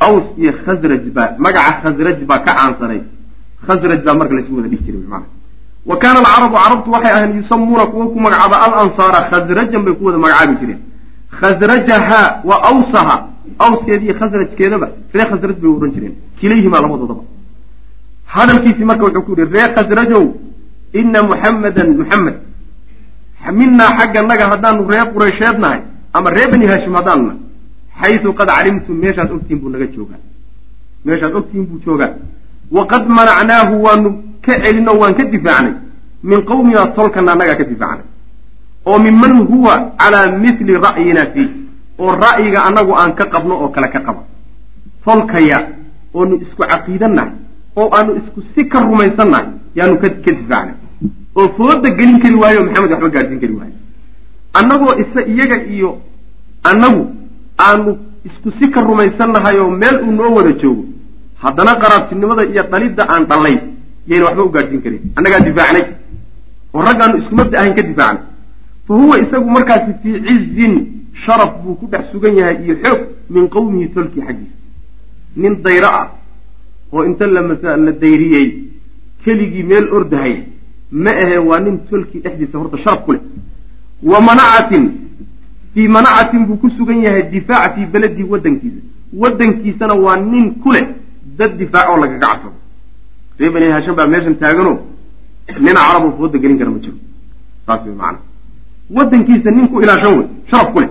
aws 0.00 0.24
iyo 0.38 0.52
khasraj 0.64 1.02
baa 1.16 1.34
magaca 1.38 1.72
khasraj 1.82 2.18
baa 2.30 2.38
ka 2.46 2.52
caansanay 2.56 3.00
khasraj 3.66 4.00
baa 4.06 4.14
marka 4.14 4.34
laysu 4.34 4.52
wada 4.56 4.68
dhihi 4.68 4.82
jiray 4.86 5.02
mana 5.12 5.26
wa 5.86 5.96
kaana 6.02 6.18
alcarabu 6.20 6.56
carabtu 6.56 6.90
waxay 6.90 7.12
ahayn 7.12 7.36
yusamuuna 7.36 7.86
kuwa 7.86 8.06
ku 8.12 8.18
magacaaba 8.20 8.56
alansaara 8.66 9.20
khasrajan 9.30 9.82
bay 9.84 9.94
ku 9.98 10.04
wada 10.04 10.18
magacaabi 10.18 10.54
jireen. 10.60 10.80
Khasrajaha 11.40 12.20
wa 12.44 12.56
awsaha 12.70 13.16
awskeeda 13.58 14.04
iyo 14.04 14.14
khasrajkeedaba 14.20 14.86
ree 15.14 15.26
khasraj 15.30 15.56
bay 15.62 15.70
odhan 15.76 15.90
jireen. 15.94 16.14
Kilayhimaa 16.40 16.80
labadoodaba 16.84 17.22
hadalkiisii 18.34 18.84
marka 18.84 19.04
wuxuu 19.04 19.22
ku 19.26 19.32
yihi 19.38 19.52
ree 19.54 19.68
khasrajow 19.74 20.24
ina 21.00 21.22
muxammadan 21.22 21.88
muxamed 22.00 22.34
minaa 23.52 23.96
xagga 23.98 24.22
naga 24.22 24.44
haddaanu 24.52 24.88
ree 24.90 25.04
qureysheed 25.14 25.58
nahay 25.58 25.80
ama 26.12 26.30
ree 26.30 26.46
bani 26.50 26.66
haashim 26.66 26.94
haddaanu 26.94 27.24
nahay 27.28 27.40
xaysu 28.00 28.32
qad 28.38 28.48
calimtum 28.48 28.96
meeshaad 29.02 29.30
ogtihin 29.32 29.58
buu 29.60 29.70
naga 29.70 29.86
joogaa. 29.94 30.20
Meeshaad 31.04 31.34
ogtihin 31.34 31.66
buu 31.66 31.80
joogaa. 31.84 32.12
Waqad 32.76 33.04
manacnaahu 33.08 33.82
waanu 33.84 34.08
ka 34.44 34.52
celinoo 34.62 34.98
waan 35.00 35.14
ka 35.14 35.24
difaacnay. 35.24 35.74
Min 36.22 36.42
qawmina 36.50 36.86
tolkana 36.96 37.32
annagaa 37.32 37.56
ka 37.60 37.64
difaacnay. 37.64 38.06
Oo 38.86 38.98
minman 38.98 39.46
huwa 39.50 39.74
calaa 39.98 40.26
mithli 40.44 40.72
ra'yina 40.86 41.22
fiih 41.32 41.50
oo 41.98 42.12
ra'yiga 42.24 42.62
annagu 42.68 42.92
aan 42.94 43.14
ka 43.18 43.24
qabno 43.32 43.54
oo 43.62 43.68
kale 43.68 43.88
ka 43.94 44.00
qaba. 44.06 44.22
Tolkaya 45.04 45.58
oonu 46.14 46.34
isku 46.44 46.62
caqiidannahay 46.62 47.32
oo 47.76 47.88
aanu 47.96 48.16
isku 48.20 48.42
si 48.54 48.68
ka 48.68 48.80
rumaysannahay 48.80 49.46
yaanu 49.74 49.98
ka 50.02 50.08
difaacnay 50.08 50.74
oo 51.38 51.48
fooda 51.56 51.90
gelin 51.98 52.18
kari 52.22 52.34
waayo 52.42 52.60
maxamed 52.66 52.90
waxba 52.92 53.08
gaadhsiin 53.14 53.40
kari 53.42 53.54
waayo. 53.58 53.74
Annagoo 54.58 54.92
isa 55.02 55.20
iyaga 55.32 55.58
iyo 55.74 55.90
annagu 56.70 57.02
aanu 57.66 57.90
isku 58.28 58.50
si 58.58 58.66
ka 58.74 58.80
rumaysannahay 58.88 59.56
oo 59.62 59.70
meel 59.70 59.96
uu 60.06 60.12
noo 60.18 60.30
wada 60.36 60.52
joogo 60.60 60.84
haddana 61.42 61.72
qaraabtinimada 61.82 62.42
iyo 62.52 62.62
dhalidda 62.70 63.02
aan 63.12 63.24
dhallay 63.30 63.56
yayna 64.08 64.24
waxba 64.26 64.42
u 64.44 64.50
gaadhsiin 64.56 64.82
karin. 64.84 65.00
Annagaa 65.16 65.40
difaacnay 65.46 65.84
oo 66.74 66.82
raggaanu 66.88 67.14
isku 67.20 67.34
mabda 67.34 67.56
ahayn 67.60 67.74
ka 67.78 67.82
difaacnay. 67.82 68.24
Fa 68.86 68.92
huwa 68.94 69.14
isagu 69.24 69.48
markaasi 69.56 69.92
fii 70.02 70.16
cizin 70.26 70.74
sharaf 71.24 71.52
buu 71.62 71.74
ku 71.80 71.86
dhex 71.92 72.04
sugan 72.12 72.34
yahay 72.40 72.56
iyo 72.64 72.74
xoog 72.82 73.00
min 73.30 73.48
qowmihi 73.48 73.88
tolkii 73.94 74.22
xaggiisa. 74.26 74.56
Nin 75.36 75.54
dayro 75.62 75.88
ah 76.00 76.08
oo 76.92 77.04
inta 77.04 77.26
la 77.26 77.92
dayriyey 78.02 78.46
keligii 79.24 79.62
meel 79.62 79.86
ordahay 79.92 80.34
ma 80.90 81.10
ahe 81.10 81.38
waa 81.38 81.60
nin 81.60 81.78
tolkii 81.90 82.20
dhexdiisa 82.20 82.58
horta 82.58 82.78
sharaf 82.78 83.04
ku 83.04 83.12
leh. 83.12 83.20
Wa 84.02 84.20
manacatin 84.20 84.84
fii 85.74 85.88
manacatin 85.88 86.46
buu 86.46 86.56
ku 86.56 86.70
sugan 86.70 87.02
yahay 87.02 87.22
difaac 87.30 87.74
fii 87.74 87.86
beledii 87.86 88.22
waddankiisa. 88.24 88.80
Waddankiisana 89.12 89.94
waa 89.94 90.16
nin 90.16 90.54
ku 90.62 90.72
leh 90.72 90.86
dad 91.38 91.56
difaac 91.58 91.88
oo 91.90 91.96
lagaga 91.96 92.26
cadsado 92.26 92.54
ree 93.38 93.50
bani 93.50 93.70
haasham 93.70 93.94
baa 93.96 94.06
meeshan 94.06 94.34
taagano 94.36 94.78
nina 95.60 95.80
caraboo 95.80 96.12
fooda 96.18 96.38
gelin 96.38 96.58
kara 96.58 96.70
ma 96.70 96.78
jiro. 96.78 96.96
Saas 97.66 97.84
way 97.86 97.94
macana 97.94 98.18
waddankiisa 98.90 99.50
nin 99.50 99.68
ku 99.68 99.80
ilaashan 99.82 100.18
wey 100.18 100.26
sharaf 100.50 100.72
ku 100.72 100.80
leh. 100.80 100.88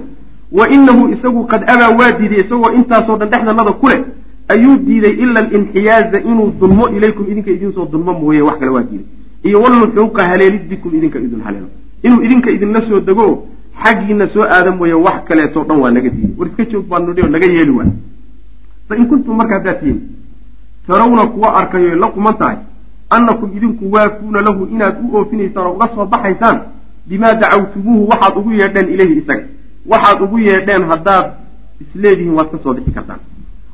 Wa 0.52 0.70
inahu 0.70 1.10
isagu 1.14 1.44
qad 1.48 1.64
abaa 1.70 1.90
waa 2.00 2.12
diiday 2.12 2.40
isagoo 2.46 2.72
intaasoo 2.78 3.18
dhan 3.18 3.30
dhexdanada 3.30 3.72
ku 3.82 3.88
leh 3.88 4.02
ayuu 4.48 4.78
diiday 4.78 5.12
ila 5.24 5.40
alinxiyaaza 5.40 6.20
inuu 6.22 6.52
dulmo 6.60 6.90
ilaykum 6.90 7.26
idinka 7.32 7.52
idin 7.52 7.74
soo 7.74 7.86
dulmo 7.92 8.14
mooye 8.14 8.42
wax 8.42 8.60
kale 8.60 8.72
waa 8.72 8.84
diiday 8.84 9.06
iyo 9.44 9.62
walnuxuuqa 9.62 10.24
haleelid 10.30 10.68
bikum 10.70 10.96
idinka 10.96 11.20
idin 11.20 11.42
haleelo. 11.42 11.68
Inuu 12.04 12.22
idinka 12.24 12.50
idinla 12.52 12.82
soo 12.82 13.00
dego 13.00 13.48
xaggiina 13.84 14.28
soo 14.28 14.44
aada 14.44 14.72
mooye 14.72 14.94
wax 14.94 15.24
kaleetoo 15.28 15.64
dhan 15.64 15.80
waa 15.80 15.92
naga 15.92 16.10
diiday. 16.10 16.32
War 16.38 16.48
iska 16.48 16.66
joog 16.66 16.86
baanu 16.88 17.14
dhi 17.14 17.22
naga 17.30 17.46
yeeli 17.46 17.72
waay 17.72 17.90
in 18.98 19.06
kuntum 19.08 19.36
marka 19.38 19.54
haddaad 19.56 19.80
tihiin 19.80 20.00
tarawna 20.88 21.28
kuwa 21.28 21.54
arkayo 21.60 21.96
la 21.96 22.08
quman 22.08 22.38
tahay 22.38 22.58
annakum 23.10 23.52
idinku 23.58 23.92
waafuuna 23.92 24.42
lahu 24.42 24.66
inaad 24.72 24.96
u 25.04 25.18
oofinaysaan 25.18 25.68
oo 25.68 25.74
uga 25.74 25.88
soo 25.96 26.06
baxaysaan 26.06 26.60
bimaa 27.06 27.34
dacawtumuuhu 27.34 28.08
waxaad 28.10 28.38
ugu 28.38 28.52
yeedheen 28.52 28.90
ilayhi 28.94 29.18
isaga. 29.18 29.46
Waxaad 29.86 30.22
ugu 30.22 30.38
yeedheen 30.40 30.84
haddaad 30.84 31.26
isleedihiin 31.82 32.34
waad 32.34 32.50
ka 32.52 32.58
soo 32.64 32.74
bixi 32.74 32.92
kartaan 32.92 33.20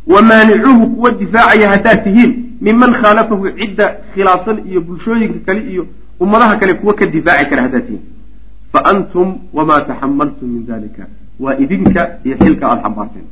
wa 0.08 0.22
maanicuuhu 0.22 0.88
kuwa 0.96 1.12
difaacaya 1.12 1.70
haddaad 1.70 2.04
tihiin 2.04 2.32
minman 2.62 2.94
khaalafahu 3.02 3.50
cidda 3.60 3.86
khilaafsan 4.14 4.58
iyo 4.70 4.82
bulshooyinka 4.82 5.40
kale 5.46 5.62
iyo 5.72 5.88
ummadaha 6.20 6.56
kale 6.58 6.74
kuwa 6.74 6.94
ka 6.94 7.06
difaaci 7.06 7.50
kara 7.50 7.62
haddaad 7.62 7.86
tihiin 7.86 8.02
fa 8.74 8.86
antum 8.86 9.38
wamaa 9.54 9.82
taxamaltum 9.82 10.50
min 10.50 10.66
dalika 10.68 11.04
waa 11.40 11.56
idinka 11.64 12.02
iyo 12.26 12.36
xilka 12.38 12.68
aada 12.68 12.82
xambaarteen. 12.84 13.26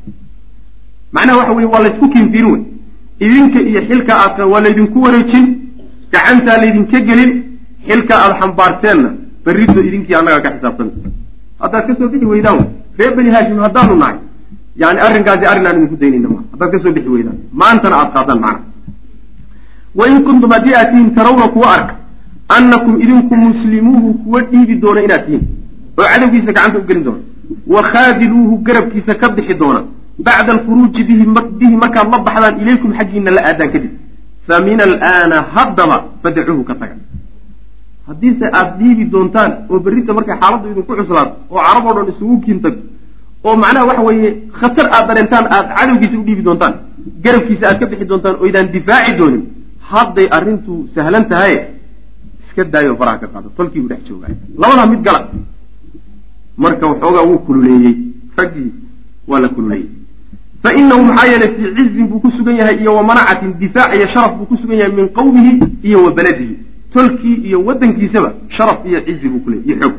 macnaha 1.11 1.37
waxa 1.37 1.53
weye 1.53 1.67
waa 1.73 1.79
laysku 1.85 2.09
kiinfiin 2.09 2.45
wey 2.51 2.61
idinka 3.19 3.59
iyo 3.69 3.81
xilka 3.87 4.13
aad 4.23 4.39
waa 4.51 4.61
laydinku 4.65 5.01
wareejin 5.01 5.45
gacantaa 6.11 6.57
laydinka 6.63 6.99
gelin 6.99 7.31
xilka 7.87 8.13
aada 8.23 8.35
xambaarteenna 8.41 9.09
berrito 9.45 9.79
idinkii 9.87 10.15
annagaa 10.19 10.41
ka 10.45 10.51
xisaabtan 10.55 10.89
haddaad 11.61 11.83
ka 11.87 11.93
soo 11.99 12.07
bixi 12.13 12.25
weydaan 12.25 12.57
wey 12.59 12.67
reer 12.99 13.15
bani 13.15 13.29
haashim 13.35 13.59
haddaanu 13.65 13.95
nahay 14.01 14.17
yani 14.75 14.99
arrinkaasi 14.99 15.45
arrin 15.51 15.65
aan 15.65 15.77
idinku 15.77 15.97
daynayna 16.01 16.29
maa 16.29 16.43
haddaad 16.51 16.71
ka 16.71 16.79
soo 16.83 16.91
bixi 16.97 17.09
weydaan 17.15 17.37
maantana 17.61 17.95
aada 18.01 18.11
qaadaan 18.15 18.39
macnaha 18.39 18.65
wain 19.99 20.23
kuntum 20.27 20.51
haddii 20.55 20.75
aad 20.79 20.89
tihiin 20.91 21.09
tarawna 21.15 21.47
kuwa 21.55 21.73
arka 21.75 21.95
annakum 22.57 23.01
idinku 23.03 23.35
muslimuuhu 23.35 24.13
kuwa 24.23 24.41
dhiibi 24.51 24.75
doona 24.83 25.01
inaad 25.07 25.25
tihiin 25.25 25.43
oo 25.97 26.03
cadowgiisa 26.11 26.51
gacanta 26.53 26.79
u 26.79 26.83
gelin 26.89 27.03
doona 27.03 27.21
wa 27.73 27.81
khaadiluuhu 27.91 28.57
garabkiisa 28.67 29.15
ka 29.21 29.29
bixi 29.29 29.53
doona 29.61 29.81
bacda 30.27 30.51
alkhuruuji 30.55 31.03
bihi 31.59 31.75
markaad 31.83 32.07
la 32.13 32.19
baxdaan 32.27 32.61
ilaykum 32.61 32.93
xaggiina 32.97 33.31
la 33.37 33.41
aadaan 33.49 33.71
kadib 33.73 33.91
fa 34.47 34.59
min 34.67 34.79
alaana 34.87 35.37
haddaba 35.55 35.97
fadacuuhu 36.23 36.63
ka 36.69 36.75
taga 36.81 36.95
haddiise 38.07 38.45
aada 38.45 38.71
dhiibi 38.79 39.05
doontaan 39.13 39.51
oo 39.69 39.79
berrinta 39.79 40.13
markay 40.13 40.35
xaaladdu 40.41 40.71
idinku 40.71 40.95
cuslaato 40.99 41.33
oo 41.51 41.59
carab 41.67 41.85
oo 41.85 41.93
dhan 41.97 42.07
isugu 42.13 42.35
kiintag 42.45 42.75
oo 43.43 43.55
macnaha 43.63 43.85
waxa 43.89 44.03
weeye 44.09 44.29
khatar 44.59 44.87
aad 44.95 45.05
dareentaan 45.07 45.45
aada 45.55 45.73
cadowgiisa 45.77 46.17
u 46.21 46.23
dhiibi 46.27 46.41
doontaan 46.47 46.73
garabkiisa 47.23 47.65
aad 47.69 47.79
ka 47.79 47.85
bixi 47.91 48.05
doontaan 48.11 48.35
oo 48.39 48.45
idaan 48.51 48.67
difaaci 48.75 49.11
doonin 49.19 49.43
hadday 49.91 50.27
arrintu 50.37 50.73
sahlan 50.95 51.25
tahay 51.31 51.55
iska 52.47 52.63
daayo 52.73 52.95
faraha 52.99 53.17
ka 53.23 53.27
qaado 53.33 53.49
tolkii 53.57 53.79
buu 53.81 53.89
dhex 53.91 54.01
joogaay 54.09 54.35
labadaa 54.61 54.85
mid 54.93 55.01
gala. 55.07 55.21
Marka 56.63 56.85
waxoogaa 56.91 57.23
wuu 57.29 57.39
kululeeyey 57.47 57.95
raggii 58.37 58.71
waa 59.27 59.39
la 59.43 59.49
kululeeyey. 59.55 59.87
Fa 60.63 60.73
inahu 60.79 61.03
maxaa 61.03 61.27
yeelay 61.31 61.49
fii 61.55 61.69
cizin 61.77 62.07
buu 62.09 62.19
ku 62.23 62.31
sugan 62.37 62.55
yahay 62.61 62.75
iyo 62.81 62.95
wa 62.95 63.03
manacatin 63.09 63.53
difaac 63.61 63.95
iyo 63.97 64.07
sharaf 64.13 64.31
buu 64.37 64.45
ku 64.45 64.57
sugan 64.61 64.77
yahay 64.81 64.93
min 64.99 65.07
qowmihi 65.17 65.51
iyo 65.83 66.03
wa 66.05 66.11
beladihi 66.17 66.55
tolkii 66.93 67.35
iyo 67.47 67.57
waddankiisaba 67.67 68.29
sharaf 68.57 68.85
iyo 68.85 68.99
cizi 69.05 69.29
buu 69.29 69.39
kuley 69.45 69.59
iyo 69.65 69.75
xoog. 69.81 69.95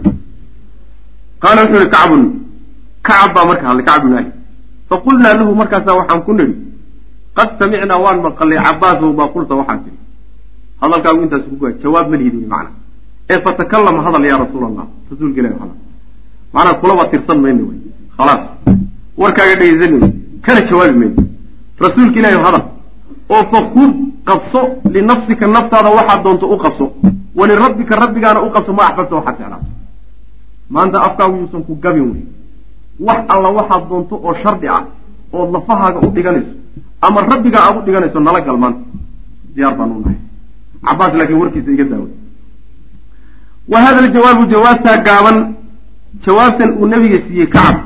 Qaala 1.43 1.63
wuxuu 1.63 1.79
yihi 1.81 1.91
kacbun 1.97 2.23
kacab 3.07 3.31
baa 3.35 3.45
marka 3.51 3.65
hadlay 3.69 3.85
kacb 3.85 4.03
bin 4.05 4.15
ali 4.19 4.31
faqulnaa 4.91 5.35
lahu 5.39 5.55
markaasaa 5.61 5.95
waxaan 6.01 6.21
ku 6.27 6.33
nidhi 6.39 6.55
qad 7.37 7.49
samicnaa 7.59 7.99
waan 8.05 8.19
maqalay 8.27 8.59
cabaasow 8.67 9.13
baa 9.19 9.29
qulta 9.35 9.55
waxaa 9.61 9.79
tiri 9.85 9.99
hadalkaagu 10.81 11.21
intaas 11.25 11.45
kugu 11.51 11.67
jawaab 11.83 12.07
ma 12.11 12.17
lihid 12.21 12.35
macna. 12.53 12.71
Ee 13.31 13.39
fatakallama 13.45 14.01
hadal 14.07 14.25
yaa 14.31 14.39
rasuul 14.45 14.65
allah 14.71 14.87
rasuulka 15.11 15.39
ilahi 15.41 15.55
hadal. 15.63 15.79
Macnaa 16.55 16.75
kulaba 16.81 17.05
tirsan 17.13 17.39
mayno 17.45 17.63
wey 17.71 17.79
khalaas. 18.17 18.43
Warkaaga 19.21 19.55
dhegeysan 19.61 19.93
kana 20.45 20.61
jawaabi 20.69 20.95
mayno 21.01 21.23
rasuulka 21.85 22.19
ilahi 22.21 22.37
hadal 22.47 22.65
oo 23.35 23.43
fakud 23.53 23.93
qabso 24.29 24.61
linafsika 24.95 25.47
naftaada 25.47 25.91
waxaad 25.99 26.21
doonto 26.25 26.47
u 26.55 26.57
qabso 26.65 26.85
walirabbika 27.39 27.97
rabbigaana 28.03 28.41
u 28.43 28.51
qabso 28.55 28.73
ma 28.73 28.83
axbabta 28.89 29.15
waxaad 29.19 29.37
jeclaato 29.39 29.67
maanta 30.75 30.99
afkaagu 31.07 31.37
yuusan 31.41 31.63
ku 31.67 31.75
gabin 31.85 32.07
wey 32.13 32.23
wax 33.01 33.21
alla 33.29 33.49
waxaad 33.51 33.89
doonto 33.89 34.15
oo 34.25 34.35
shardi 34.43 34.69
ah 34.69 34.85
ood 35.33 35.51
lafahaaga 35.53 35.99
u 36.07 36.11
dhiganayso 36.11 36.53
ama 37.01 37.21
rabbigaa 37.21 37.63
aad 37.69 37.77
u 37.79 37.83
dhiganayso 37.87 38.21
nala 38.21 38.41
gal 38.41 38.57
maanta 38.59 38.81
diyaar 39.55 39.75
baan 39.77 39.91
u 39.93 40.01
nahay. 40.01 40.17
Cabaas 40.85 41.15
laakiin 41.15 41.39
warkiisa 41.41 41.71
iga 41.71 41.85
daaway 41.85 42.13
wa 43.69 43.81
hada 43.81 43.99
aljawaabu 43.99 44.47
jawaabtaa 44.47 44.97
gaaban. 44.97 45.55
Jawaabtan 46.27 46.71
uu 46.79 46.87
nabiga 46.87 47.19
siiyey 47.27 47.47
kacab. 47.47 47.77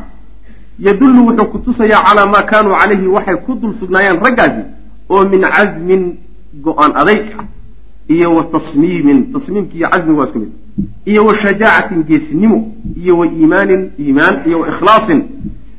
Yadullu 0.79 1.27
wuxuu 1.27 1.47
ku 1.53 1.59
tusayaa 1.59 2.03
calaa 2.05 2.27
maa 2.27 2.43
kaanuu 2.43 2.75
calayhi 2.81 3.07
waxay 3.07 3.37
ku 3.47 3.55
dul 3.55 3.75
sugnaayeen 3.81 4.19
raggaasi 4.25 4.63
oo 5.09 5.25
min 5.29 5.41
casmin 5.41 6.03
go'aan 6.65 6.93
adayg 6.97 7.27
iyo 8.09 8.35
wa 8.37 8.45
tasmiimin. 8.45 9.33
Tasmiimki 9.33 9.77
iyo 9.79 9.89
casmiga 9.89 10.19
waa 10.21 10.27
isku 10.27 10.39
mid 10.39 10.53
iyo 11.07 11.25
wa 11.27 11.35
shajaacatin 11.43 12.03
geesinimo 12.09 12.59
iyo 13.03 13.19
wa 13.19 13.27
iimaanin 13.27 13.91
iimaan 13.99 14.35
iyo 14.47 14.61
wa 14.61 14.69
ikhlaasin. 14.69 15.21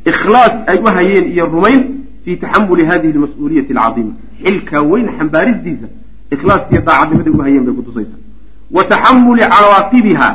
Ikhlaas 0.06 0.54
ay 0.68 0.78
u 0.80 0.86
hayeen 0.86 1.26
iyo 1.34 1.46
rumayn 1.46 1.82
fii 2.26 2.36
taxamuli 2.38 2.86
hadihi 2.86 3.14
almas-uuliyati 3.14 3.74
alcadiima. 3.78 4.14
Xilkaa 4.44 4.82
weyn 4.92 5.08
xambaaristiisa 5.18 5.88
ikhlaaskiiyo 6.32 6.82
daacadnimaday 6.88 7.34
u 7.34 7.42
hayeen 7.42 7.64
bay 7.66 7.74
kutusaysaa 7.74 8.20
wa 8.72 8.84
taxamuli 8.84 9.42
cawaaqibiha 9.54 10.30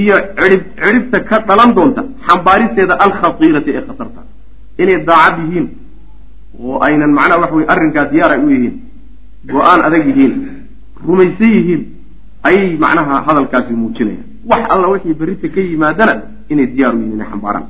iyo 0.00 0.16
cidhib 0.38 0.62
cidhibta 0.82 1.20
ka 1.28 1.36
dhalan 1.48 1.74
doonta 1.76 2.02
xambaaristeeda 2.28 2.94
alkhatiirati 3.04 3.70
ee 3.70 3.82
khatarta. 3.88 4.20
Inay 4.78 4.98
daacad 5.08 5.38
yihiin 5.44 5.66
oo 6.64 6.78
aynan 6.86 7.10
macnaha 7.18 7.40
waxa 7.42 7.54
weye 7.56 7.68
arrinkaa 7.74 8.04
diyaar 8.12 8.30
ay 8.32 8.40
u 8.46 8.50
yihiin 8.54 8.74
go'aan 9.52 9.80
adag 9.86 10.04
yihiin 10.08 10.32
rumaysan 11.06 11.50
yihiin 11.56 11.82
ayay 12.48 12.76
macnaha 12.84 13.14
hadalkaasi 13.26 13.72
muujinayaan 13.82 14.28
wax 14.50 14.62
alla 14.74 14.86
wixii 14.94 15.14
berrita 15.20 15.48
ka 15.54 15.60
yimaadana 15.60 16.14
inay 16.52 16.66
diyaar 16.66 16.94
u 16.94 16.98
yihiin 16.98 17.16
inay 17.16 17.28
xambaaraan 17.32 17.66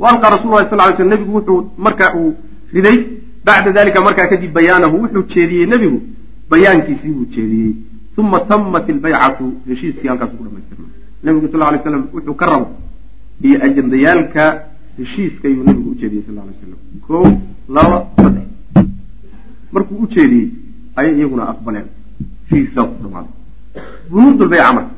wa 0.00 0.06
alqaa 0.12 0.30
rasul 0.36 0.50
lahi 0.50 0.68
sal 0.70 0.80
ly 0.88 0.96
sl 0.96 1.08
nebigu 1.12 1.32
wuxuu 1.38 1.60
marka 1.86 2.14
uu 2.20 2.30
riday 2.74 2.98
bacda 3.46 3.72
dalika 3.72 4.00
markaa 4.06 4.28
kadib 4.32 4.52
bayaanahu 4.58 4.96
wuxuu 5.02 5.24
jeediyey 5.34 5.66
nebigu 5.72 5.98
bayaankiisii 6.50 7.12
buu 7.16 7.26
jeediyey. 7.36 7.74
Uma 8.18 8.40
tamat 8.50 8.88
ilbaycatu 8.88 9.46
heshiiskii 9.68 10.08
halkaas 10.08 10.30
ku 10.38 10.44
dhamaystirnay 10.44 10.90
nebigu 11.24 11.48
sal 11.52 11.60
lay 11.60 11.80
slam 11.82 12.04
wuxuu 12.14 12.34
ka 12.34 12.46
rabo 12.50 12.68
iyo 13.46 13.56
ajandayaalka 13.66 14.44
heshiiska 14.98 15.48
ayuu 15.48 15.64
nebigu 15.68 15.90
ujeediyey 15.90 16.24
sal 16.26 16.34
lay 16.34 16.56
slam 16.60 16.80
ko 17.06 17.16
laba 17.68 17.98
saddex. 18.16 18.46
Markuu 19.72 19.98
u 20.04 20.06
jeediyey 20.14 20.48
ayay 20.96 21.14
iyaguna 21.18 21.48
aqbaleen. 21.52 21.88
Heshiiskiisa 22.48 22.84
ku 22.84 22.94
dhamaaday 23.02 23.32
bunuudulbayca 24.10 24.72
marka 24.76 24.92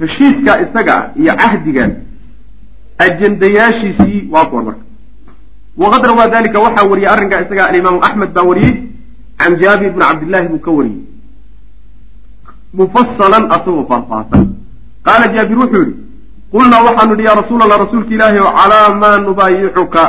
heshiiska 0.00 0.52
isaga 0.64 0.94
ah 0.98 1.04
iyo 1.20 1.32
cahdigaas 1.40 1.92
ajandayaashiisii 3.04 4.28
waa 4.32 4.44
kuwan 4.50 4.64
marka. 4.64 4.84
Waqad 5.76 6.02
rawaa 6.06 6.28
dalika 6.28 6.58
waxaa 6.60 6.84
wariyey 6.90 7.10
arrinkaa 7.14 7.40
isaga 7.44 7.66
alimaamu 7.68 8.04
axmed 8.06 8.30
baa 8.36 8.42
wariyey 8.50 8.74
can 9.38 9.56
jaabir 9.60 9.90
bni 9.92 10.04
cabdillahi 10.04 10.48
buu 10.48 10.58
ka 10.58 10.70
wariyey. 10.70 11.00
Mufasalan 12.74 13.44
asagoo 13.52 13.84
faahfaahsan. 13.90 14.46
Qaala 15.06 15.26
jaabir 15.34 15.58
wuxuu 15.58 15.82
yihi 15.84 15.94
qulnaa 16.52 16.82
waxaanu 16.86 17.14
idhi 17.14 17.24
yaa 17.28 17.34
rasuul 17.40 17.62
allah 17.62 17.78
rasuulka 17.84 18.10
ilaahi 18.14 18.38
calaa 18.58 18.94
maa 19.02 19.18
nubaayicuka 19.26 20.02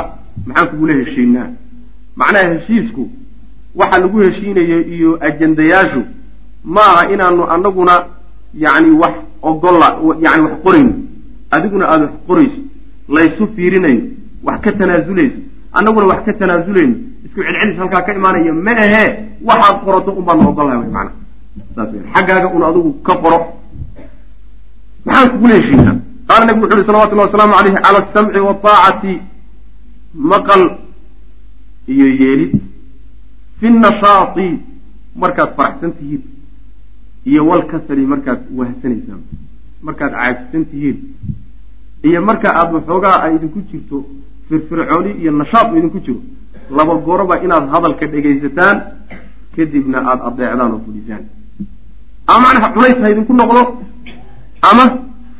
maxaan 0.46 0.68
kugula 0.70 0.92
heshiinaa. 1.00 1.48
Macnaha 2.16 2.48
heshiisku 2.54 3.02
waxa 3.74 3.98
lagu 3.98 4.18
heshiinayo 4.20 4.78
iyo 4.94 5.10
ajandayaashu 5.26 6.00
ma 6.64 6.80
aha 6.80 7.12
inaanu 7.12 7.42
anaguna 7.54 7.94
yani 8.54 8.90
wax 8.90 9.14
ogolla 9.42 9.98
yani 10.20 10.42
wax 10.42 10.54
qorayno 10.64 10.92
adiguna 11.50 11.84
aada 11.88 12.04
wax 12.04 12.14
qorayso 12.28 12.60
laysu 13.08 13.46
fiirinayo 13.56 14.02
wax 14.42 14.60
ka 14.60 14.72
tanaazulayso 14.72 15.38
annaguna 15.72 16.06
wax 16.06 16.24
ka 16.24 16.32
tanaazulayno 16.32 16.94
isku 17.24 17.40
celcelis 17.42 17.78
halkaa 17.78 18.02
ka 18.02 18.14
imaanaya 18.14 18.52
ma 18.52 18.72
ahee 18.84 19.08
waxaad 19.48 19.76
qorato 19.84 20.10
un 20.12 20.24
baanu 20.24 20.48
ogollahay 20.48 20.78
wy 20.78 20.90
maana 20.96 21.12
saas 21.74 21.88
w 21.92 22.00
xaggaaga 22.14 22.48
un 22.56 22.62
adigu 22.62 22.90
ka 23.06 23.14
qoro. 23.22 23.38
Maxaan 25.04 25.30
kugula 25.30 25.54
heshiinaa 25.54 25.96
qaala 26.28 26.44
nabigu 26.46 26.66
wuxu 26.66 26.76
uhi 26.76 26.86
salawatullahi 26.86 27.28
wasalaamu 27.28 27.54
alayhi 27.60 27.76
cala 27.84 27.98
asamci 27.98 28.38
waaacati 28.38 29.22
maqal 30.14 30.62
iyo 31.88 32.06
yeelid. 32.20 32.52
Fi 33.60 33.70
nashaati 33.70 34.46
markaad 35.16 35.50
faraxsan 35.56 35.92
tihiin 35.98 36.22
iyo 37.30 37.42
walkasali 37.50 38.04
markaad 38.12 38.40
wahsanaysaan 38.58 39.22
markaad 39.86 40.12
caajisan 40.12 40.64
tihiin. 40.70 40.98
Iyo 42.08 42.20
marka 42.28 42.48
aada 42.58 42.72
waxoogaa 42.76 43.16
ay 43.24 43.32
idinku 43.36 43.60
jirto 43.70 43.96
firfircooni 44.48 45.10
iyo 45.22 45.30
nashaad 45.40 45.66
u 45.72 45.76
idinku 45.78 45.98
jiro 46.06 46.20
laba 46.76 46.94
goroba 47.06 47.34
inaad 47.44 47.64
hadalka 47.72 48.06
dhegaysataan 48.12 48.76
kadibna 49.56 49.98
aada 50.10 50.22
adeecdaan 50.28 50.72
oo 50.74 50.80
fudhisaan 50.86 51.24
ama 52.26 52.40
macnaha 52.44 52.68
culays 52.74 52.98
ha 53.02 53.08
idinku 53.14 53.32
noqdo 53.40 53.62
ama 54.70 54.84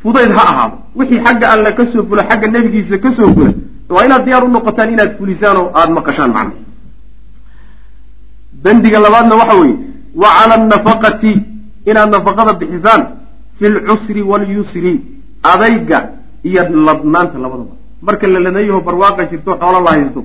fudayd 0.02 0.32
ha 0.38 0.42
ahaado. 0.52 0.76
Wixii 0.98 1.20
xagga 1.26 1.46
alle 1.52 1.70
ka 1.78 1.84
soo 1.92 2.02
fula 2.08 2.22
xagga 2.28 2.46
nebigiisa 2.54 2.96
ka 3.04 3.10
soo 3.16 3.28
fula 3.34 3.52
waa 3.94 4.04
inaad 4.06 4.24
diyaar 4.24 4.44
u 4.44 4.48
noqotaan 4.56 4.92
inaad 4.94 5.12
fulisaan 5.18 5.56
oo 5.56 5.68
aada 5.78 5.92
maqashaan 5.98 6.32
macnaha. 6.36 6.62
Bendiga 8.64 8.98
labaadna 9.00 9.34
waxa 9.40 9.54
weeye 9.60 9.76
wa 10.22 10.28
cala 10.36 10.54
anafaqati 10.54 11.32
inaad 11.90 12.10
nafaqada 12.14 12.52
bixisaan 12.60 13.02
fi 13.58 13.64
lcusri 13.74 14.22
walyusri 14.30 14.92
adayga 15.52 15.98
iyo 16.48 16.62
ladnaanta 16.86 17.36
labadaba 17.44 17.74
marka 18.06 18.26
la 18.34 18.38
ladayaho 18.46 18.80
barwaaqa 18.88 19.22
jirto 19.30 19.50
xoolo 19.60 19.78
la 19.86 19.90
haysto 19.96 20.20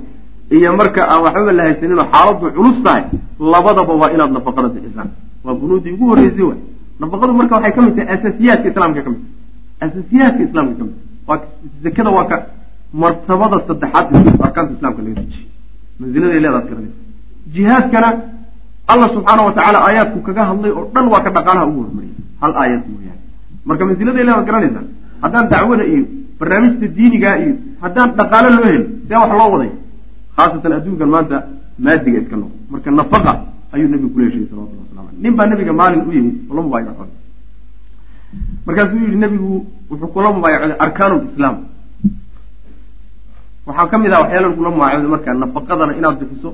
iyo 0.55 0.69
marka 0.79 1.01
aan 1.11 1.21
waxbaba 1.25 1.51
la 1.57 1.63
haysaninoo 1.67 2.05
xaaladu 2.13 2.45
culus 2.57 2.77
tahay 2.85 3.03
labadaba 3.53 3.93
waa 4.01 4.11
inaad 4.15 4.31
nafaqada 4.37 4.67
bixisaan. 4.75 5.09
Waa 5.45 5.53
bunuudii 5.59 5.91
ugu 5.95 6.05
horreysay 6.11 6.43
waay. 6.49 6.59
Nafaqadu 7.01 7.33
marka 7.39 7.53
waxay 7.55 7.71
ka 7.75 7.81
mid 7.85 7.95
tahay 7.97 8.09
asaasiyaadka 8.15 8.67
islaamka 8.71 9.01
ka 9.05 9.09
mid 9.13 9.21
tahay. 9.23 9.85
Asaasiyaadka 9.85 10.41
islaamka 10.47 10.73
ka 10.79 10.83
mid 10.87 10.95
tahay. 10.95 11.27
Waa 11.27 11.37
zakada 11.83 12.09
waa 12.17 12.25
ka 12.31 12.37
martabada 13.01 13.57
saddexaad 13.67 14.07
arkaanta 14.45 14.71
islamka 14.77 15.01
laga 15.05 15.21
dejiye 15.21 15.45
manziladay 15.99 16.39
leedaad 16.43 16.65
garanaysa 16.69 16.97
jihaadkana 17.55 18.09
allah 18.91 19.07
subxaana 19.15 19.41
wa 19.47 19.51
tacaala 19.57 19.79
aayaadku 19.87 20.19
kaga 20.27 20.43
hadlay 20.49 20.71
oo 20.77 20.83
dhan 20.93 21.05
waa 21.13 21.21
ka 21.25 21.29
dhaqaalaha 21.35 21.65
ugu 21.71 21.79
hormariyay 21.85 22.15
hal 22.41 22.53
aayad 22.61 22.81
mooyaane. 22.93 23.21
Marka 23.67 23.83
manziladay 23.87 24.23
leedaad 24.27 24.45
garanaysaa 24.49 24.83
haddaan 25.23 25.45
dacwada 25.53 25.83
iyo 25.91 26.03
barnaamijta 26.39 26.85
diinigaa 26.97 27.35
iyo 27.43 27.53
haddaan 27.83 28.09
dhaqaalo 28.19 28.47
loo 28.55 28.65
helin 28.69 28.85
see 29.07 29.17
wax 29.21 29.31
loo 29.39 29.49
waday. 29.53 29.71
Khaasatan 30.35 30.71
adduunkan 30.77 31.09
maanta 31.15 31.37
maadiga 31.85 32.19
iska 32.23 32.35
noqo. 32.41 32.55
Marka 32.71 32.89
nafaqa 32.99 33.31
ayuu 33.73 33.87
nabigu 33.93 34.09
kula 34.13 34.25
heshieyey 34.27 34.47
salawatullah 34.51 34.83
waslamu 34.85 35.07
aleyh 35.09 35.21
nin 35.23 35.33
baa 35.37 35.47
nabiga 35.51 35.73
maalin 35.79 36.01
u 36.07 36.11
yimid 36.17 36.35
oo 36.49 36.53
la 36.57 36.61
mubaayacoday 36.65 37.15
markaasuu 38.65 38.99
yihi 39.03 39.17
nabigu 39.23 39.49
wuxuu 39.89 40.09
kula 40.15 40.29
mubaayacoday 40.37 40.77
arkaanu 40.85 41.15
lislaam 41.25 41.55
waxaa 43.67 43.87
ka 43.91 43.97
mid 44.03 44.11
ah 44.15 44.19
waxyaala 44.23 44.49
kula 44.57 44.69
mubaayacoday 44.75 45.11
marka 45.15 45.29
nafaqadana 45.43 45.93
inaad 45.99 46.15
bixiso 46.21 46.49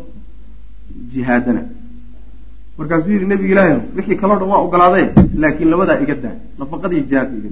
jihaadana 1.11 1.61
markaasuu 2.77 3.11
yihi 3.15 3.25
nabiga 3.31 3.51
ilaahi 3.53 3.73
wixii 3.97 4.17
kaloo 4.21 4.37
dhan 4.39 4.49
waa 4.53 4.61
ogolaadee 4.65 5.05
laakiin 5.41 5.69
labadaa 5.73 5.97
iga 6.03 6.15
daa 6.23 6.35
nafaqadii 6.59 7.01
jihaadka 7.09 7.35
iga 7.39 7.49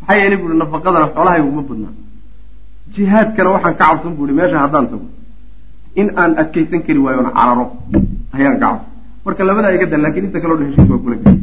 maxaa 0.00 0.16
yeelay 0.20 0.38
buui 0.42 0.56
nafaqadana 0.62 1.06
xoolahaygu 1.14 1.50
ma 1.58 1.62
badnaa. 1.68 1.92
Jihaadkana 2.94 3.48
waxaan 3.54 3.74
ka 3.80 3.84
cabsan 3.84 4.12
buui 4.18 4.32
meesha 4.38 4.58
haddaan 4.64 4.86
tago. 4.90 5.06
In 6.00 6.08
aan 6.20 6.32
adkaysan 6.42 6.80
kari 6.86 7.00
waayo 7.04 7.20
cararo 7.38 7.64
ayaan 8.36 8.56
ka 8.60 8.66
cabsan. 8.66 8.90
Marka 9.24 9.42
labadaa 9.48 9.72
iga 9.76 9.86
daa 9.92 10.00
laakiin 10.04 10.24
inta 10.28 10.38
kaloo 10.42 10.56
dhan 10.58 10.66
heshiis 10.70 10.88
waa 10.92 11.00
kula 11.04 11.16
gay 11.24 11.34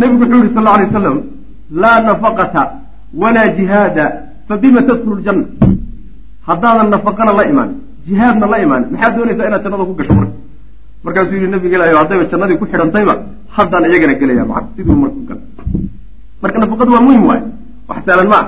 nabigu 0.00 0.22
wuxuu 0.22 0.38
yihi 0.42 0.54
sal 0.54 0.62
lla 0.64 0.72
alay 0.76 0.86
aslam 0.90 1.16
laa 1.82 1.98
nafaqata 2.08 2.62
walaa 3.22 3.48
jihaada 3.56 4.04
fa 4.48 4.54
bima 4.62 4.80
tadkulu 4.88 5.14
ljanna 5.22 5.44
haddaadan 6.48 6.88
nafaqana 6.94 7.32
la 7.38 7.44
imaan 7.52 7.70
jihaadna 8.06 8.46
la 8.52 8.58
imaan. 8.64 8.82
Maxaad 8.92 9.12
doonaysaa 9.16 9.46
inaad 9.48 9.62
jannada 9.64 9.84
ku 9.88 9.94
gasho 9.98 10.14
marka 10.20 10.34
markaasuu 11.04 11.36
yihi 11.38 11.48
nabiga 11.54 11.76
ilahi 11.78 11.94
haddayba 12.00 12.24
jannadii 12.32 12.58
ku 12.60 12.66
xidhantayba 12.72 13.14
haddaan 13.56 13.84
iyagana 13.90 14.14
gelaya 14.20 14.44
maa 14.50 14.62
siduu 14.76 14.96
marka 15.02 15.14
ku 15.18 15.24
gala 15.30 15.42
marka 16.42 16.58
nafaqadu 16.62 16.90
waa 16.94 17.04
muhiim 17.06 17.24
waayo. 17.30 17.46
Wax 17.88 17.98
saalan 18.06 18.28
ma 18.32 18.40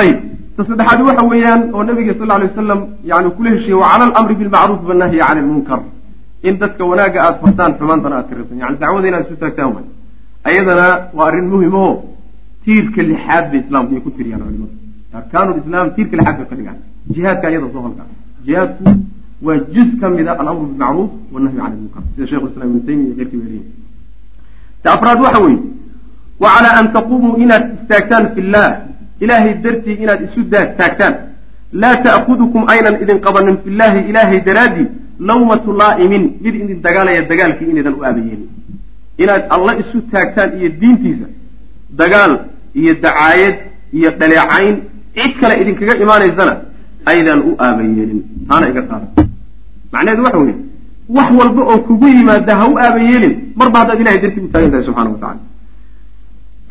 ayib 0.00 0.18
ta 0.56 0.62
saddexaad 0.68 1.00
waxa 1.08 1.22
weeyaan 1.30 1.62
oo 1.74 1.82
nabiga 1.88 2.12
sal 2.18 2.30
alay 2.36 2.46
wasalam 2.50 2.80
yani 3.10 3.28
kula 3.36 3.50
heshiiyey 3.54 3.78
wa 3.82 3.86
cala 3.92 4.04
alamri 4.10 4.34
bilmacruuf 4.40 4.80
wanahyi 4.90 5.18
cani 5.26 5.40
lmunkar 5.46 5.80
in 6.48 6.54
dadka 6.62 6.82
wanaagga 6.90 7.18
aada 7.26 7.38
fartaan 7.42 7.72
xumaantana 7.78 8.14
aad 8.20 8.28
reebtaan 8.36 8.58
yani 8.62 8.76
dacwada 8.82 9.06
inaad 9.10 9.24
isu 9.26 9.36
taagtaan 9.42 9.70
way 9.76 9.84
ayadana 10.48 10.86
waa 11.16 11.26
arrin 11.28 11.46
muhiim 11.52 11.76
tiirka 12.64 13.00
lixaad 13.10 13.44
bay 13.52 13.60
islaamku 13.64 13.92
ay 13.96 14.02
ku 14.06 14.10
tiriyaan 14.18 14.42
culimadu. 14.46 14.74
Arkaanu 15.18 15.50
lislaam 15.58 15.86
tiirka 15.96 16.14
lixaad 16.18 16.36
bay 16.38 16.46
ka 16.50 16.54
dhigaan. 16.58 16.78
Jihaadka 17.14 17.44
ayada 17.50 17.66
soo 17.74 17.82
halkaa 17.86 18.06
jihaadku 18.46 18.84
waa 19.46 19.58
juz 19.74 19.90
ka 20.00 20.10
mida 20.10 20.32
alamru 20.40 20.66
bilmacruuf 20.70 21.10
wanahyu 21.32 21.58
cani 21.62 21.76
lmunkar 21.76 22.02
sida 22.14 22.26
shekhu 22.30 22.46
islam 22.50 22.68
ibnu 22.68 22.80
taymiya 22.86 23.12
iyo 23.16 23.26
leeyihiin 23.44 23.64
ta 24.82 24.88
afraad 24.94 25.18
waxa 25.24 25.40
weeye 25.44 25.62
wa 26.42 26.48
calaa 26.54 26.74
an 26.80 26.86
taquumuu 26.96 27.34
inaad 27.44 27.64
istaagtaan 27.76 28.24
fi 28.34 28.40
llah 28.54 28.70
ilaahay 29.24 29.54
dartii 29.64 29.96
inaad 30.04 30.20
isu 30.26 30.40
taagtaan. 30.52 31.14
Laa 31.82 31.96
ta'kudukum 32.06 32.62
aynan 32.72 32.94
idin 33.02 33.18
qabanin 33.26 33.56
fi 33.64 33.70
llahi 33.80 34.00
ilaahay 34.10 34.40
daraaddii 34.48 34.86
lawmatu 35.30 35.72
laa'imin 35.80 36.24
mid 36.44 36.54
idin 36.62 36.78
dagaalaya 36.86 37.22
dagaalkii 37.30 37.68
inaydan 37.72 37.94
u 37.98 38.02
aabayeelin. 38.08 38.48
Inaad 39.22 39.42
alla 39.54 39.72
isu 39.82 39.98
taagtaan 40.12 40.50
iyo 40.58 40.68
diintiisa 40.80 41.26
dagaal 42.00 42.32
iyo 42.80 42.92
dacaayad 43.04 43.56
iyo 43.98 44.10
dhaleecayn 44.20 44.76
cid 45.14 45.32
kale 45.40 45.54
idinkaga 45.62 45.94
imaanaysana 46.04 46.54
aydaan 47.12 47.40
u 47.50 47.52
aabayeelin. 47.66 48.20
Taana 48.48 48.66
iga 48.72 48.82
qaada 48.90 49.06
macnaheedu 49.92 50.22
waxa 50.26 50.38
weeye 50.38 50.56
wax 51.16 51.30
walba 51.40 51.62
oo 51.72 51.78
kugu 51.88 52.08
yimaada 52.08 52.56
ha 52.60 52.68
u 52.72 52.78
aabayeelin 52.78 53.34
marba 53.56 53.78
haddaad 53.80 54.00
ilahay 54.00 54.20
dartii 54.24 54.44
u 54.46 54.50
taagan 54.54 54.70
tahay 54.70 54.84
subxana 54.88 55.10
wa 55.10 55.18
tacala 55.22 55.40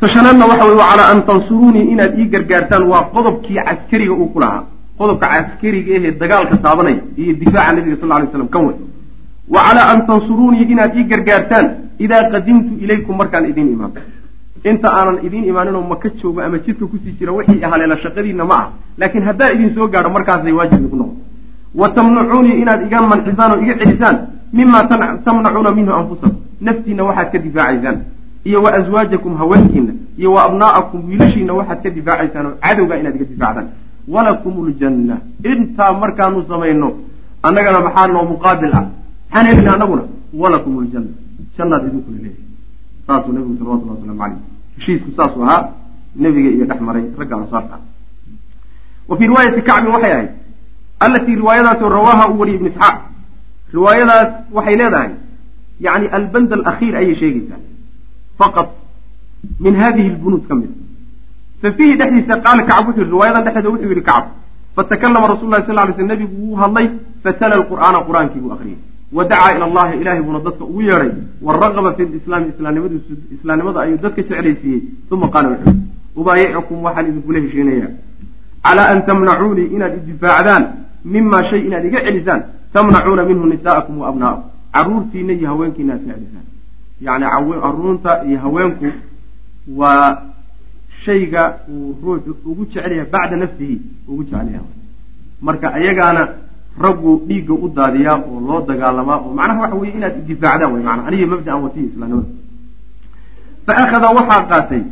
tashanaadna 0.00 0.46
waxa 0.50 0.64
weye 0.64 0.78
wa 0.82 0.86
calaa 0.90 1.08
an 1.14 1.22
tansuruunii 1.30 1.86
inaad 1.92 2.18
ii 2.20 2.28
gargaartaan 2.34 2.84
waa 2.92 3.02
qodobkii 3.14 3.58
caskariga 3.68 4.12
uu 4.12 4.28
ku 4.34 4.40
lahaa. 4.44 4.62
Qodobka 4.98 5.26
caskariga 5.32 5.92
ahee 5.96 6.12
dagaalka 6.22 6.56
taabanaya 6.64 7.02
iyo 7.16 7.32
difaaca 7.40 7.72
nabiga 7.76 7.96
sal 8.00 8.08
lay 8.08 8.26
slam 8.32 8.48
kan 8.54 8.62
wey 8.68 8.76
wa 9.54 9.60
calaa 9.66 9.86
an 9.92 10.00
tansuruunii 10.08 10.66
inaad 10.72 10.96
ii 10.98 11.04
gargaartaan 11.12 11.66
idaa 12.04 12.22
qadimtu 12.32 12.72
ilaykum 12.84 13.16
markaan 13.20 13.44
idiin 13.50 13.72
imaano 13.76 14.02
inta 14.70 14.88
aanan 14.98 15.18
idiin 15.26 15.44
imaaninoo 15.52 15.82
maka 15.92 16.08
joogo 16.20 16.40
ama 16.46 16.58
jidka 16.66 16.86
ku 16.86 16.96
sii 17.02 17.16
jira 17.18 17.32
wixii 17.38 17.60
haleela 17.72 17.96
shaqadiinna 18.04 18.44
ma 18.50 18.56
ah. 18.62 18.66
Laakiin 19.00 19.24
haddaa 19.28 19.50
idin 19.54 19.74
soo 19.74 19.88
gaadho 19.94 20.10
markaasay 20.16 20.52
waajib 20.58 20.84
igu 20.86 20.96
noqon 21.00 21.16
wa 21.74 21.88
tamnacuunii 21.88 22.60
inaad 22.62 22.86
iga 22.86 23.02
mancisaan 23.02 23.52
oo 23.52 23.62
iga 23.64 23.74
celisaan 23.78 24.16
mima 24.52 24.84
tamnacuuna 25.24 25.70
minhu 25.70 25.92
anfusakum. 25.92 26.36
Naftiinna 26.60 27.04
waxaad 27.04 27.32
ka 27.32 27.38
difaacaysaan 27.38 27.98
iyo 28.44 28.62
wa 28.62 28.70
aswaajakum 28.74 29.36
haweenkiina 29.36 29.92
iyo 30.18 30.32
wa 30.32 30.44
abnaa'akum 30.44 31.08
wiilashiina 31.08 31.52
waxaad 31.54 31.82
ka 31.82 31.90
difaacaysaan 31.90 32.46
oo 32.46 32.54
cadowga 32.60 32.98
inaad 33.00 33.14
iga 33.16 33.24
difaacdaan. 33.24 33.68
Walakum 34.08 34.54
ljanna 34.68 35.16
intaa 35.44 35.92
markaanu 35.92 36.44
samayno 36.48 36.88
annagana 37.42 37.80
maxaa 37.80 38.06
noo 38.06 38.24
muqaabil 38.32 38.72
ah? 38.74 38.84
Maxaan 39.30 39.46
helina 39.46 39.74
annaguna 39.74 40.02
walakum 40.34 40.72
ljanna 40.84 41.12
jannaad 41.56 41.82
idinkuna 41.88 42.18
leeyahay. 42.24 42.44
Saasuu 43.06 43.32
nabigu 43.32 43.54
salawatullah 43.58 43.94
waslamu 43.96 44.18
caleyh 44.18 44.38
heshiisku 44.76 45.10
saasuu 45.16 45.42
ahaa 45.44 45.68
nebiga 46.16 46.50
iyo 46.50 46.64
dhex 46.66 46.80
maray 46.80 47.04
ragga 47.18 47.36
ansaarta. 47.36 47.76
Wa 49.08 49.16
fii 49.16 49.26
riwaayati 49.26 49.62
kacbin 49.62 49.92
waxay 49.94 50.12
ahayd 50.12 50.30
allatii 51.06 51.36
riwaayadaasoo 51.42 51.88
rawaaha 51.98 52.28
uu 52.30 52.38
wariyay 52.40 52.58
ibn 52.60 52.66
isxaaq 52.72 52.96
riwaayadaas 53.76 54.30
waxay 54.56 54.76
leedahay 54.82 55.10
yani 55.86 56.06
alband 56.18 56.52
alakhiir 56.58 56.94
ayay 57.00 57.14
sheegaysaa 57.22 57.60
faqad 58.40 58.68
min 59.66 59.74
hadihi 59.82 60.08
lbunuud 60.16 60.44
ka 60.48 60.54
mid 60.60 60.70
fa 61.62 61.72
fiihi 61.78 61.96
dhexdiisa 62.00 62.40
qaala 62.46 62.62
kacb 62.70 62.86
wuxuu 62.88 63.00
yihi 63.02 63.10
riwaayadan 63.14 63.44
dhexdeeda 63.46 63.70
wuxuu 63.74 63.92
yihi 63.92 64.04
kacb 64.10 64.26
fatakalama 64.76 65.26
rasul 65.34 65.50
lahi 65.52 65.66
sal 65.66 65.76
lay 65.80 65.94
sl 65.98 66.06
nebigu 66.12 66.36
wuu 66.42 66.56
hadlay 66.62 66.86
fatala 67.24 67.56
lqur'aana 67.62 67.98
qur'aankii 68.08 68.40
buu 68.44 68.52
akriyay 68.56 68.78
wa 69.12 69.24
dacaa 69.30 69.54
ila 69.56 69.64
allahi 69.70 70.00
ilahay 70.02 70.22
buuna 70.26 70.40
dadka 70.48 70.64
ugu 70.64 70.82
yeedhay 70.88 71.12
waragaba 71.46 71.94
fi 71.96 72.02
lislaami 72.16 72.52
islaamnimada 73.36 73.80
ayuu 73.84 73.98
dadka 74.04 74.22
jeclaysiiyey 74.22 74.82
uma 75.10 75.28
qaala 75.34 75.48
wuxuu 75.54 75.74
ubaayicukum 76.20 76.84
waxaan 76.86 77.08
idinkula 77.10 77.40
heshiinayaa 77.44 77.90
calaa 78.66 78.88
an 78.92 79.02
tamnacuunii 79.08 79.68
inaad 79.76 79.94
idifaacdaan 80.00 80.64
mima 81.04 81.48
shay 81.50 81.66
inaad 81.66 81.84
iga 81.84 82.00
celisaan 82.06 82.42
tamnacuuna 82.72 83.24
minhu 83.24 83.46
nisaa'akum 83.46 83.98
wa 83.98 84.08
abnaa'akum 84.08 84.44
caruurtiina 84.72 85.32
iyo 85.32 85.48
haweenkiina 85.48 85.92
aad 85.94 86.04
ka 86.06 86.14
celisaan 86.14 86.46
yani 87.00 87.24
carruurta 87.64 88.24
iyo 88.24 88.38
haweenku 88.38 88.86
waa 89.76 90.22
shayga 91.04 91.42
uu 91.68 91.96
ruuxu 92.02 92.36
ugu 92.44 92.64
jecel 92.64 92.92
yahay 92.92 93.10
bacda 93.10 93.36
nafsihi 93.36 93.80
ugu 94.08 94.24
jecel 94.24 94.48
yahay 94.54 94.68
marka 95.40 95.74
ayagaana 95.74 96.28
raggu 96.78 97.22
dhiigga 97.28 97.54
u 97.54 97.68
daadiyaa 97.68 98.18
oo 98.28 98.40
loo 98.48 98.60
dagaalamaa 98.68 99.18
oo 99.24 99.34
macnaha 99.34 99.60
waxa 99.62 99.76
weye 99.76 99.92
inaad 99.98 100.16
difaacdaan 100.28 100.72
wey 100.74 100.82
maana 100.88 101.06
aniga 101.08 101.26
mabdaan 101.32 101.62
wasiya 101.64 101.86
islaamnimada 101.90 102.28
fa 103.66 103.72
akhada 103.84 104.08
waxaa 104.18 104.42
qaatay 104.50 104.82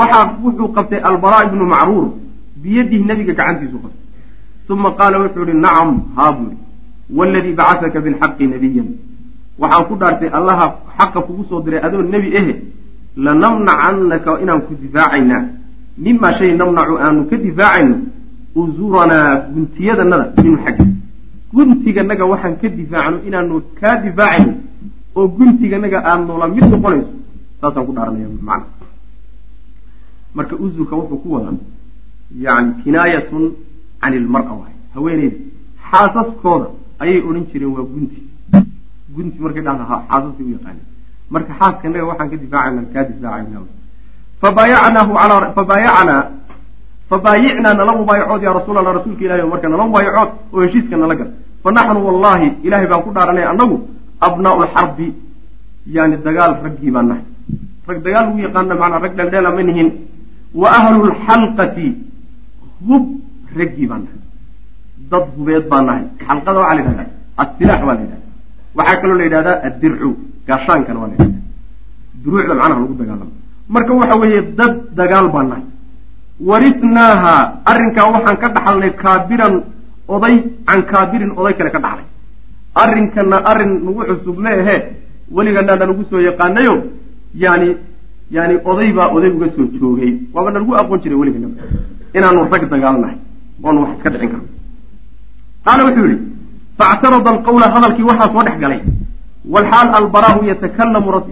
waxaa 0.00 0.24
wuxuu 0.44 0.68
qabtay 0.76 1.00
albaraa 1.10 1.44
ibnu 1.48 1.64
macruur 1.74 2.06
biyadihi 2.62 3.04
nabiga 3.10 3.32
gacantiisu 3.38 3.78
qabtay 3.84 4.02
uma 4.70 4.90
qaala 4.98 5.16
wuxuu 5.22 5.44
yihi 5.48 5.58
nacam 5.64 5.90
haa 6.16 6.32
buu 6.32 6.50
yihi 6.50 6.58
waladii 7.18 7.54
bacasaka 7.60 8.00
bilxaqi 8.04 8.46
nabiyan 8.46 8.88
waxaan 9.60 9.84
ku 9.88 9.94
dhaartay 10.00 10.30
allaha 10.38 10.66
xaqa 10.98 11.20
kugu 11.26 11.44
soo 11.48 11.60
diray 11.64 11.80
adoo 11.86 12.02
nebi 12.02 12.28
ehe 12.40 12.52
lanamnacannaka 13.24 14.40
inaan 14.42 14.60
ku 14.66 14.74
difaacaynaa 14.82 15.42
mima 16.04 16.28
shay 16.38 16.50
namnacu 16.60 16.94
aanu 17.04 17.20
ka 17.30 17.36
difaacayno 17.36 17.96
usuranaa 18.60 19.50
guntiyadanada 19.54 20.26
minhu 20.42 20.58
xagga 20.64 20.84
guntiganaga 21.56 22.24
waxaan 22.32 22.54
ka 22.60 22.68
difaacno 22.78 23.18
inaanu 23.28 23.54
kaa 23.80 23.96
difaacayno 24.04 24.52
oo 25.16 25.28
guntiganaga 25.38 25.98
aad 26.10 26.20
noola 26.28 26.46
mid 26.54 26.64
noqonayso 26.72 27.12
saasaan 27.60 27.86
ku 27.88 27.92
dhaaranaya 27.96 28.28
macna 28.48 28.86
marka 30.36 30.54
usurka 30.64 30.94
wuxuu 31.00 31.18
ku 31.22 31.28
wadaa 31.34 31.56
yani 32.44 32.70
kinaayatun 32.84 33.44
can 34.00 34.12
ilmara 34.18 34.52
waay. 34.60 34.74
Haweeneyda 34.94 35.36
xaasaskooda 35.90 36.66
ayay 37.02 37.20
odhan 37.28 37.44
jireen 37.50 37.72
waa 37.76 37.86
gunti. 37.92 38.20
Gunti 39.14 39.38
markay 39.44 39.62
dhahda 39.66 39.84
xaasaskay 40.10 40.44
u 40.48 40.50
yaqaaneen. 40.56 40.86
Marka 41.30 41.52
xaaskanaga 41.60 42.04
waxaan 42.10 42.28
ka 42.30 42.36
difaacayna 42.42 42.82
kaa 42.94 43.04
difaacayna 43.10 43.58
fabaayacnaa 45.56 46.22
fabaayicnaa 47.10 47.74
nala 47.74 47.92
mubaayacood 48.00 48.42
yaa 48.42 48.54
rasuul 48.58 48.78
alla 48.78 48.92
rasuulka 48.98 49.24
ilahi 49.24 49.42
marka 49.52 49.68
nala 49.68 49.84
mubaayacood 49.88 50.30
oo 50.52 50.60
heshiiska 50.64 50.96
nala 50.96 51.14
gal 51.20 51.30
fa 51.62 51.70
naxnu 51.76 52.00
wallahi 52.08 52.48
ilahay 52.66 52.86
baan 52.90 53.02
ku 53.06 53.10
dhaaranay 53.16 53.44
annagu 53.52 53.76
abnaau 54.26 54.60
lxarbi 54.64 55.06
yani 55.96 56.16
dagaal 56.26 56.52
raggii 56.64 56.90
baan 56.94 57.06
nahay. 57.10 57.24
Rag 57.88 57.98
dagaal 58.04 58.24
lagu 58.26 58.38
yaqaana 58.46 58.74
manaa 58.82 59.00
rag 59.04 59.14
dheldheela 59.18 59.50
ma 59.56 59.62
nihin. 59.68 59.88
Wa 60.60 60.68
ahlu 60.78 60.98
lxalqati 61.12 61.88
hub 62.86 63.04
raggii 63.58 63.86
baan 63.90 64.02
nahay 64.06 64.20
dad 65.10 65.24
hubeed 65.36 65.64
baan 65.72 65.84
nahay 65.88 66.04
xalqada 66.26 66.58
waxaa 66.62 66.76
la 66.78 66.82
yidhahdaa 66.82 67.08
asilaax 67.42 67.80
baa 67.88 67.94
la 67.98 68.02
yidhahda 68.04 68.26
waxaa 68.78 69.00
kaloo 69.02 69.16
la 69.20 69.24
yidhahdaa 69.28 69.56
addircu 69.68 70.08
gaashaankana 70.48 70.98
waa 71.02 71.08
la 71.10 71.14
yidhahda 71.16 71.38
duruucda 72.24 72.54
macnaha 72.60 72.80
lagu 72.82 72.94
dagaalamo 73.00 73.32
marka 73.74 73.92
waxa 74.00 74.14
weeye 74.22 74.40
dad 74.58 74.74
dagaal 75.00 75.26
baan 75.34 75.48
nahay. 75.52 75.64
Waritnaaha 76.48 77.32
arrinkaa 77.70 78.06
waxaan 78.14 78.36
ka 78.42 78.48
dhaxalnay 78.56 78.90
kaabiran 79.02 79.54
oday 80.14 80.34
can 80.66 80.80
kaabirin 80.90 81.30
oday 81.40 81.54
kale 81.58 81.70
ka 81.74 81.80
dhaxlay 81.84 82.06
arrinkana 82.82 83.36
arrin 83.50 83.72
nagu 83.86 84.00
cusub 84.08 84.36
ma 84.44 84.50
ahe 84.62 84.76
weligana 85.36 85.74
nalagu 85.80 86.04
soo 86.10 86.20
yaqaanayo 86.28 86.74
yani 87.44 87.68
yani 88.36 88.54
oday 88.70 88.88
baa 88.98 89.08
oday 89.16 89.30
uga 89.36 89.48
soo 89.56 89.66
joogay. 89.80 90.12
Waaba 90.34 90.50
nalagu 90.54 90.72
aqoon 90.80 91.00
jiray 91.02 91.18
weliganaba 91.22 91.56
inaanu 92.16 92.40
rag 92.52 92.64
dagaalnahay 92.74 93.16
oonu 93.64 93.78
wax 93.82 93.90
iska 93.96 94.10
dhicin 94.10 94.30
karno 94.32 94.46
qaala 95.66 95.82
wuxuu 95.86 96.06
yihi 96.10 96.18
faactarada 96.78 97.30
alqawla 97.34 97.66
hadalkii 97.74 98.06
waxaa 98.10 98.32
soo 98.34 98.42
dhex 98.46 98.58
galay. 98.64 98.80
Walxaal 99.54 99.88
albaraau 99.98 100.40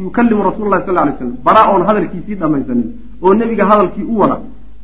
yukalimu 0.07 0.43
rasul 0.49 0.69
lahi 0.73 0.83
sal 0.87 0.95
lay 0.95 1.15
slam 1.19 1.33
bara 1.47 1.63
oon 1.73 1.83
hadalkiisii 1.89 2.37
dhamaysanin 2.41 2.89
oo 3.23 3.35
nebiga 3.35 3.65
hadalkii 3.71 4.07
u 4.13 4.19
wada 4.21 4.37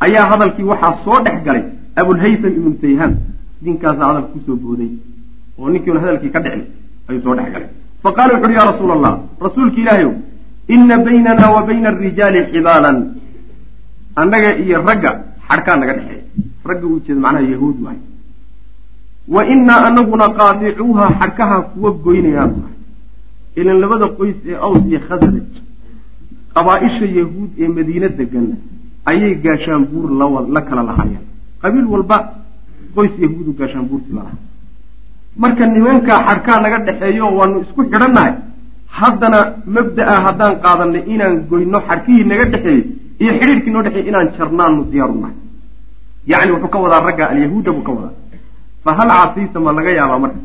ayaa 0.04 0.26
hadalkii 0.32 0.66
waxaa 0.72 0.94
soo 1.04 1.18
dhex 1.24 1.38
galay 1.46 1.64
abulhaytham 2.00 2.52
ibnu 2.58 2.72
tayhaan 2.82 3.12
ninkaasaa 3.64 4.06
hadalka 4.10 4.28
ku 4.34 4.40
soo 4.46 4.56
booday 4.56 4.90
oo 5.58 5.68
ninkiiun 5.72 5.98
hadalkii 6.02 6.30
ka 6.34 6.40
dhicin 6.44 6.64
ayuu 7.08 7.22
soo 7.24 7.34
dhex 7.38 7.48
galay. 7.54 7.68
Fa 8.02 8.10
qaala 8.16 8.32
wuxu 8.34 8.46
uhi 8.48 8.56
ya 8.60 8.64
rasuula 8.70 8.92
allah 8.98 9.14
rasuulki 9.46 9.80
ilaahayow 9.84 10.12
ina 10.74 10.96
baynana 11.06 11.46
wa 11.54 11.60
bayna 11.68 11.88
arijaali 11.94 12.40
xibaalan 12.52 12.98
annaga 14.20 14.50
iyo 14.62 14.82
ragga 14.88 15.10
xadhkaa 15.48 15.76
naga 15.80 15.92
dhexeeya 15.98 16.24
ragga 16.68 16.86
uu 16.92 17.00
jeeda 17.06 17.20
macnaha 17.24 17.46
yahuud 17.54 17.78
waay 17.86 18.00
wa 19.34 19.42
innaa 19.52 19.80
anaguna 19.88 20.26
qaadicuuha 20.38 21.04
xadhkaha 21.20 21.56
kuwa 21.72 21.90
goynayaanu 22.04 22.62
ilan 23.60 23.76
labada 23.82 24.06
qoys 24.18 24.36
ee 24.50 24.56
aws 24.66 24.82
iyo 24.90 25.00
khasraj 25.08 25.48
qabaa-isha 26.54 27.06
yahuud 27.18 27.50
ee 27.62 27.68
madiine 27.76 28.08
degan 28.18 28.46
ayay 29.10 29.34
gaashaan 29.44 29.82
buur 29.90 30.08
la 30.54 30.60
kala 30.68 30.82
lahaayeen 30.88 31.24
qabiil 31.62 31.86
walba 31.94 32.16
qoys 32.96 33.12
yahuudu 33.24 33.50
gaashaan 33.60 33.84
buurti 33.90 34.10
lalaha 34.16 34.36
marka 35.42 35.64
nimankaa 35.74 36.18
xadhkaa 36.28 36.58
naga 36.64 36.78
dhexeeyo 36.86 37.26
waanu 37.38 37.56
isku 37.64 37.80
xidhannahay 37.92 38.32
haddana 38.98 39.38
mabda-a 39.76 40.14
haddaan 40.26 40.54
qaadanay 40.64 41.02
inaan 41.14 41.34
goyno 41.50 41.78
xadhkihii 41.88 42.24
naga 42.30 42.44
dhexeeyey 42.52 42.82
iyo 43.22 43.32
xidhiirkii 43.38 43.72
noo 43.74 43.82
dhexeeyey 43.86 44.08
inaan 44.10 44.28
jarnaanu 44.36 44.80
diyaaru 44.92 45.16
yacni 46.30 46.50
wuxuu 46.54 46.68
ka 46.74 46.78
wadaa 46.84 47.00
ragga 47.06 47.24
alyahuuda 47.32 47.70
buu 47.76 47.82
ka 47.88 47.92
wadaa. 47.96 48.14
Fa 48.84 48.90
hal 48.98 49.08
casiisa 49.18 49.58
ma 49.60 49.72
laga 49.72 49.90
yaabaa 49.98 50.18
marka? 50.24 50.40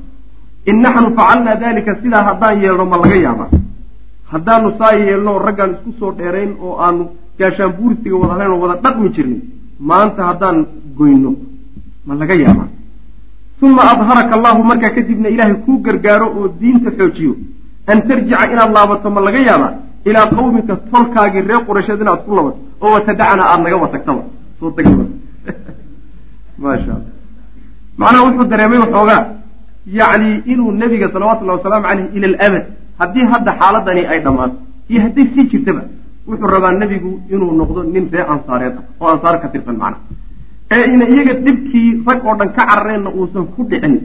In 0.70 0.78
naxnu 0.84 1.10
facalnaa 1.18 1.56
dalika 1.62 1.92
sidaa 2.02 2.24
haddaan 2.28 2.62
yeelno 2.62 2.86
ma 2.92 2.98
laga 3.04 3.16
yaabaa? 3.26 3.50
Haddaanu 4.32 4.70
saa 4.80 4.94
yeelno 5.04 5.32
raggaan 5.46 5.72
isku 5.76 5.92
soo 6.00 6.12
dheerayn 6.18 6.52
oo 6.66 6.74
aanu 6.86 7.04
gaashaan 7.40 7.72
buursiga 7.78 8.16
wada 8.22 8.34
hayn 8.40 8.52
oo 8.54 8.60
wada 8.64 8.76
dhaqmi 8.84 9.10
jirnay 9.16 9.40
maanta 9.90 10.22
haddaan 10.30 10.58
goyno 10.98 11.32
ma 12.08 12.14
laga 12.22 12.36
yaabaa? 12.44 12.68
Uma 13.62 13.82
adharaka 13.92 14.34
allahu 14.38 14.64
markaa 14.70 14.92
kadibna 14.98 15.30
ilaahay 15.34 15.56
kuu 15.66 15.78
gargaaro 15.86 16.28
oo 16.38 16.48
diinta 16.60 16.90
xoojiyo. 16.98 17.34
An 17.92 17.98
tarjica 18.08 18.46
inaad 18.54 18.72
laabato 18.76 19.10
ma 19.16 19.22
laga 19.28 19.40
yaabaa? 19.50 19.72
Ilaa 20.10 20.28
qawmika 20.36 20.74
tolkaagii 20.92 21.42
reer 21.50 21.62
quraysheed 21.68 22.02
inaad 22.04 22.22
ku 22.26 22.32
labato 22.38 22.58
oo 22.84 22.92
watadacana 22.96 23.44
aada 23.52 23.64
naga 23.64 23.78
watagtaba 23.84 24.22
soo 24.60 24.72
tag 24.76 24.86
maasha 26.64 26.92
alla 26.98 27.10
macnaha 27.98 28.26
wuxuu 28.28 28.48
dareemay 28.52 28.80
waxoogaa 28.86 29.24
yacni 30.00 30.32
inuu 30.54 30.72
nebiga 30.82 31.08
salawatullahi 31.14 31.58
wasalaamu 31.60 31.86
caleyh 31.88 32.08
ila 32.18 32.28
alabad 32.28 32.66
haddii 33.00 33.26
hadda 33.34 33.52
xaaladani 33.60 34.04
ay 34.12 34.20
dhammaato 34.26 34.58
iyo 34.90 35.02
hadday 35.06 35.26
sii 35.34 35.48
jirtaba 35.52 35.82
wuxuu 36.28 36.48
rabaa 36.56 36.74
nebigu 36.82 37.12
inuu 37.34 37.52
noqdo 37.60 37.84
nin 37.84 38.06
ree 38.14 38.26
ansaareed 38.34 38.76
ah 38.80 38.86
oo 39.02 39.10
ansaar 39.14 39.36
ka 39.42 39.48
tirsan 39.54 39.78
macnaha. 39.82 40.02
Ee 40.72 40.84
ina 40.94 41.06
iyaga 41.14 41.34
dhibkii 41.46 42.04
rag 42.08 42.26
oo 42.26 42.36
dhan 42.40 42.50
ka 42.58 42.64
carareenna 42.70 43.10
uusan 43.18 43.46
ku 43.54 43.64
dhicin 43.70 43.96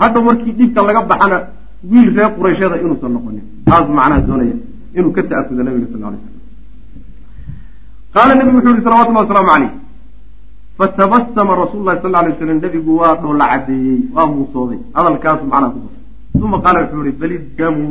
hadda 0.00 0.18
markii 0.26 0.52
dhibka 0.58 0.80
laga 0.88 1.02
baxana 1.10 1.38
wiil 1.90 2.10
reer 2.16 2.30
qurayshyada 2.36 2.76
inuusan 2.82 3.12
noqonin. 3.16 3.44
Taas 3.66 3.86
macnaha 3.98 4.20
doonaya 4.28 4.56
inuu 4.98 5.12
ka 5.16 5.22
ta'akudo 5.30 5.62
nabiga 5.62 5.86
sal 5.92 6.00
lay 6.04 6.20
slam 6.22 6.34
qaala 8.14 8.32
nebigu 8.38 8.56
wuxuu 8.58 8.74
yihi 8.74 8.84
salawatullahi 8.86 9.24
wasalaamu 9.26 9.50
caleyh 9.52 9.72
fatabasama 10.78 11.54
rasuulu 11.62 11.84
lahi 11.88 12.02
sal 12.02 12.12
lay 12.12 12.34
slam 12.38 12.58
nebigu 12.64 12.92
waa 13.00 13.14
dhoolla 13.22 13.46
cadeeyey 13.52 14.00
waa 14.14 14.26
muusooday 14.26 14.78
hadalkaasu 14.96 15.44
macnaha 15.52 15.72
ku 15.74 15.80
basay 15.84 16.42
uma 16.46 16.58
qaala 16.64 16.78
wuxuu 16.84 17.04
yihi 17.06 17.18
bal 17.22 17.32
iddamu 17.38 17.88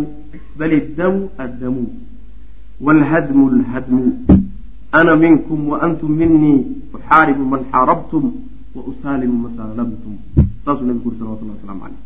bal 0.60 0.74
iddamu 0.80 1.22
addamu 1.46 1.84
waalhadmu 2.86 3.44
lhadmu 3.60 4.02
ana 5.00 5.16
minkum 5.24 5.60
waantum 5.74 6.12
minii 6.22 6.60
uxaaribu 6.96 7.44
man 7.54 7.62
xaarabtum 7.72 8.26
wa 8.76 8.82
usaalimu 8.92 9.38
ma 9.44 9.50
saalamtum 9.58 10.14
saasuu 10.66 10.86
nebigu 10.90 11.08
uri 11.10 11.18
salawatullah 11.20 11.56
waslamu 11.60 11.82
caleyh 11.84 12.02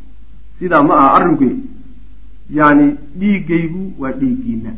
sidaa 0.60 0.84
ma 0.90 0.94
aha 1.00 1.10
arrinku 1.18 1.50
yani 2.60 2.86
dhiiggaygu 3.20 3.84
waa 4.02 4.14
dhiiggiina 4.22 4.72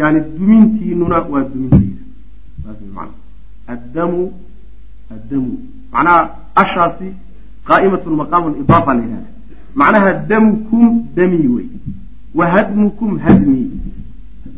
yani 0.00 0.20
dumintiinuna 0.36 1.18
waa 1.32 1.44
dumintayda 1.52 2.04
saas 2.64 2.80
mana 2.98 3.19
addamu 3.72 4.22
addamu 5.14 5.52
macnaha 5.92 6.20
ashaasi 6.62 7.08
qaa'imatun 7.68 8.14
maqaamu 8.22 8.48
idaafa 8.62 8.94
la 8.98 9.02
yidhahda 9.04 9.30
macnaha 9.80 10.10
damukum 10.30 10.84
dami 11.16 11.40
wey 11.54 11.66
wa 12.38 12.44
hadmukum 12.54 13.18
hadmii 13.26 13.68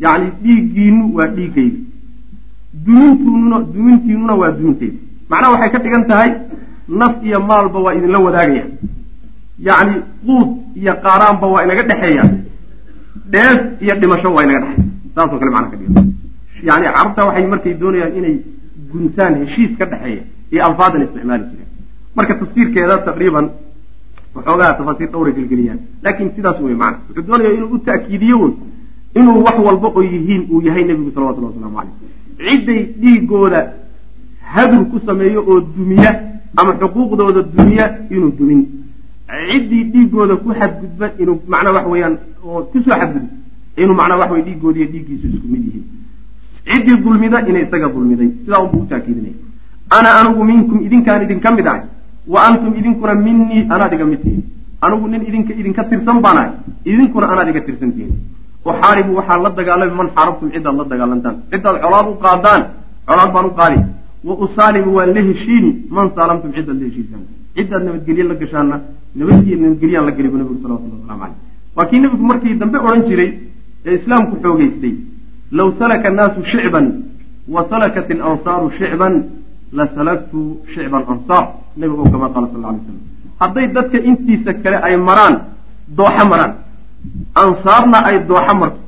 yacni 0.05 0.29
dhiiggiinu 0.43 1.05
waa 1.17 1.29
dhiiggayga 1.37 1.81
dumintununa 2.85 3.59
dumintiinuna 3.75 4.35
waa 4.43 4.53
dumintayda 4.59 4.99
macnaha 5.31 5.53
waxay 5.55 5.71
ka 5.75 5.79
dhigan 5.85 6.05
tahay 6.11 6.31
naf 7.01 7.15
iyo 7.29 7.39
maalba 7.51 7.79
waa 7.85 7.95
idinla 7.99 8.19
wadaagaya 8.27 8.65
yacni 9.69 9.97
quud 10.27 10.49
iyo 10.81 10.95
qaaraanba 11.05 11.47
waa 11.55 11.65
inaga 11.65 11.83
dhexeeya 11.91 12.25
dheef 13.33 13.61
iyo 13.85 13.95
dhimasho 14.01 14.29
waa 14.35 14.45
inaga 14.47 14.61
dhexeeya 14.67 14.91
saasoo 15.15 15.39
kale 15.41 15.51
macnaa 15.57 15.71
ka 15.73 15.77
dhigan 15.83 16.07
yani 16.69 16.85
carabta 16.95 17.27
waxay 17.29 17.47
markay 17.53 17.75
doonayaan 17.81 18.17
inay 18.19 18.37
guntaan 18.93 19.35
heshiis 19.41 19.73
ka 19.79 19.85
dhexeeya 19.93 20.23
iyo 20.53 20.65
alfaadan 20.69 21.03
isticmaali 21.07 21.45
jireen 21.51 21.71
marka 22.17 22.35
tafsiirkeeda 22.41 22.99
taqriiban 23.09 23.47
waxoogaa 24.35 24.75
tafaasiir 24.79 25.11
dhowra 25.13 25.31
gelgeliyaan. 25.37 25.79
Laakiin 26.03 26.31
sidaas 26.37 26.61
wey 26.61 26.75
macana 26.75 26.99
wuxuu 27.09 27.27
doonaya 27.29 27.53
inuu 27.57 27.71
u 27.75 27.79
ta'kiidiyo 27.79 28.37
un 28.45 28.53
inuu 29.21 29.45
wax 29.47 29.57
walba 29.67 29.89
oo 29.89 30.03
yihiin 30.03 30.43
uu 30.51 30.61
yahay 30.67 30.85
nebigu 30.85 31.11
salawatullah 31.15 31.51
waslamu 31.53 31.77
caleyh 31.77 31.95
cidday 32.39 32.81
dhiigooda 33.03 33.61
hadur 34.55 34.85
ku 34.91 35.01
sameeyo 35.07 35.41
oo 35.51 35.61
dumiya 35.77 36.13
ama 36.57 36.73
xuquuqdooda 36.81 37.43
dumiya 37.55 37.87
inuu 38.11 38.33
dumin. 38.39 38.63
Ciddii 39.51 39.85
dhiigooda 39.93 40.37
ku 40.37 40.49
xadgudba 40.61 41.07
inuu 41.23 41.39
macnaa 41.53 41.73
wax 41.77 41.87
weeyaan 41.93 42.17
oo 42.45 42.63
ku 42.73 42.79
soo 42.85 42.97
xadgudbo 43.01 43.29
inuu 43.83 43.95
macnaa 44.01 44.21
wax 44.23 44.31
wey 44.35 44.43
dhiigoodiiyo 44.49 44.89
dhiiggiisu 44.93 45.27
isku 45.35 45.49
mid 45.53 45.63
yihiin 45.67 45.85
ciddii 46.69 46.97
dulmida 47.05 47.39
inay 47.49 47.63
isaga 47.67 47.89
dulmiday 47.95 48.31
sidaa 48.45 48.61
unbuu 48.65 48.83
u 48.83 49.43
ana 49.97 50.09
anigu 50.21 50.45
minkum 50.51 50.79
idinkaan 50.87 51.23
idinka 51.25 51.51
mid 51.57 51.67
ahay. 51.67 51.83
Wa 52.27 52.41
antum 52.49 52.73
idinkuna 52.81 53.15
minii 53.15 53.67
anaad 53.75 53.93
iga 53.93 54.05
mid 54.05 54.21
tihiin. 54.23 54.45
Anigu 54.81 55.09
nin 55.09 55.23
idinka 55.29 55.53
idinka 55.61 55.85
tirsan 55.91 56.21
baan 56.25 56.37
ahay. 56.43 56.53
Idinkuna 56.85 57.27
anaad 57.33 57.49
iga 57.53 57.61
tirsan 57.67 57.93
uxaaribu 58.65 59.13
waxaan 59.19 59.43
la 59.43 59.51
dagaalami 59.51 59.95
man 60.01 60.09
xaarabtum 60.15 60.49
ciddaad 60.55 60.77
la 60.81 60.85
dagaalantaan. 60.93 61.37
Ciddaad 61.53 61.77
colaad 61.85 62.07
u 62.13 62.15
qaadaan 62.25 62.63
colaad 63.09 63.31
baan 63.35 63.47
u 63.51 63.53
qaadi. 63.61 63.79
Wa 64.25 64.35
usaalimu 64.45 64.91
waan 64.97 65.11
la 65.17 65.21
heshiini 65.29 65.71
man 65.91 66.11
saalamtum 66.17 66.51
ciddaad 66.57 66.79
la 66.81 66.87
heshiisaan. 66.89 67.23
Ciddaad 67.57 67.83
nabadgelye 67.87 68.25
la 68.31 68.35
gashaanna 68.41 68.77
nabadgey 69.15 69.57
nabadgelyaan 69.63 70.05
la 70.07 70.13
geli 70.17 70.29
bu 70.33 70.37
nabigu 70.39 70.61
salawatullah 70.63 70.99
waslamu 71.01 71.21
caleyh 71.23 71.39
waa 71.77 72.01
nebigu 72.03 72.25
markii 72.31 72.55
dambe 72.61 72.79
odhan 72.79 73.03
jiray 73.09 73.31
ee 73.87 73.95
islaamku 73.99 74.37
xoogeystay 74.43 74.95
low 75.59 75.69
salaka 75.81 76.07
annaasu 76.11 76.41
shicban 76.53 76.87
wa 77.55 77.61
salakat 77.71 78.09
alansaaru 78.11 78.67
shicban 78.79 79.15
la 79.79 79.85
salaktu 79.97 80.41
shicba 80.75 80.99
ansaar 81.13 81.45
nabigu 81.77 82.01
oo 82.03 82.11
kama 82.15 82.29
qaala 82.35 82.49
sal 82.53 82.65
alay 82.71 82.81
slam 82.87 82.99
hadday 83.41 83.67
dadka 83.77 83.99
intiisa 84.11 84.53
kale 84.65 84.79
ay 84.87 84.95
maraan 85.09 85.35
dooxo 85.99 86.25
maraan 86.33 86.53
ansaarna 87.45 87.99
ay 88.09 88.17
dooxo 88.31 88.55
marto 88.61 88.81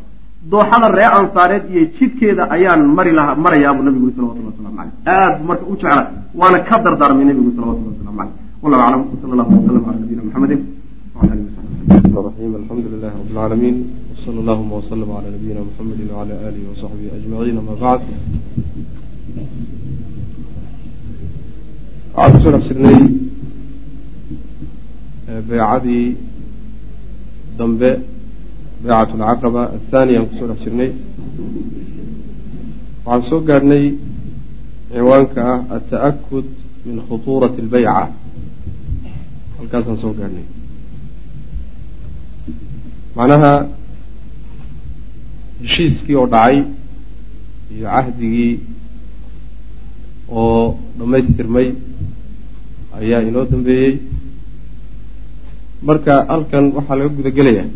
dooxada 0.50 0.88
ree 0.96 1.08
ansaareed 1.18 1.64
iyo 1.72 1.82
jidkeeda 1.96 2.42
ayaan 2.54 2.82
mari 2.96 3.12
lahaa 3.18 3.34
marayaabuu 3.44 3.84
nabigu 3.86 4.04
yuri 4.06 4.16
salawatullah 4.16 4.52
waslamu 4.52 4.76
caleyh 4.78 4.94
aad 5.14 5.32
buu 5.38 5.46
marka 5.50 5.64
u 5.72 5.74
jecla 5.80 6.02
waana 6.40 6.58
ka 6.68 6.76
dardaarmay 6.84 7.24
nabigu 7.30 7.50
salawatullah 7.56 7.92
waslamu 7.94 8.18
caleyh 8.18 8.34
wallahu 8.62 8.82
aclam 8.86 9.02
wsala 9.12 9.32
allahu 9.34 9.52
wasalam 9.56 9.82
cala 9.86 9.96
nabiyina 10.02 10.22
maxamedin 10.26 10.60
wala 11.16 11.30
alihi 11.34 11.46
wasaxbi 11.48 12.16
raxim 12.26 12.52
alxamdu 12.60 12.86
lilahi 12.94 13.12
rabbi 13.18 13.32
alcaalamiin 13.32 13.76
sala 14.24 14.38
allahuma 14.42 14.74
waslm 14.78 15.08
cala 15.14 15.28
nabiyina 15.34 15.60
muxamedi 15.68 16.02
wacala 16.10 16.34
aalihi 16.46 16.66
wasaxbihi 16.72 17.10
ajmaciin 17.18 17.56
ama 17.62 17.74
bacd 17.84 18.08
waxaan 22.16 22.32
ku 22.32 22.38
soo 22.42 22.52
dhex 22.54 22.64
jirnay 22.68 23.00
beycadii 25.48 26.06
dambe 27.58 27.90
beycat 28.84 29.10
alcaqaba 29.14 29.62
athaaniya 29.76 30.18
aan 30.20 30.26
ku 30.30 30.34
soo 30.38 30.48
dhex 30.50 30.58
jirnay 30.64 30.90
waxaan 33.06 33.22
soo 33.28 33.40
gaadhnay 33.48 33.84
ciwaanka 34.92 35.40
ah 35.52 35.60
alta'akud 35.76 36.46
min 36.86 36.96
khutuurati 37.08 37.58
اlbeyca 37.64 37.96
halkaasaan 39.58 39.98
soo 40.02 40.12
gaadhnay 40.18 40.46
macnaha 43.16 43.52
heshiiskii 45.64 46.16
oo 46.20 46.26
dhacay 46.34 46.56
iyo 47.74 47.86
cahdigii 47.94 48.52
oo 50.40 50.64
dhammaystirmay 50.98 51.68
ayaa 52.98 53.20
inoo 53.28 53.44
dambeeyey. 53.52 53.92
Marka 55.88 56.14
halkan 56.32 56.64
waxaa 56.76 56.96
laga 56.98 57.10
guda 57.18 57.30
gelayaa 57.38 57.66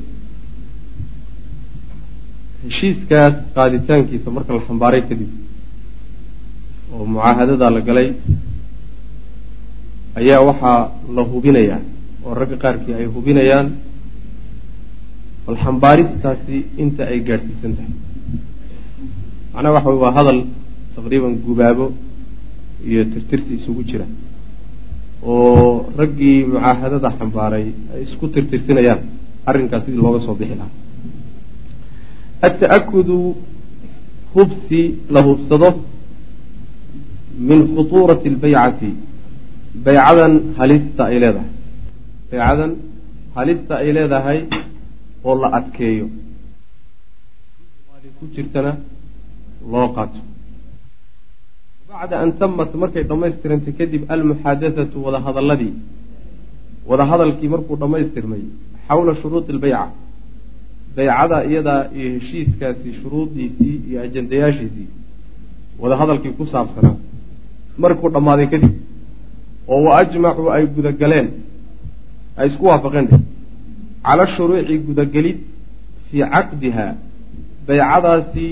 heshiiskaas 2.65 3.35
qaaditaankiisa 3.57 4.29
marka 4.37 4.53
la 4.57 4.63
xambaaray 4.69 5.03
kadib 5.11 5.31
oo 6.95 7.05
mucaahadadaa 7.13 7.71
la 7.77 7.81
galay 7.89 8.09
ayaa 10.21 10.41
waxaa 10.49 10.79
la 11.17 11.23
hubinayaa 11.33 11.81
oo 12.27 12.33
ragga 12.41 12.57
qaarkii 12.65 12.95
ay 13.01 13.07
hubinayaan 13.15 13.67
bal 15.49 15.57
xambaaristaasi 15.65 16.57
inta 16.83 17.03
ay 17.13 17.19
gaadhsiisan 17.29 17.73
tahay. 17.77 17.93
Macnaha 19.55 19.75
waxa 19.77 19.89
wey 19.93 20.01
waa 20.05 20.13
hadal 20.19 20.39
taqriiban 20.95 21.35
gubaabo 21.47 21.87
iyo 22.89 23.03
tirtirsi 23.13 23.53
isugu 23.59 23.83
jira 23.91 24.07
oo 25.25 25.89
raggii 26.01 26.39
mucaahadada 26.53 27.09
xambaaray 27.19 27.67
ay 27.95 28.01
isku 28.07 28.25
tirtirsinayaan 28.35 29.01
arrinkaas 29.49 29.83
sidii 29.85 30.03
looga 30.05 30.21
soo 30.27 30.37
bixi 30.41 30.57
lahaa. 30.61 30.75
Ata'akudu 32.47 33.19
hubsi 34.35 34.83
la 35.15 35.21
hubsado 35.27 35.69
min 37.49 37.61
khutuurati 37.75 38.27
albaycati 38.33 38.91
baycadan 39.85 40.33
halista 40.59 41.03
ay 41.11 41.17
leedahay. 41.25 41.51
Baycadan 42.31 42.71
halista 43.37 43.75
ay 43.83 43.89
leedahay 43.97 44.41
oo 45.29 45.35
la 45.43 45.49
adkeeyo. 45.59 46.07
Ku 48.19 48.25
jirtana 48.35 48.73
loo 49.73 49.89
qaato. 49.97 50.19
Bacda 51.89 52.17
an 52.25 52.31
tamat 52.41 52.71
markay 52.83 53.05
dhammaystirantay 53.11 53.73
kadib 53.81 54.03
almuxaadathatu 54.15 54.97
wadahadaladii. 55.07 55.75
Wadahadalkii 56.91 57.49
markuu 57.55 57.77
dhammaystirmay 57.83 58.43
xawla 58.89 59.13
shuruudi 59.21 59.51
albayca 59.55 59.83
baycada 60.97 61.37
iyadaa 61.51 61.81
iyo 61.99 62.09
heshiiskaasi 62.17 62.89
shuruudiisii 63.01 63.77
iyo 63.89 63.99
ajandayaashiisii 64.07 64.89
wadahadalkii 65.83 66.33
ku 66.39 66.45
saabsanaa. 66.53 66.97
Markuu 67.83 68.09
dhammaaday 68.15 68.47
kadib 68.53 68.73
oo 69.73 69.81
wa 69.87 69.93
ajmacuu 70.01 70.49
ay 70.57 70.65
gudagaleen 70.77 71.29
ay 72.41 72.47
isku 72.51 72.65
waafaqeen 72.71 73.07
cala 74.09 74.25
shuruuci 74.35 74.75
gudagelid 74.87 75.39
fii 76.09 76.25
caqdiha 76.35 76.87
baycadaasi 77.67 78.47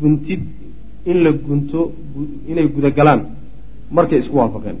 guntid 0.00 0.42
in 1.10 1.16
la 1.24 1.30
gunto 1.46 1.80
inay 2.50 2.66
gudagalaan 2.74 3.20
markay 3.96 4.18
isku 4.22 4.36
waafaqeen. 4.40 4.78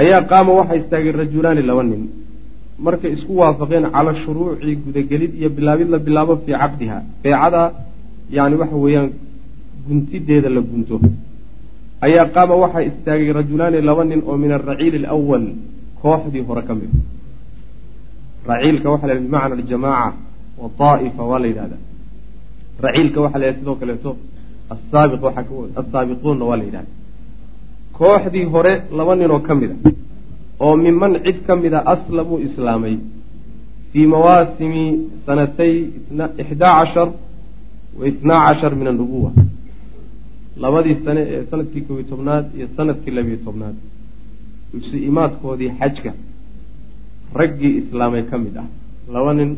Ayaa 0.00 0.22
qaama 0.30 0.52
waxaa 0.58 0.80
istaagay 0.82 1.12
rajulaani 1.22 1.62
laba 1.68 1.82
nin. 1.82 2.02
Markay 2.86 3.12
isku 3.16 3.32
waafaqeen 3.40 3.84
cala 3.94 4.12
shuruuci 4.22 4.76
gudagelid 4.84 5.32
iyo 5.40 5.48
bilaabid 5.56 5.88
la 5.94 5.98
bilaabo 6.06 6.34
fii 6.44 6.56
caqdiha. 6.62 6.98
Baycada 7.22 7.62
yani 8.36 8.54
waxa 8.60 8.76
weeyaan 8.84 9.10
guntideeda 9.86 10.48
la 10.56 10.60
gunto. 10.70 10.96
Ayaa 12.06 12.26
qaama 12.34 12.54
waxaa 12.64 12.86
istaagay 12.90 13.30
rajulaani 13.38 13.78
laba 13.88 14.02
nin 14.04 14.20
oo 14.28 14.36
min 14.42 14.52
alraciili 14.58 14.98
alawal 15.04 15.44
kooxdii 16.02 16.46
hore 16.48 16.62
ka 16.68 16.74
mid 16.74 16.90
raciilka 18.48 18.90
waxa 18.90 19.06
la 19.06 19.14
bimacna 19.14 19.54
aljamaaca 19.56 20.16
waaa'ifa 20.78 21.22
waa 21.30 21.38
la 21.38 21.46
yidhahdaa. 21.46 21.80
raciilka 22.84 23.20
waxa 23.20 23.38
la 23.38 23.44
yidhahda 23.46 23.60
sidoo 23.60 23.76
kaleeto 23.80 24.10
asaabiq 24.74 25.22
asaabiquunna 25.80 26.44
waa 26.50 26.56
la 26.60 26.64
yidhahda 26.64 26.90
kooxdii 27.98 28.44
hore 28.54 28.72
laba 28.98 29.12
nin 29.16 29.30
oo 29.30 29.40
ka 29.40 29.54
mid 29.54 29.70
a 29.70 29.90
oo 30.64 30.76
miman 30.76 31.12
cid 31.24 31.38
ka 31.46 31.56
mid 31.56 31.74
a 31.74 31.80
aslamuu 31.94 32.38
islaamay 32.46 32.96
fii 33.92 34.06
mawaasimi 34.06 34.84
sanatay 35.26 35.74
ixdaa 36.42 36.74
cashar 36.78 37.08
wa 37.98 38.04
itnaa 38.10 38.40
cashar 38.48 38.72
min 38.80 38.86
annubuwa 38.92 39.30
labadii 40.62 40.96
sane 41.04 41.22
ee 41.34 41.42
sannadkii 41.50 41.82
kobiyo 41.86 42.06
tobnaad 42.12 42.44
iyo 42.56 42.66
sannadkii 42.76 43.10
labiyo 43.18 43.38
tobnaad 43.46 43.76
isu 44.78 44.96
imaadkoodii 45.10 45.70
xajka 45.78 46.12
raggii 47.40 47.72
islaamay 47.80 48.22
ka 48.30 48.36
mid 48.44 48.56
ah. 48.62 48.66
Laba 49.14 49.32
nin 49.38 49.50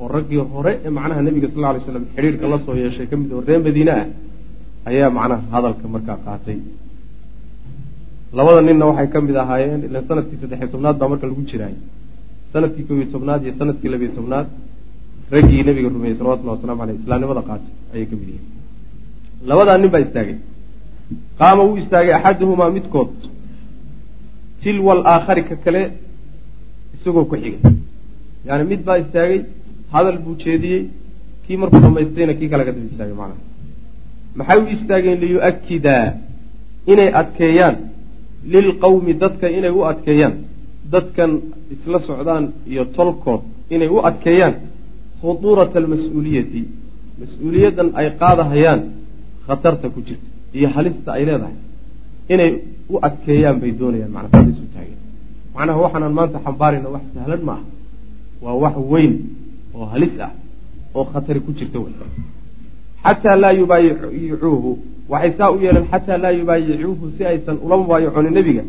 oo 0.00 0.08
raggii 0.16 0.42
hore 0.54 0.72
ee 0.84 0.90
macnaha 0.96 1.20
nebiga 1.26 1.48
sal 1.52 1.60
lla 1.62 1.68
alay 1.70 1.82
slam 1.86 2.04
xidhiirka 2.14 2.46
la 2.52 2.58
soo 2.64 2.74
yeeshay 2.82 3.06
ka 3.10 3.16
mid 3.16 3.30
oo 3.32 3.42
reer 3.48 3.60
madiine 3.66 3.92
ah 4.00 4.06
ayaa 4.90 5.10
macnaha 5.18 5.42
hadalka 5.54 5.86
markaa 5.94 6.18
qaatay. 6.26 6.58
Labada 8.36 8.60
ninna 8.68 8.84
waxay 8.90 9.08
ka 9.12 9.18
mid 9.26 9.36
ahaayeen 9.42 9.80
ilan 9.88 10.02
sannadkii 10.08 10.38
saddexiyo 10.42 10.68
tobnaad 10.74 10.96
baa 11.00 11.08
marka 11.12 11.26
lagu 11.30 11.42
jiraay 11.50 11.74
sannadkii 12.52 12.84
kobiyo 12.88 13.06
tobnaad 13.14 13.40
iyo 13.44 13.52
sannadkii 13.60 13.90
labiyo 13.94 14.10
tobnaad 14.18 14.46
raggii 15.34 15.62
nebiga 15.68 15.88
rumeeyey 15.94 16.16
salawatullahi 16.20 16.56
waslamu 16.58 16.82
aleyh 16.84 16.96
islaamnimada 17.02 17.42
qaatay 17.48 17.72
ayay 17.94 18.06
ka 18.10 18.14
mid 18.20 18.28
yihiin. 18.32 18.46
Labadaa 19.48 19.78
nin 19.82 19.90
baa 19.94 20.02
istaagay. 20.06 20.36
Qaama 21.40 21.62
wuu 21.66 21.76
istaagay 21.82 22.12
axaduhumaa 22.18 22.70
midkood 22.76 23.12
tilwa 24.62 24.92
alaakhari 24.96 25.42
ka 25.48 25.56
kale 25.64 25.82
isagoo 27.00 27.24
ku 27.30 27.36
xigay. 27.42 27.60
Yani 28.48 28.64
mid 28.70 28.80
baa 28.86 28.98
istaagay 29.02 29.40
hadal 29.94 30.18
buu 30.24 30.34
jeediyey 30.44 30.82
kii 31.44 31.56
markuu 31.60 31.80
dhamaystayna 31.84 32.32
kii 32.38 32.48
kale 32.52 32.64
kadib 32.68 32.84
istaagay 32.92 33.14
macnaha. 33.20 33.42
Maxay 34.38 34.58
u 34.62 34.66
istaageen 34.76 35.18
liyu'akidaa 35.22 36.06
inay 36.92 37.10
adkeeyaan. 37.20 37.76
Lilqawmi 38.52 39.12
dadka 39.22 39.46
inay 39.58 39.72
u 39.78 39.80
adkeeyaan. 39.90 40.34
Dadkan 40.92 41.30
isla 41.74 41.98
socdaan 42.08 42.44
iyo 42.72 42.84
tolkood 42.96 43.42
inay 43.74 43.88
u 43.96 43.98
adkeeyaan. 44.08 44.54
Khuduurata 45.20 45.76
almas-uuliyati. 45.82 46.62
Mas'uuliyaddan 47.20 47.88
ay 47.98 48.06
qaadahayaan. 48.20 48.80
Khatarta 49.46 49.86
ku 49.94 50.00
jirta. 50.06 50.28
Iyo 50.58 50.68
halista 50.76 51.08
ay 51.16 51.22
leedahay. 51.28 51.56
Inay 52.34 52.50
u 52.92 52.96
adkeeyaan 53.08 53.56
bay 53.62 53.72
doonayaan 53.80 54.12
macnaa 54.16 54.32
saas 54.32 54.48
isu 54.54 54.66
taageen 54.74 54.99
macnaha 55.54 55.78
waxaanaan 55.84 56.14
maanta 56.18 56.38
xambaarayna 56.46 56.88
wax 56.94 57.04
sahlan 57.14 57.42
ma 57.48 57.54
ah 57.58 57.62
waa 58.44 58.56
wax 58.64 58.74
weyn 58.92 59.14
oo 59.76 59.86
halis 59.92 60.14
ah 60.26 60.32
oo 60.96 61.04
khatari 61.12 61.40
ku 61.46 61.50
jirta 61.58 61.78
wey 61.84 61.92
xataa 63.04 63.36
laa 63.42 63.52
yubaayicuuhu 63.60 64.70
waxay 65.12 65.32
saa 65.38 65.50
u 65.54 65.56
yeeleen 65.64 65.86
xataa 65.92 66.18
laa 66.24 66.34
yubaayicuuhu 66.40 67.04
si 67.16 67.22
aysan 67.32 67.56
ula 67.64 67.74
mubaayaconin 67.82 68.34
nebiga 68.38 68.64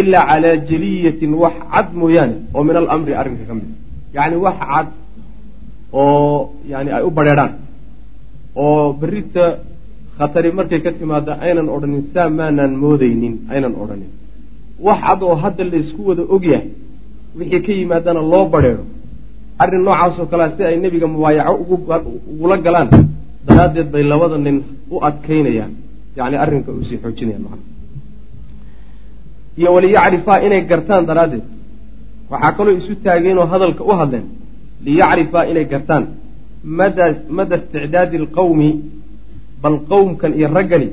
ilaa 0.00 0.24
calaa 0.30 0.56
jaliyatin 0.70 1.32
wax 1.42 1.56
cad 1.72 1.88
mooyaane 2.00 2.36
oo 2.54 2.62
min 2.68 2.76
alamri 2.82 3.12
arrinka 3.20 3.44
ka 3.48 3.54
mid 3.58 3.68
yacni 4.16 4.36
wax 4.46 4.56
cad 4.70 4.86
oo 6.00 6.38
yani 6.72 6.90
ay 6.96 7.02
u 7.08 7.10
badheedhaan 7.18 7.52
oo 8.64 8.84
berita 9.00 9.44
khatari 10.18 10.50
markay 10.58 10.80
ka 10.84 10.90
timaada 10.98 11.32
aynan 11.46 11.68
odhanin 11.74 12.02
saa 12.14 12.28
maanaan 12.38 12.72
moodaynin 12.82 13.34
aynan 13.52 13.74
odhanin 13.82 14.10
wax 14.86 14.98
cad 15.06 15.20
oo 15.22 15.34
hadda 15.42 15.64
laysku 15.72 16.00
wada 16.08 16.22
ogyahay 16.34 16.68
wixii 17.38 17.60
ka 17.66 17.72
yimaadana 17.78 18.20
loo 18.32 18.44
badheedho 18.52 18.84
arrin 19.62 19.82
noocaasoo 19.86 20.26
kalea 20.30 20.48
si 20.56 20.62
ay 20.68 20.76
nebiga 20.84 21.06
mubaayaco 21.14 21.54
ugula 22.32 22.56
galaan 22.66 22.88
daraaddeed 23.46 23.88
bay 23.94 24.02
labada 24.12 24.38
nin 24.46 24.56
u 24.94 24.96
adkaynayaan. 25.08 25.72
Yani 26.18 26.36
arrinka 26.44 26.70
u 26.72 26.84
sii 26.88 26.98
xoojinayaan 27.02 27.42
macna. 27.44 27.64
Iyo 29.58 29.68
waliyacrifaa 29.74 30.38
inay 30.46 30.62
gartaan 30.70 31.04
daraaddeed. 31.08 31.44
Waxaa 32.30 32.52
kaloo 32.56 32.74
isu 32.80 32.94
taageen 33.04 33.38
oo 33.42 33.46
hadalka 33.52 33.82
u 33.84 33.92
hadleen 34.00 34.26
liyacrifaa 34.86 35.44
inay 35.50 35.64
gartaan 35.72 36.04
mada 36.78 37.06
mada 37.36 37.56
isticdaadi 37.60 38.16
alqawmi 38.22 38.68
bal 39.62 39.76
qowmkan 39.90 40.32
iyo 40.38 40.48
raggani 40.56 40.88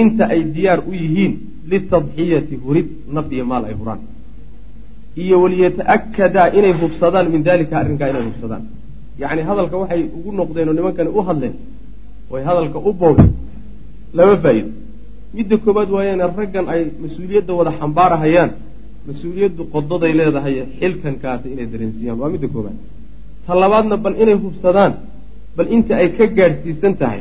inta 0.00 0.24
ay 0.34 0.40
diyaar 0.54 0.80
u 0.88 0.92
yihiin 1.02 1.32
litadxiyati 1.70 2.54
hurid 2.64 2.88
naf 3.16 3.26
iyo 3.36 3.44
maal 3.50 3.64
ay 3.70 3.74
huraan 3.80 4.00
iyo 5.22 5.36
waliyata'akadaa 5.42 6.48
inay 6.58 6.74
hubsadaan 6.80 7.26
min 7.34 7.40
dalika 7.48 7.74
arrinkaa 7.80 8.08
inay 8.12 8.24
hubsadaan 8.28 8.64
yacni 9.22 9.42
hadalka 9.48 9.76
waxay 9.82 10.02
ugu 10.18 10.30
noqdeen 10.40 10.68
oo 10.70 10.74
nimankani 10.78 11.10
u 11.18 11.20
hadleen 11.28 11.54
way 12.32 12.42
hadalka 12.48 12.78
u 12.88 12.90
boogeen 13.00 13.30
lama 14.16 14.36
faa'iido 14.44 14.70
midda 15.36 15.56
koobaad 15.64 15.88
waayaane 15.96 16.24
raggan 16.40 16.66
ay 16.74 16.80
mas'uuliyadda 17.02 17.52
wada 17.58 17.72
xambaarahayaan 17.80 18.50
mas'uuliyaddu 19.08 19.62
qodaday 19.74 20.12
leedahay 20.20 20.54
xilkankaasi 20.80 21.46
inay 21.54 21.66
dareensiiyaan 21.72 22.18
waa 22.22 22.30
midda 22.34 22.48
koobaad 22.54 22.76
ta 23.46 23.52
labaadna 23.62 23.96
bal 24.04 24.14
inay 24.22 24.36
hubsadaan 24.44 24.92
bal 25.56 25.68
inta 25.76 25.92
ay 26.02 26.08
ka 26.18 26.24
gaadhsiisan 26.38 26.94
tahay 27.00 27.20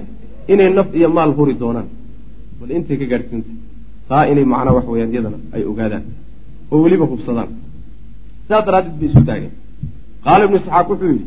inay 0.53 0.69
naf 0.77 0.89
iyo 0.99 1.09
maal 1.17 1.31
huri 1.37 1.53
doonaan 1.61 1.87
bal 2.59 2.69
intay 2.77 2.95
ka 3.01 3.05
gaadhsiisan 3.11 3.41
tahay 3.47 3.59
taa 4.09 4.23
inay 4.31 4.45
macnaa 4.53 4.73
wax 4.77 4.85
weyaan 4.93 5.11
iyadana 5.13 5.37
ay 5.55 5.63
ogaadaan 5.71 6.03
oo 6.71 6.77
weliba 6.83 7.05
hubsadaan. 7.11 7.49
Sidaa 8.43 8.61
daraaddeed 8.67 8.97
bay 8.99 9.07
isu 9.09 9.21
taageen. 9.29 9.53
Qaala 10.25 10.43
ibnu 10.47 10.57
isxaaq 10.61 10.87
wuxuu 10.91 11.09
yidhi 11.13 11.25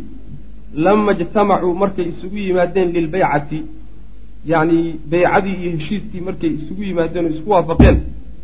lama 0.84 1.12
ijtamacuu 1.22 1.74
markay 1.82 2.06
isugu 2.12 2.36
yimaadeen 2.46 2.88
lilbaycati 2.96 3.58
yacni 4.50 4.78
baycadii 5.10 5.56
iyo 5.62 5.70
heshiiskii 5.76 6.22
markay 6.28 6.50
isugu 6.58 6.82
yimaadeen 6.88 7.24
oo 7.26 7.32
isku 7.36 7.50
waafaqeen 7.54 7.96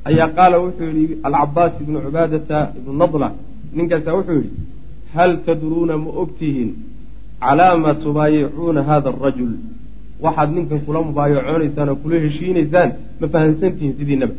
ayaa 0.09 0.29
qaala 0.39 0.57
wuxuu 0.65 0.89
yidhi 1.01 1.15
alcabaas 1.27 1.73
ibnu 1.83 1.99
cubaadata 2.05 2.59
ibnu 2.79 2.93
nadla. 3.03 3.29
Ninkaasaa 3.77 4.15
wuxuu 4.19 4.37
yidhi 4.41 4.51
hal 5.15 5.33
tadruuna 5.47 5.95
ma 6.05 6.11
ogtihiin 6.23 6.71
calaa 7.43 7.75
ma 7.85 7.91
tubaayicuuna 8.03 8.81
hada 8.89 9.09
arajul 9.17 9.53
waxaad 10.25 10.51
ninkan 10.57 10.79
kula 10.87 10.99
mubaayacoonaysaan 11.09 11.89
oo 11.93 11.97
kula 12.05 12.17
heshiinaysaan 12.25 12.89
ma 13.21 13.27
fahamsantihiin 13.35 13.93
sidiinaba 13.99 14.35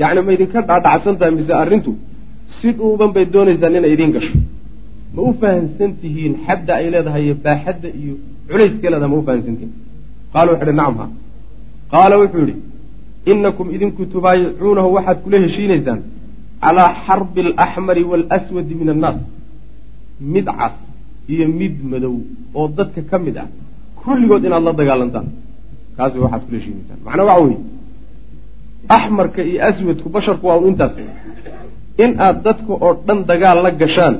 yacni 0.00 0.20
ma 0.26 0.30
idinka 0.36 0.58
dhaadhacsan 0.68 1.14
tahay 1.18 1.32
mise 1.38 1.52
arrintu 1.62 1.92
si 2.58 2.68
dhuuban 2.78 3.10
bay 3.16 3.24
doonaysaan 3.34 3.72
inay 3.78 3.92
idiin 3.96 4.12
gasho. 4.16 4.34
Ma 5.14 5.20
u 5.28 5.30
fahamsan 5.40 5.90
tihiin 6.00 6.32
xadda 6.46 6.72
ay 6.80 6.86
leedahay 6.94 7.22
iyo 7.26 7.34
baaxadda 7.44 7.88
iyo 8.00 8.14
culayska 8.48 8.86
leedahay 8.92 9.10
ma 9.12 9.16
u 9.20 9.24
fahamsantihiin 9.28 9.72
qaala 10.32 10.48
wuxu 10.52 10.64
uhi 10.66 10.74
nacam 10.80 10.96
ha. 11.00 11.06
Qaala 11.92 12.14
wuxuu 12.20 12.40
yidhi 12.44 12.54
inakum 13.32 13.66
idinku 13.76 14.02
tubaayicuunahu 14.14 14.88
waxaad 14.96 15.18
kula 15.24 15.36
heshiinaysaan 15.44 16.00
calaa 16.64 16.90
xarbi 17.06 17.40
alaxmari 17.46 18.02
waalaswadi 18.10 18.74
min 18.80 18.88
annaas. 18.94 19.18
Mid 20.34 20.46
cas 20.58 20.74
iyo 21.32 21.44
mid 21.60 21.74
madow 21.92 22.14
oo 22.58 22.66
dadka 22.78 23.00
ka 23.10 23.16
mid 23.26 23.36
ah 23.42 23.48
kulligood 24.06 24.42
inaad 24.48 24.64
la 24.68 24.72
dagaalantaan. 24.80 25.26
Kaas 25.96 26.12
way 26.14 26.22
waxaad 26.24 26.42
kula 26.46 26.56
heshiinaysaan 26.58 26.98
macnaa 27.06 27.26
waxa 27.30 27.42
weeye 27.44 27.58
axmarka 28.96 29.40
iyo 29.50 29.58
aswadku 29.68 30.08
basharku 30.14 30.44
waa 30.48 30.58
un 30.60 30.68
intaas. 30.72 30.94
In 32.04 32.10
aad 32.26 32.36
dadka 32.46 32.72
oo 32.84 32.92
dhan 33.06 33.18
dagaal 33.30 33.58
la 33.66 33.70
gashaan 33.82 34.14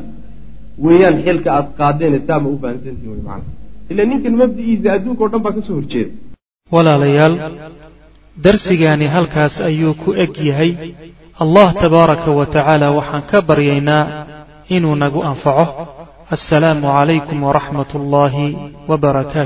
weeyaan 0.84 1.16
xilka 1.26 1.50
aad 1.58 1.68
qaadeen 1.78 2.14
saama 2.28 2.46
u 2.54 2.56
fahamsantihin 2.62 3.10
wey 3.14 3.22
macana 3.28 3.50
ila 3.90 4.02
ninkan 4.10 4.34
mabdi'iisa 4.42 4.88
adduunka 4.96 5.22
o 5.24 5.28
dhan 5.32 5.42
baa 5.44 5.54
ka 5.56 5.60
soo 5.66 5.76
horjeeda. 5.78 6.12
Walaalayaal 6.74 7.34
darsigaani 8.44 9.06
halkaas 9.14 9.54
ayuu 9.68 9.94
ku 10.02 10.10
eg 10.24 10.32
yahay. 10.48 10.70
Allah 11.44 11.68
tabaaraka 11.82 12.30
wa 12.38 12.44
tacaala 12.54 12.86
waxaan 12.98 13.22
ka 13.30 13.38
baryaynaa 13.48 14.04
inuu 14.76 14.96
nagu 15.02 15.20
anfaco. 15.30 15.66
Assalaamu 16.36 16.86
calaykum 16.96 17.38
waraxmat 17.48 17.90
ullaahi 17.98 18.46
wa 18.88 18.94
barakaatu 19.04 19.38